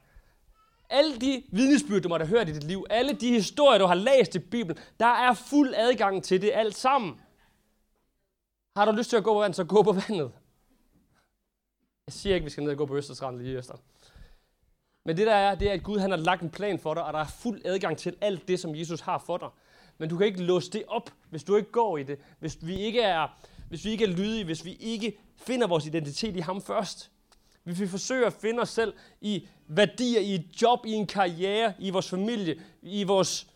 Alle 0.90 1.18
de 1.18 1.42
vidnesbyrd, 1.52 2.02
du 2.02 2.08
måtte 2.08 2.26
have 2.26 2.38
hørt 2.38 2.48
i 2.48 2.52
dit 2.52 2.64
liv, 2.64 2.86
alle 2.90 3.12
de 3.12 3.28
historier, 3.32 3.78
du 3.78 3.86
har 3.86 3.94
læst 3.94 4.34
i 4.34 4.38
Bibelen, 4.38 4.78
der 5.00 5.06
er 5.06 5.34
fuld 5.34 5.74
adgang 5.74 6.24
til 6.24 6.42
det 6.42 6.50
alt 6.54 6.74
sammen. 6.74 7.20
Har 8.76 8.84
du 8.84 8.92
lyst 8.92 9.10
til 9.10 9.16
at 9.16 9.24
gå 9.24 9.32
på 9.32 9.40
vandet, 9.40 9.56
så 9.56 9.64
gå 9.64 9.82
på 9.82 9.92
vandet. 9.92 10.32
Jeg 12.06 12.12
siger 12.12 12.34
ikke, 12.34 12.44
at 12.44 12.46
vi 12.46 12.50
skal 12.50 12.62
ned 12.62 12.70
og 12.72 12.78
gå 12.78 12.86
på 12.86 12.96
Østersrand 12.96 13.38
lige 13.38 13.58
efter. 13.58 13.74
Men 15.04 15.16
det 15.16 15.26
der 15.26 15.34
er, 15.34 15.54
det 15.54 15.68
er, 15.68 15.72
at 15.72 15.82
Gud 15.82 15.98
han 15.98 16.10
har 16.10 16.18
lagt 16.18 16.42
en 16.42 16.50
plan 16.50 16.78
for 16.78 16.94
dig, 16.94 17.04
og 17.04 17.12
der 17.12 17.18
er 17.18 17.28
fuld 17.42 17.60
adgang 17.64 17.98
til 17.98 18.16
alt 18.20 18.48
det, 18.48 18.60
som 18.60 18.74
Jesus 18.74 19.00
har 19.00 19.22
for 19.26 19.36
dig. 19.36 19.48
Men 19.98 20.08
du 20.08 20.16
kan 20.16 20.26
ikke 20.26 20.42
låse 20.42 20.70
det 20.70 20.82
op, 20.88 21.10
hvis 21.30 21.44
du 21.44 21.56
ikke 21.56 21.70
går 21.70 21.98
i 21.98 22.02
det. 22.02 22.18
Hvis 22.38 22.58
vi 22.62 22.76
ikke 22.76 23.00
er, 23.00 23.38
hvis 23.68 23.84
vi 23.84 23.90
ikke 23.90 24.04
er 24.04 24.08
lydige, 24.08 24.44
hvis 24.44 24.64
vi 24.64 24.76
ikke 24.80 25.18
finder 25.36 25.66
vores 25.66 25.86
identitet 25.86 26.36
i 26.36 26.40
ham 26.40 26.62
først. 26.62 27.10
Hvis 27.64 27.80
vi 27.80 27.86
forsøger 27.86 28.26
at 28.26 28.32
finde 28.32 28.60
os 28.60 28.68
selv 28.68 28.92
i 29.20 29.48
værdier, 29.68 30.20
i 30.20 30.34
et 30.34 30.62
job, 30.62 30.86
i 30.86 30.92
en 30.92 31.06
karriere, 31.06 31.72
i 31.78 31.90
vores 31.90 32.10
familie, 32.10 32.60
i 32.82 33.04
vores 33.04 33.46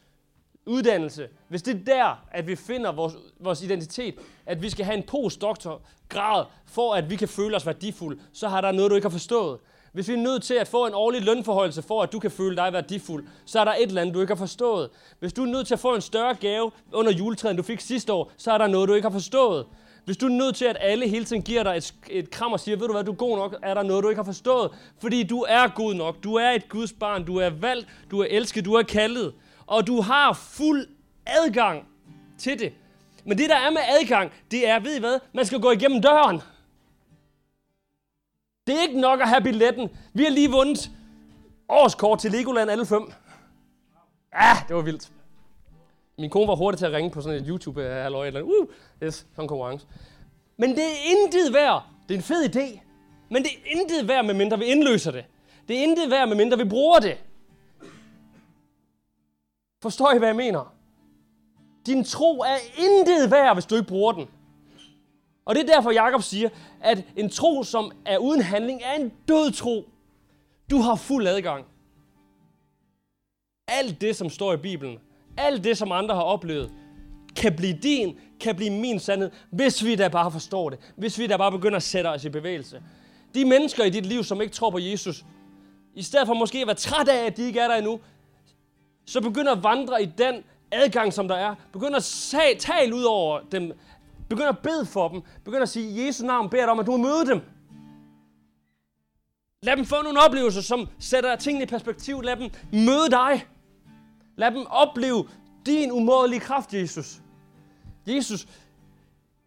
uddannelse. 0.67 1.29
Hvis 1.49 1.63
det 1.63 1.75
er 1.75 1.85
der, 1.85 2.25
at 2.31 2.47
vi 2.47 2.57
finder 2.57 2.93
vores, 2.93 3.15
vores 3.41 3.63
identitet, 3.63 4.19
at 4.47 4.63
vi 4.63 4.71
skal 4.71 4.85
have 4.85 4.97
en 4.97 5.03
postdoktorgrad, 5.03 6.45
for 6.67 6.95
at 6.95 7.11
vi 7.11 7.17
kan 7.17 7.29
føle 7.29 7.57
os 7.57 7.67
værdifulde, 7.67 8.21
så 8.33 8.49
har 8.49 8.61
der 8.61 8.73
noget, 8.73 8.91
du 8.91 8.95
ikke 8.95 9.05
har 9.05 9.13
forstået. 9.13 9.61
Hvis 9.95 10.09
vi 10.09 10.13
er 10.13 10.19
nødt 10.19 10.43
til 10.43 10.55
at 10.55 10.69
få 10.69 10.87
en 10.87 10.95
årlig 10.95 11.23
lønforhøjelse 11.23 11.83
for, 11.83 12.03
at 12.03 12.13
du 12.13 12.19
kan 12.19 12.31
føle 12.31 12.57
dig 12.57 12.73
værdifuld, 12.73 13.25
så 13.45 13.61
er 13.61 13.65
der 13.65 13.75
et 13.75 13.83
eller 13.83 14.01
andet, 14.01 14.15
du 14.15 14.21
ikke 14.21 14.31
har 14.31 14.39
forstået. 14.39 14.91
Hvis 15.21 15.33
du 15.33 15.43
er 15.43 15.47
nødt 15.47 15.67
til 15.67 15.75
at 15.75 15.81
få 15.81 15.95
en 15.95 16.01
større 16.01 16.35
gave 16.35 16.71
under 16.93 17.13
juletræet, 17.13 17.51
end 17.51 17.57
du 17.57 17.63
fik 17.63 17.81
sidste 17.81 18.13
år, 18.13 18.33
så 18.37 18.53
er 18.53 18.59
der 18.59 18.67
noget, 18.67 18.89
du 18.89 18.95
ikke 18.95 19.09
har 19.09 19.13
forstået. 19.13 19.67
Hvis 20.05 20.17
du 20.17 20.27
er 20.27 20.31
nødt 20.31 20.57
til, 20.57 20.65
at 20.65 20.77
alle 20.81 21.09
hele 21.09 21.25
tiden 21.25 21.43
giver 21.43 21.63
dig 21.63 21.77
et, 21.77 21.95
et 22.11 22.31
kram 22.31 22.53
og 22.53 22.61
siger, 22.61 22.77
ved 22.77 22.87
du 22.87 22.93
hvad, 22.93 23.05
du 23.05 23.13
er 23.13 23.17
god 23.17 23.37
nok, 23.37 23.57
er 23.63 23.75
der 23.75 23.83
noget, 23.83 24.05
du 24.05 24.09
ikke 24.09 24.19
har 24.19 24.25
forstået. 24.25 24.71
Fordi 25.01 25.23
du 25.23 25.45
er 25.49 25.69
god 25.75 25.95
nok. 25.95 26.25
Du 26.25 26.35
er 26.35 26.51
et 26.51 26.69
Guds 26.69 26.93
barn. 26.93 27.25
Du 27.25 27.37
er 27.37 27.51
valgt. 27.51 27.89
Du 28.11 28.21
er 28.21 28.27
elsket. 28.31 28.65
Du 28.65 28.75
er 28.75 28.83
kaldet. 28.83 29.33
Og 29.67 29.87
du 29.87 30.01
har 30.01 30.33
fuld 30.33 30.87
adgang 31.27 31.89
til 32.39 32.59
det. 32.59 32.73
Men 33.25 33.39
det, 33.39 33.51
der 33.51 33.57
er 33.57 33.71
med 33.71 33.81
adgang, 34.01 34.33
det 34.51 34.69
er, 34.69 34.81
ved 34.81 34.97
I 34.97 35.01
hvad, 35.01 35.19
man 35.35 35.47
skal 35.47 35.61
gå 35.61 35.71
igennem 35.71 36.03
døren. 36.03 36.41
Det 38.67 38.77
er 38.77 38.83
ikke 38.83 39.01
nok 39.01 39.21
at 39.21 39.29
have 39.29 39.43
billetten. 39.43 39.91
Vi 40.13 40.23
har 40.23 40.31
lige 40.31 40.51
vundet 40.51 40.91
årskort 41.69 42.19
til 42.19 42.31
Legoland 42.31 42.71
alle 42.71 42.87
fem. 42.87 43.13
Ja, 44.35 44.53
det 44.69 44.77
var 44.77 44.83
vildt. 44.83 45.13
Min 46.19 46.31
kone 46.31 46.49
var 46.49 46.55
hurtig 46.57 46.79
til 46.79 46.87
at 46.87 46.93
ringe 46.93 47.11
på 47.11 47.21
sådan 47.21 47.39
et 47.39 47.47
YouTube-halløj 47.49 48.23
øh, 48.23 48.27
eller 48.27 48.43
uh, 48.43 48.67
yes, 49.03 49.15
sådan 49.15 49.45
en 49.45 49.49
konkurrence. 49.49 49.87
Men 50.57 50.71
det 50.71 50.85
er 50.85 51.11
intet 51.11 51.55
værd. 51.55 51.83
Det 52.09 52.15
er 52.15 52.19
en 52.19 52.25
fed 52.25 52.57
idé. 52.57 52.81
Men 53.31 53.43
det 53.43 53.51
er 53.51 53.81
intet 53.81 54.09
værd, 54.09 54.25
medmindre 54.25 54.59
vi 54.59 54.65
indløser 54.65 55.11
det. 55.11 55.25
Det 55.69 55.79
er 55.79 55.83
intet 55.83 56.11
værd, 56.11 56.29
medmindre 56.29 56.59
vi 56.59 56.65
bruger 56.65 57.01
det. 57.01 57.19
Forstår 59.83 60.13
I, 60.13 60.19
hvad 60.19 60.29
jeg 60.29 60.37
mener? 60.37 60.75
Din 61.87 62.05
tro 62.05 62.41
er 62.41 62.57
intet 62.79 63.31
værd, 63.31 63.55
hvis 63.55 63.67
du 63.67 63.75
ikke 63.75 63.89
bruger 63.89 64.13
den. 64.13 64.29
Og 65.45 65.55
det 65.55 65.63
er 65.63 65.75
derfor, 65.75 65.91
Jakob 65.91 66.23
siger, 66.23 66.49
at 66.81 67.05
en 67.17 67.31
tro, 67.31 67.63
som 67.63 67.93
er 68.05 68.19
uden 68.19 68.43
handling, 68.43 68.81
er 68.85 68.95
en 68.95 69.13
død 69.29 69.53
tro. 69.53 69.89
Du 70.71 70.79
har 70.79 70.95
fuld 70.95 71.27
adgang. 71.27 71.65
Alt 73.69 74.01
det, 74.01 74.17
som 74.17 74.31
står 74.31 74.53
i 74.53 74.57
Bibelen, 74.57 74.99
alt 75.37 75.65
det, 75.65 75.79
som 75.79 75.93
andre 75.93 76.15
har 76.15 76.23
oplevet, 76.23 76.73
kan 77.37 77.57
blive 77.57 77.79
din, 77.83 78.19
kan 78.41 78.57
blive 78.57 78.71
min 78.71 79.01
sandhed, 79.01 79.31
hvis 79.51 79.85
vi 79.85 79.97
da 79.97 80.09
bare 80.09 80.33
forstår 80.33 80.71
det. 80.71 80.79
Hvis 80.97 81.19
vi 81.19 81.27
da 81.27 81.37
bare 81.37 81.53
begynder 81.53 81.77
at 81.77 81.83
sætte 81.83 82.09
os 82.09 82.25
i 82.25 82.29
bevægelse. 82.29 82.83
De 83.35 83.45
mennesker 83.45 83.85
i 83.85 83.91
dit 83.91 84.07
liv, 84.07 84.25
som 84.25 84.41
ikke 84.41 84.55
tror 84.55 84.71
på 84.71 84.79
Jesus, 84.79 85.25
i 85.95 86.03
stedet 86.03 86.27
for 86.27 86.35
måske 86.35 86.61
at 86.61 86.67
være 86.67 86.77
træt 86.77 87.09
af, 87.09 87.27
at 87.27 87.37
de 87.37 87.43
ikke 87.43 87.61
er 87.61 87.69
der 87.69 87.75
endnu, 87.75 88.01
så 89.07 89.21
begynder 89.21 89.53
at 89.53 89.63
vandre 89.63 90.03
i 90.03 90.07
den 90.19 90.35
adgang, 90.71 91.13
som 91.13 91.29
der 91.29 91.35
er. 91.35 91.55
Begynder 91.73 91.97
at 91.97 92.59
tale 92.59 92.95
ud 92.95 93.03
over 93.03 93.41
dem. 93.53 93.73
Begynd 94.29 94.49
at 94.49 94.59
bede 94.59 94.87
for 94.87 95.09
dem. 95.09 95.23
Begynd 95.45 95.63
at 95.63 95.69
sige, 95.69 95.91
i 95.91 96.07
Jesu 96.07 96.27
navn 96.27 96.51
beder 96.51 96.63
dig 96.63 96.71
om, 96.71 96.79
at 96.79 96.87
du 96.87 96.93
vil 96.93 97.01
møde 97.01 97.27
dem. 97.27 97.41
Lad 99.63 99.77
dem 99.77 99.85
få 99.85 100.03
nogle 100.03 100.21
oplevelser, 100.21 100.61
som 100.61 100.89
sætter 100.99 101.37
tingene 101.37 101.65
i 101.65 101.67
perspektiv. 101.67 102.23
Lad 102.23 102.37
dem 102.37 102.51
møde 102.73 103.11
dig. 103.11 103.47
Lad 104.37 104.51
dem 104.51 104.67
opleve 104.67 105.29
din 105.67 105.93
umådelige 105.93 106.41
kraft, 106.41 106.75
Jesus. 106.75 107.21
Jesus, 108.07 108.49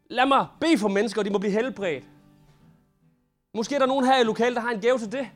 lad 0.10 0.26
mig 0.26 0.48
bede 0.60 0.78
for 0.78 0.88
mennesker, 0.88 1.22
og 1.22 1.26
de 1.26 1.30
må 1.30 1.38
blive 1.38 1.52
helbredt. 1.52 2.04
Måske 3.54 3.76
er 3.76 3.80
der 3.80 3.86
nogen 3.86 4.06
her 4.06 4.22
i 4.22 4.24
lokalet, 4.24 4.56
der 4.56 4.62
har 4.62 4.72
en 4.72 4.82
gave 4.82 5.00
til 5.00 5.12
det. 5.12 5.28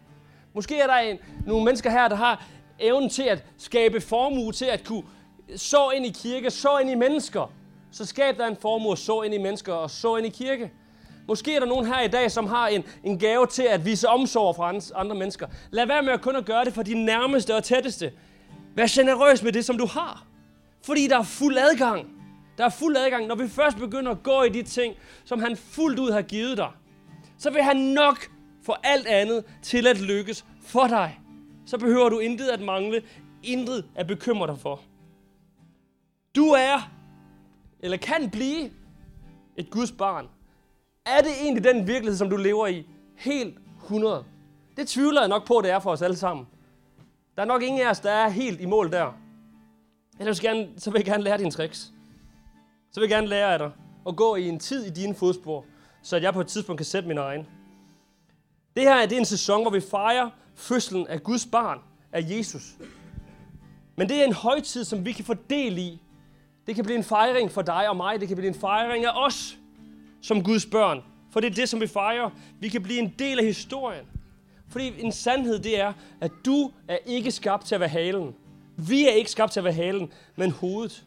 Måske 0.53 0.79
er 0.79 0.87
der 0.87 0.95
en, 0.95 1.17
nogle 1.45 1.65
mennesker 1.65 1.89
her, 1.89 2.07
der 2.07 2.15
har 2.15 2.45
evnen 2.79 3.09
til 3.09 3.23
at 3.23 3.45
skabe 3.57 4.01
formue, 4.01 4.51
til 4.51 4.65
at 4.65 4.83
kunne 4.85 5.03
så 5.55 5.89
ind 5.89 6.05
i 6.05 6.09
kirke, 6.09 6.51
så 6.51 6.77
ind 6.77 6.89
i 6.89 6.95
mennesker. 6.95 7.51
Så 7.91 8.05
skab 8.05 8.37
dig 8.37 8.47
en 8.47 8.55
formue, 8.55 8.97
så 8.97 9.21
ind 9.21 9.33
i 9.33 9.37
mennesker 9.37 9.73
og 9.73 9.89
så 9.89 10.15
ind 10.15 10.27
i 10.27 10.29
kirke. 10.29 10.71
Måske 11.27 11.55
er 11.55 11.59
der 11.59 11.67
nogen 11.67 11.85
her 11.85 12.01
i 12.01 12.07
dag, 12.07 12.31
som 12.31 12.47
har 12.47 12.67
en, 12.67 12.83
en 13.03 13.19
gave 13.19 13.47
til 13.47 13.63
at 13.63 13.85
vise 13.85 14.09
omsorg 14.09 14.55
for 14.55 14.95
andre 14.95 15.15
mennesker. 15.15 15.47
Lad 15.71 15.85
være 15.85 16.03
med 16.03 16.13
at 16.13 16.21
kun 16.21 16.35
at 16.35 16.45
gøre 16.45 16.65
det 16.65 16.73
for 16.73 16.83
de 16.83 17.05
nærmeste 17.05 17.55
og 17.55 17.63
tætteste. 17.63 18.11
Vær 18.75 18.85
generøs 18.89 19.43
med 19.43 19.51
det, 19.51 19.65
som 19.65 19.77
du 19.77 19.85
har. 19.85 20.25
Fordi 20.83 21.07
der 21.07 21.19
er 21.19 21.23
fuld 21.23 21.57
adgang. 21.57 22.07
Der 22.57 22.65
er 22.65 22.69
fuld 22.69 22.97
adgang. 22.97 23.27
Når 23.27 23.35
vi 23.35 23.47
først 23.47 23.77
begynder 23.77 24.11
at 24.11 24.23
gå 24.23 24.43
i 24.43 24.49
de 24.49 24.63
ting, 24.63 24.95
som 25.25 25.39
han 25.39 25.57
fuldt 25.57 25.99
ud 25.99 26.11
har 26.11 26.21
givet 26.21 26.57
dig, 26.57 26.69
så 27.37 27.49
vil 27.49 27.63
han 27.63 27.77
nok 27.77 28.29
for 28.63 28.79
alt 28.83 29.07
andet 29.07 29.43
til 29.61 29.87
at 29.87 30.01
lykkes 30.01 30.45
for 30.61 30.87
dig. 30.87 31.19
Så 31.65 31.77
behøver 31.77 32.09
du 32.09 32.19
intet 32.19 32.47
at 32.47 32.61
mangle, 32.61 33.01
intet 33.43 33.85
at 33.95 34.07
bekymre 34.07 34.47
dig 34.47 34.59
for. 34.59 34.81
Du 36.35 36.47
er, 36.47 36.91
eller 37.81 37.97
kan 37.97 38.29
blive, 38.29 38.71
et 39.57 39.69
Guds 39.69 39.91
barn. 39.91 40.27
Er 41.05 41.21
det 41.21 41.31
egentlig 41.41 41.63
den 41.63 41.87
virkelighed, 41.87 42.17
som 42.17 42.29
du 42.29 42.37
lever 42.37 42.67
i? 42.67 42.87
Helt 43.15 43.57
100. 43.83 44.25
Det 44.77 44.87
tvivler 44.87 45.21
jeg 45.21 45.29
nok 45.29 45.47
på, 45.47 45.61
det 45.63 45.71
er 45.71 45.79
for 45.79 45.91
os 45.91 46.01
alle 46.01 46.17
sammen. 46.17 46.47
Der 47.35 47.41
er 47.41 47.45
nok 47.45 47.63
ingen 47.63 47.81
af 47.81 47.89
os, 47.89 47.99
der 47.99 48.11
er 48.11 48.29
helt 48.29 48.61
i 48.61 48.65
mål 48.65 48.91
der. 48.91 49.13
Ellers 50.19 50.39
gerne, 50.39 50.69
så 50.77 50.91
vil 50.91 50.99
jeg 50.99 51.05
gerne 51.05 51.23
lære 51.23 51.37
dine 51.37 51.51
tricks. 51.51 51.93
Så 52.91 52.99
vil 52.99 53.09
jeg 53.09 53.09
gerne 53.09 53.27
lære 53.27 53.53
af 53.53 53.59
dig 53.59 53.71
at 54.07 54.15
gå 54.15 54.35
i 54.35 54.49
en 54.49 54.59
tid 54.59 54.85
i 54.85 54.89
dine 54.89 55.15
fodspor, 55.15 55.65
så 56.01 56.15
at 56.15 56.23
jeg 56.23 56.33
på 56.33 56.41
et 56.41 56.47
tidspunkt 56.47 56.77
kan 56.77 56.85
sætte 56.85 57.07
min 57.07 57.17
egen. 57.17 57.47
Det 58.75 58.83
her 58.83 59.01
det 59.01 59.11
er 59.11 59.19
en 59.19 59.25
sæson, 59.25 59.61
hvor 59.61 59.71
vi 59.71 59.81
fejrer 59.81 60.29
fødslen 60.55 61.07
af 61.07 61.23
Guds 61.23 61.45
barn, 61.45 61.79
af 62.11 62.25
Jesus. 62.29 62.75
Men 63.95 64.09
det 64.09 64.21
er 64.21 64.25
en 64.25 64.33
højtid, 64.33 64.83
som 64.83 65.05
vi 65.05 65.11
kan 65.11 65.25
få 65.25 65.33
del 65.33 65.77
i. 65.77 66.01
Det 66.67 66.75
kan 66.75 66.83
blive 66.83 66.97
en 66.97 67.03
fejring 67.03 67.51
for 67.51 67.61
dig 67.61 67.89
og 67.89 67.97
mig. 67.97 68.19
Det 68.19 68.27
kan 68.27 68.37
blive 68.37 68.47
en 68.47 68.59
fejring 68.59 69.05
af 69.05 69.25
os 69.25 69.57
som 70.21 70.43
Guds 70.43 70.65
børn. 70.65 71.03
For 71.31 71.39
det 71.39 71.51
er 71.51 71.55
det, 71.55 71.69
som 71.69 71.81
vi 71.81 71.87
fejrer. 71.87 72.29
Vi 72.59 72.69
kan 72.69 72.83
blive 72.83 72.99
en 72.99 73.13
del 73.19 73.39
af 73.39 73.45
historien. 73.45 74.05
Fordi 74.67 75.01
en 75.01 75.11
sandhed, 75.11 75.59
det 75.59 75.79
er, 75.79 75.93
at 76.21 76.31
du 76.45 76.71
er 76.87 76.97
ikke 77.05 77.31
skabt 77.31 77.65
til 77.65 77.75
at 77.75 77.81
være 77.81 77.89
halen. 77.89 78.35
Vi 78.77 79.07
er 79.07 79.11
ikke 79.11 79.31
skabt 79.31 79.51
til 79.51 79.59
at 79.59 79.63
være 79.63 79.73
halen, 79.73 80.13
men 80.35 80.51
hovedet. 80.51 81.05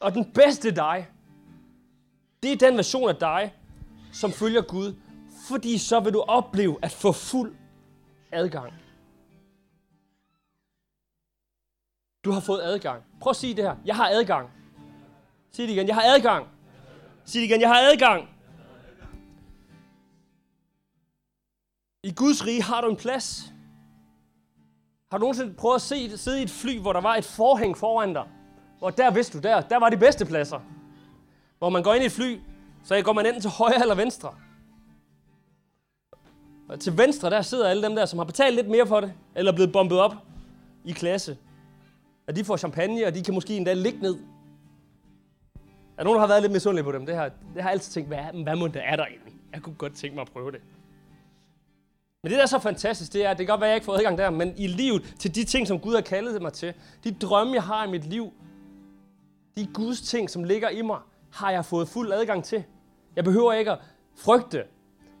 Og 0.00 0.14
den 0.14 0.32
bedste 0.32 0.70
dig, 0.70 1.08
det 2.42 2.52
er 2.52 2.56
den 2.56 2.76
version 2.76 3.08
af 3.08 3.16
dig, 3.16 3.54
som 4.12 4.32
følger 4.32 4.62
Gud. 4.62 4.94
Fordi 5.48 5.78
så 5.78 6.00
vil 6.00 6.12
du 6.12 6.20
opleve 6.20 6.78
at 6.82 6.92
få 6.92 7.12
fuld 7.12 7.54
adgang. 8.32 8.72
Du 12.24 12.30
har 12.30 12.40
fået 12.40 12.60
adgang. 12.62 13.02
Prøv 13.20 13.30
at 13.30 13.36
sige 13.36 13.54
det 13.54 13.64
her. 13.64 13.76
Jeg 13.84 13.96
har 13.96 14.08
adgang. 14.08 14.50
Sig 15.56 15.68
det 15.68 15.74
igen. 15.74 15.86
Jeg 15.86 15.94
har 15.94 16.02
adgang. 16.02 16.46
Sig 17.24 17.40
det 17.40 17.46
igen. 17.46 17.60
Jeg 17.60 17.68
har 17.68 17.80
adgang. 17.80 18.28
I 22.02 22.12
Guds 22.12 22.46
rige 22.46 22.62
har 22.62 22.80
du 22.80 22.90
en 22.90 22.96
plads. 22.96 23.52
Har 25.10 25.18
du 25.18 25.20
nogensinde 25.20 25.54
prøvet 25.54 25.74
at 25.74 25.82
se, 25.82 26.18
sidde 26.18 26.40
i 26.40 26.42
et 26.42 26.50
fly, 26.50 26.80
hvor 26.80 26.92
der 26.92 27.00
var 27.00 27.14
et 27.14 27.24
forhæng 27.24 27.76
foran 27.76 28.12
dig? 28.12 28.24
Hvor 28.78 28.90
der 28.90 29.10
vidste 29.10 29.38
du, 29.38 29.42
der, 29.42 29.60
der 29.60 29.78
var 29.78 29.90
de 29.90 29.96
bedste 29.96 30.24
pladser. 30.24 30.60
Hvor 31.58 31.68
man 31.68 31.82
går 31.82 31.94
ind 31.94 32.02
i 32.02 32.06
et 32.06 32.12
fly, 32.12 32.40
så 32.84 33.02
går 33.02 33.12
man 33.12 33.26
enten 33.26 33.40
til 33.40 33.50
højre 33.50 33.80
eller 33.80 33.94
venstre. 33.94 34.34
Og 36.68 36.80
til 36.80 36.98
venstre, 36.98 37.30
der 37.30 37.42
sidder 37.42 37.68
alle 37.68 37.82
dem 37.82 37.94
der, 37.96 38.06
som 38.06 38.18
har 38.18 38.24
betalt 38.24 38.54
lidt 38.54 38.68
mere 38.68 38.86
for 38.86 39.00
det, 39.00 39.12
eller 39.34 39.52
er 39.52 39.56
blevet 39.56 39.72
bombet 39.72 39.98
op 39.98 40.14
i 40.84 40.92
klasse. 40.92 41.38
Og 42.28 42.36
de 42.36 42.44
får 42.44 42.56
champagne, 42.56 43.06
og 43.06 43.14
de 43.14 43.22
kan 43.22 43.34
måske 43.34 43.56
endda 43.56 43.72
ligge 43.72 43.98
ned. 44.00 44.35
Er 45.98 46.04
nogen, 46.04 46.16
der 46.16 46.20
har 46.20 46.28
været 46.28 46.42
lidt 46.42 46.52
misundelig 46.52 46.84
på 46.84 46.92
dem? 46.92 47.06
Det 47.06 47.16
har, 47.16 47.24
det 47.24 47.62
har 47.62 47.68
jeg 47.68 47.70
altid 47.70 47.92
tænkt, 47.92 48.08
hvad, 48.08 48.42
hvad 48.42 48.56
må 48.56 48.66
der 48.68 48.80
er 48.80 48.96
der 48.96 49.06
egentlig? 49.06 49.36
jeg 49.56 49.62
kunne 49.62 49.74
godt 49.74 49.94
tænke 49.94 50.14
mig 50.14 50.22
at 50.22 50.30
prøve 50.32 50.52
det. 50.52 50.60
Men 52.22 52.30
det, 52.30 52.36
der 52.36 52.42
er 52.42 52.46
så 52.46 52.58
fantastisk, 52.58 53.12
det 53.12 53.24
er, 53.24 53.30
at 53.30 53.38
det 53.38 53.46
kan 53.46 53.52
godt 53.52 53.60
være, 53.60 53.68
at 53.68 53.72
jeg 53.72 53.76
ikke 53.76 53.84
får 53.84 53.94
adgang 53.94 54.18
der, 54.18 54.30
men 54.30 54.54
i 54.56 54.66
livet 54.66 55.14
til 55.18 55.34
de 55.34 55.44
ting, 55.44 55.66
som 55.66 55.80
Gud 55.80 55.94
har 55.94 56.00
kaldet 56.00 56.42
mig 56.42 56.52
til, 56.52 56.74
de 57.04 57.12
drømme, 57.12 57.54
jeg 57.54 57.62
har 57.62 57.86
i 57.86 57.90
mit 57.90 58.04
liv, 58.04 58.32
de 59.56 59.66
Guds 59.66 60.00
ting, 60.00 60.30
som 60.30 60.44
ligger 60.44 60.68
i 60.68 60.82
mig, 60.82 60.98
har 61.32 61.50
jeg 61.50 61.64
fået 61.64 61.88
fuld 61.88 62.12
adgang 62.12 62.44
til. 62.44 62.64
Jeg 63.16 63.24
behøver 63.24 63.52
ikke 63.52 63.70
at 63.70 63.78
frygte. 64.16 64.64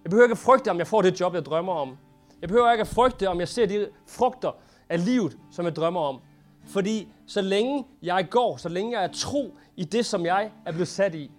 Jeg 0.04 0.10
behøver 0.10 0.24
ikke 0.24 0.32
at 0.32 0.38
frygte, 0.38 0.70
om 0.70 0.78
jeg 0.78 0.86
får 0.86 1.02
det 1.02 1.20
job, 1.20 1.34
jeg 1.34 1.44
drømmer 1.44 1.72
om. 1.72 1.96
Jeg 2.40 2.48
behøver 2.48 2.72
ikke 2.72 2.82
at 2.82 2.88
frygte, 2.88 3.28
om 3.28 3.40
jeg 3.40 3.48
ser 3.48 3.66
de 3.66 3.88
frugter 4.06 4.52
af 4.88 5.04
livet, 5.04 5.38
som 5.50 5.64
jeg 5.64 5.76
drømmer 5.76 6.00
om. 6.00 6.20
Fordi 6.66 7.08
så 7.26 7.40
længe 7.40 7.84
jeg 8.02 8.26
går, 8.30 8.56
så 8.56 8.68
længe 8.68 8.98
jeg 8.98 9.04
er 9.04 9.12
tro 9.12 9.56
i 9.76 9.84
det, 9.84 10.06
som 10.06 10.26
jeg 10.26 10.50
er 10.66 10.72
blevet 10.72 10.88
sat 10.88 11.14
i, 11.14 11.30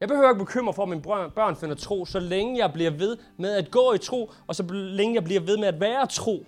jeg 0.00 0.08
behøver 0.08 0.28
ikke 0.30 0.44
bekymre 0.44 0.74
for, 0.74 0.82
at 0.82 0.88
mine 0.88 1.02
børn 1.02 1.56
finder 1.56 1.74
tro, 1.74 2.04
så 2.04 2.20
længe 2.20 2.58
jeg 2.58 2.72
bliver 2.72 2.90
ved 2.90 3.16
med 3.36 3.50
at 3.50 3.70
gå 3.70 3.92
i 3.92 3.98
tro, 3.98 4.30
og 4.46 4.54
så 4.54 4.62
længe 4.72 5.14
jeg 5.14 5.24
bliver 5.24 5.40
ved 5.40 5.56
med 5.58 5.68
at 5.68 5.80
være 5.80 6.06
tro. 6.06 6.46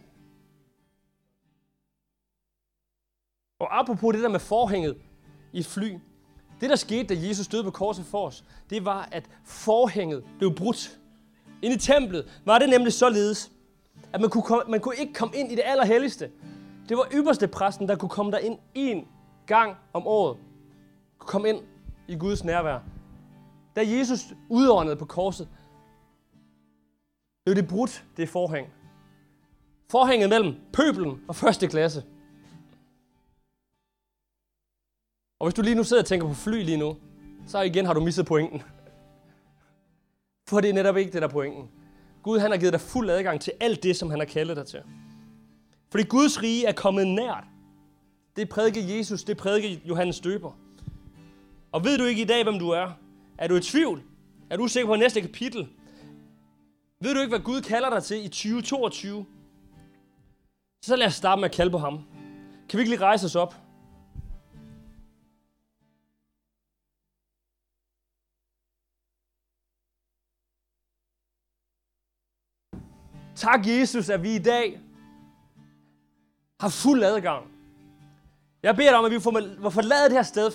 Og 3.59 3.78
apropos 3.78 4.14
det 4.14 4.22
der 4.22 4.28
med 4.28 4.41
forhænget 4.41 4.97
i 5.53 5.59
et 5.59 5.66
fly. 5.66 5.99
Det, 6.61 6.70
der 6.70 6.76
skete, 6.76 7.14
da 7.14 7.28
Jesus 7.28 7.47
døde 7.47 7.64
på 7.64 7.70
korset 7.70 8.05
for 8.05 8.26
os, 8.26 8.45
det 8.70 8.85
var, 8.85 9.09
at 9.12 9.24
forhænget 9.45 10.24
blev 10.39 10.55
brudt. 10.55 10.99
Inde 11.62 11.76
i 11.76 11.78
templet 11.78 12.41
var 12.45 12.59
det 12.59 12.68
nemlig 12.68 12.93
således, 12.93 13.53
at 14.12 14.20
man 14.20 14.31
kunne, 14.31 14.43
komme, 14.43 14.64
man 14.68 14.81
kunne 14.81 14.97
ikke 14.97 15.12
komme 15.12 15.37
ind 15.37 15.53
i 15.53 15.55
det 15.55 15.62
allerhelligste. 15.64 16.31
Det 16.91 16.99
var 16.99 17.09
ypperste 17.14 17.49
præsten, 17.49 17.88
der 17.88 17.97
kunne 17.97 18.09
komme 18.09 18.32
der 18.32 18.38
ind 18.38 18.59
en 18.74 19.09
gang 19.47 19.76
om 19.93 20.07
året. 20.07 20.38
Kunne 21.18 21.28
komme 21.28 21.49
ind 21.49 21.59
i 22.09 22.16
Guds 22.16 22.45
nærvær. 22.45 22.78
Da 23.76 23.80
Jesus 23.86 24.20
udåndede 24.49 24.97
på 24.97 25.05
korset, 25.05 25.49
blev 27.45 27.57
det 27.57 27.68
brudt, 27.68 28.05
det 28.16 28.28
forhæng. 28.28 28.68
Forhænget 29.91 30.28
mellem 30.28 30.55
pøbelen 30.72 31.24
og 31.28 31.36
første 31.36 31.66
klasse. 31.68 32.05
Og 35.38 35.47
hvis 35.47 35.55
du 35.55 35.62
lige 35.62 35.74
nu 35.74 35.84
sidder 35.84 36.03
og 36.03 36.07
tænker 36.07 36.28
på 36.28 36.34
fly 36.34 36.62
lige 36.62 36.78
nu, 36.78 36.97
så 37.47 37.61
igen 37.61 37.86
har 37.86 37.95
du 37.95 38.01
misset 38.01 38.26
pointen. 38.26 38.62
For 40.49 40.61
det 40.61 40.70
er 40.70 40.74
netop 40.74 40.97
ikke 40.97 41.12
det, 41.12 41.22
der 41.22 41.28
er 41.28 41.32
pointen. 41.32 41.70
Gud 42.22 42.38
han 42.38 42.51
har 42.51 42.59
givet 42.59 42.72
dig 42.72 42.80
fuld 42.80 43.11
adgang 43.11 43.41
til 43.41 43.53
alt 43.61 43.82
det, 43.82 43.97
som 43.97 44.11
han 44.11 44.18
har 44.18 44.26
kaldet 44.26 44.57
dig 44.57 44.66
til. 44.66 44.82
Fordi 45.91 46.05
Guds 46.05 46.43
rige 46.43 46.66
er 46.66 46.72
kommet 46.72 47.07
nært. 47.07 47.45
Det 48.36 48.49
prædiker 48.49 48.97
Jesus, 48.97 49.24
det 49.24 49.36
prædiker 49.36 49.80
Johannes 49.84 50.20
Døber. 50.20 50.53
Og 51.72 51.84
ved 51.84 51.99
du 51.99 52.05
ikke 52.05 52.22
i 52.22 52.24
dag, 52.24 52.43
hvem 52.43 52.59
du 52.59 52.68
er? 52.68 52.91
Er 53.38 53.49
du 53.49 53.57
i 53.57 53.61
tvivl? 53.61 54.03
Er 54.51 54.57
du 54.57 54.66
sikker 54.66 54.88
på 54.88 54.97
næste 54.97 55.20
kapitel? 55.20 55.68
Ved 57.01 57.14
du 57.14 57.20
ikke, 57.20 57.30
hvad 57.30 57.45
Gud 57.45 57.61
kalder 57.61 57.91
dig 57.91 58.03
til 58.03 58.24
i 58.24 58.28
2022? 58.28 59.26
Så 60.82 60.97
lad 60.97 61.07
os 61.07 61.14
starte 61.14 61.41
med 61.41 61.49
at 61.49 61.55
kalde 61.55 61.70
på 61.70 61.78
ham. 61.78 62.01
Kan 62.68 62.76
vi 62.76 62.80
ikke 62.80 62.91
lige 62.91 63.01
rejse 63.01 63.26
os 63.26 63.36
op? 63.36 63.55
Tak, 73.34 73.66
Jesus, 73.66 74.09
at 74.09 74.22
vi 74.22 74.34
i 74.34 74.38
dag 74.38 74.80
har 76.61 76.68
fuld 76.68 77.04
adgang. 77.04 77.44
Jeg 78.62 78.76
beder 78.76 78.90
dig 78.90 78.98
om, 78.98 79.04
at 79.04 79.12
vi 79.12 79.20
får 79.20 79.70
forladet 79.70 80.11
det 80.11 80.18
her 80.18 80.22
sted 80.22 80.48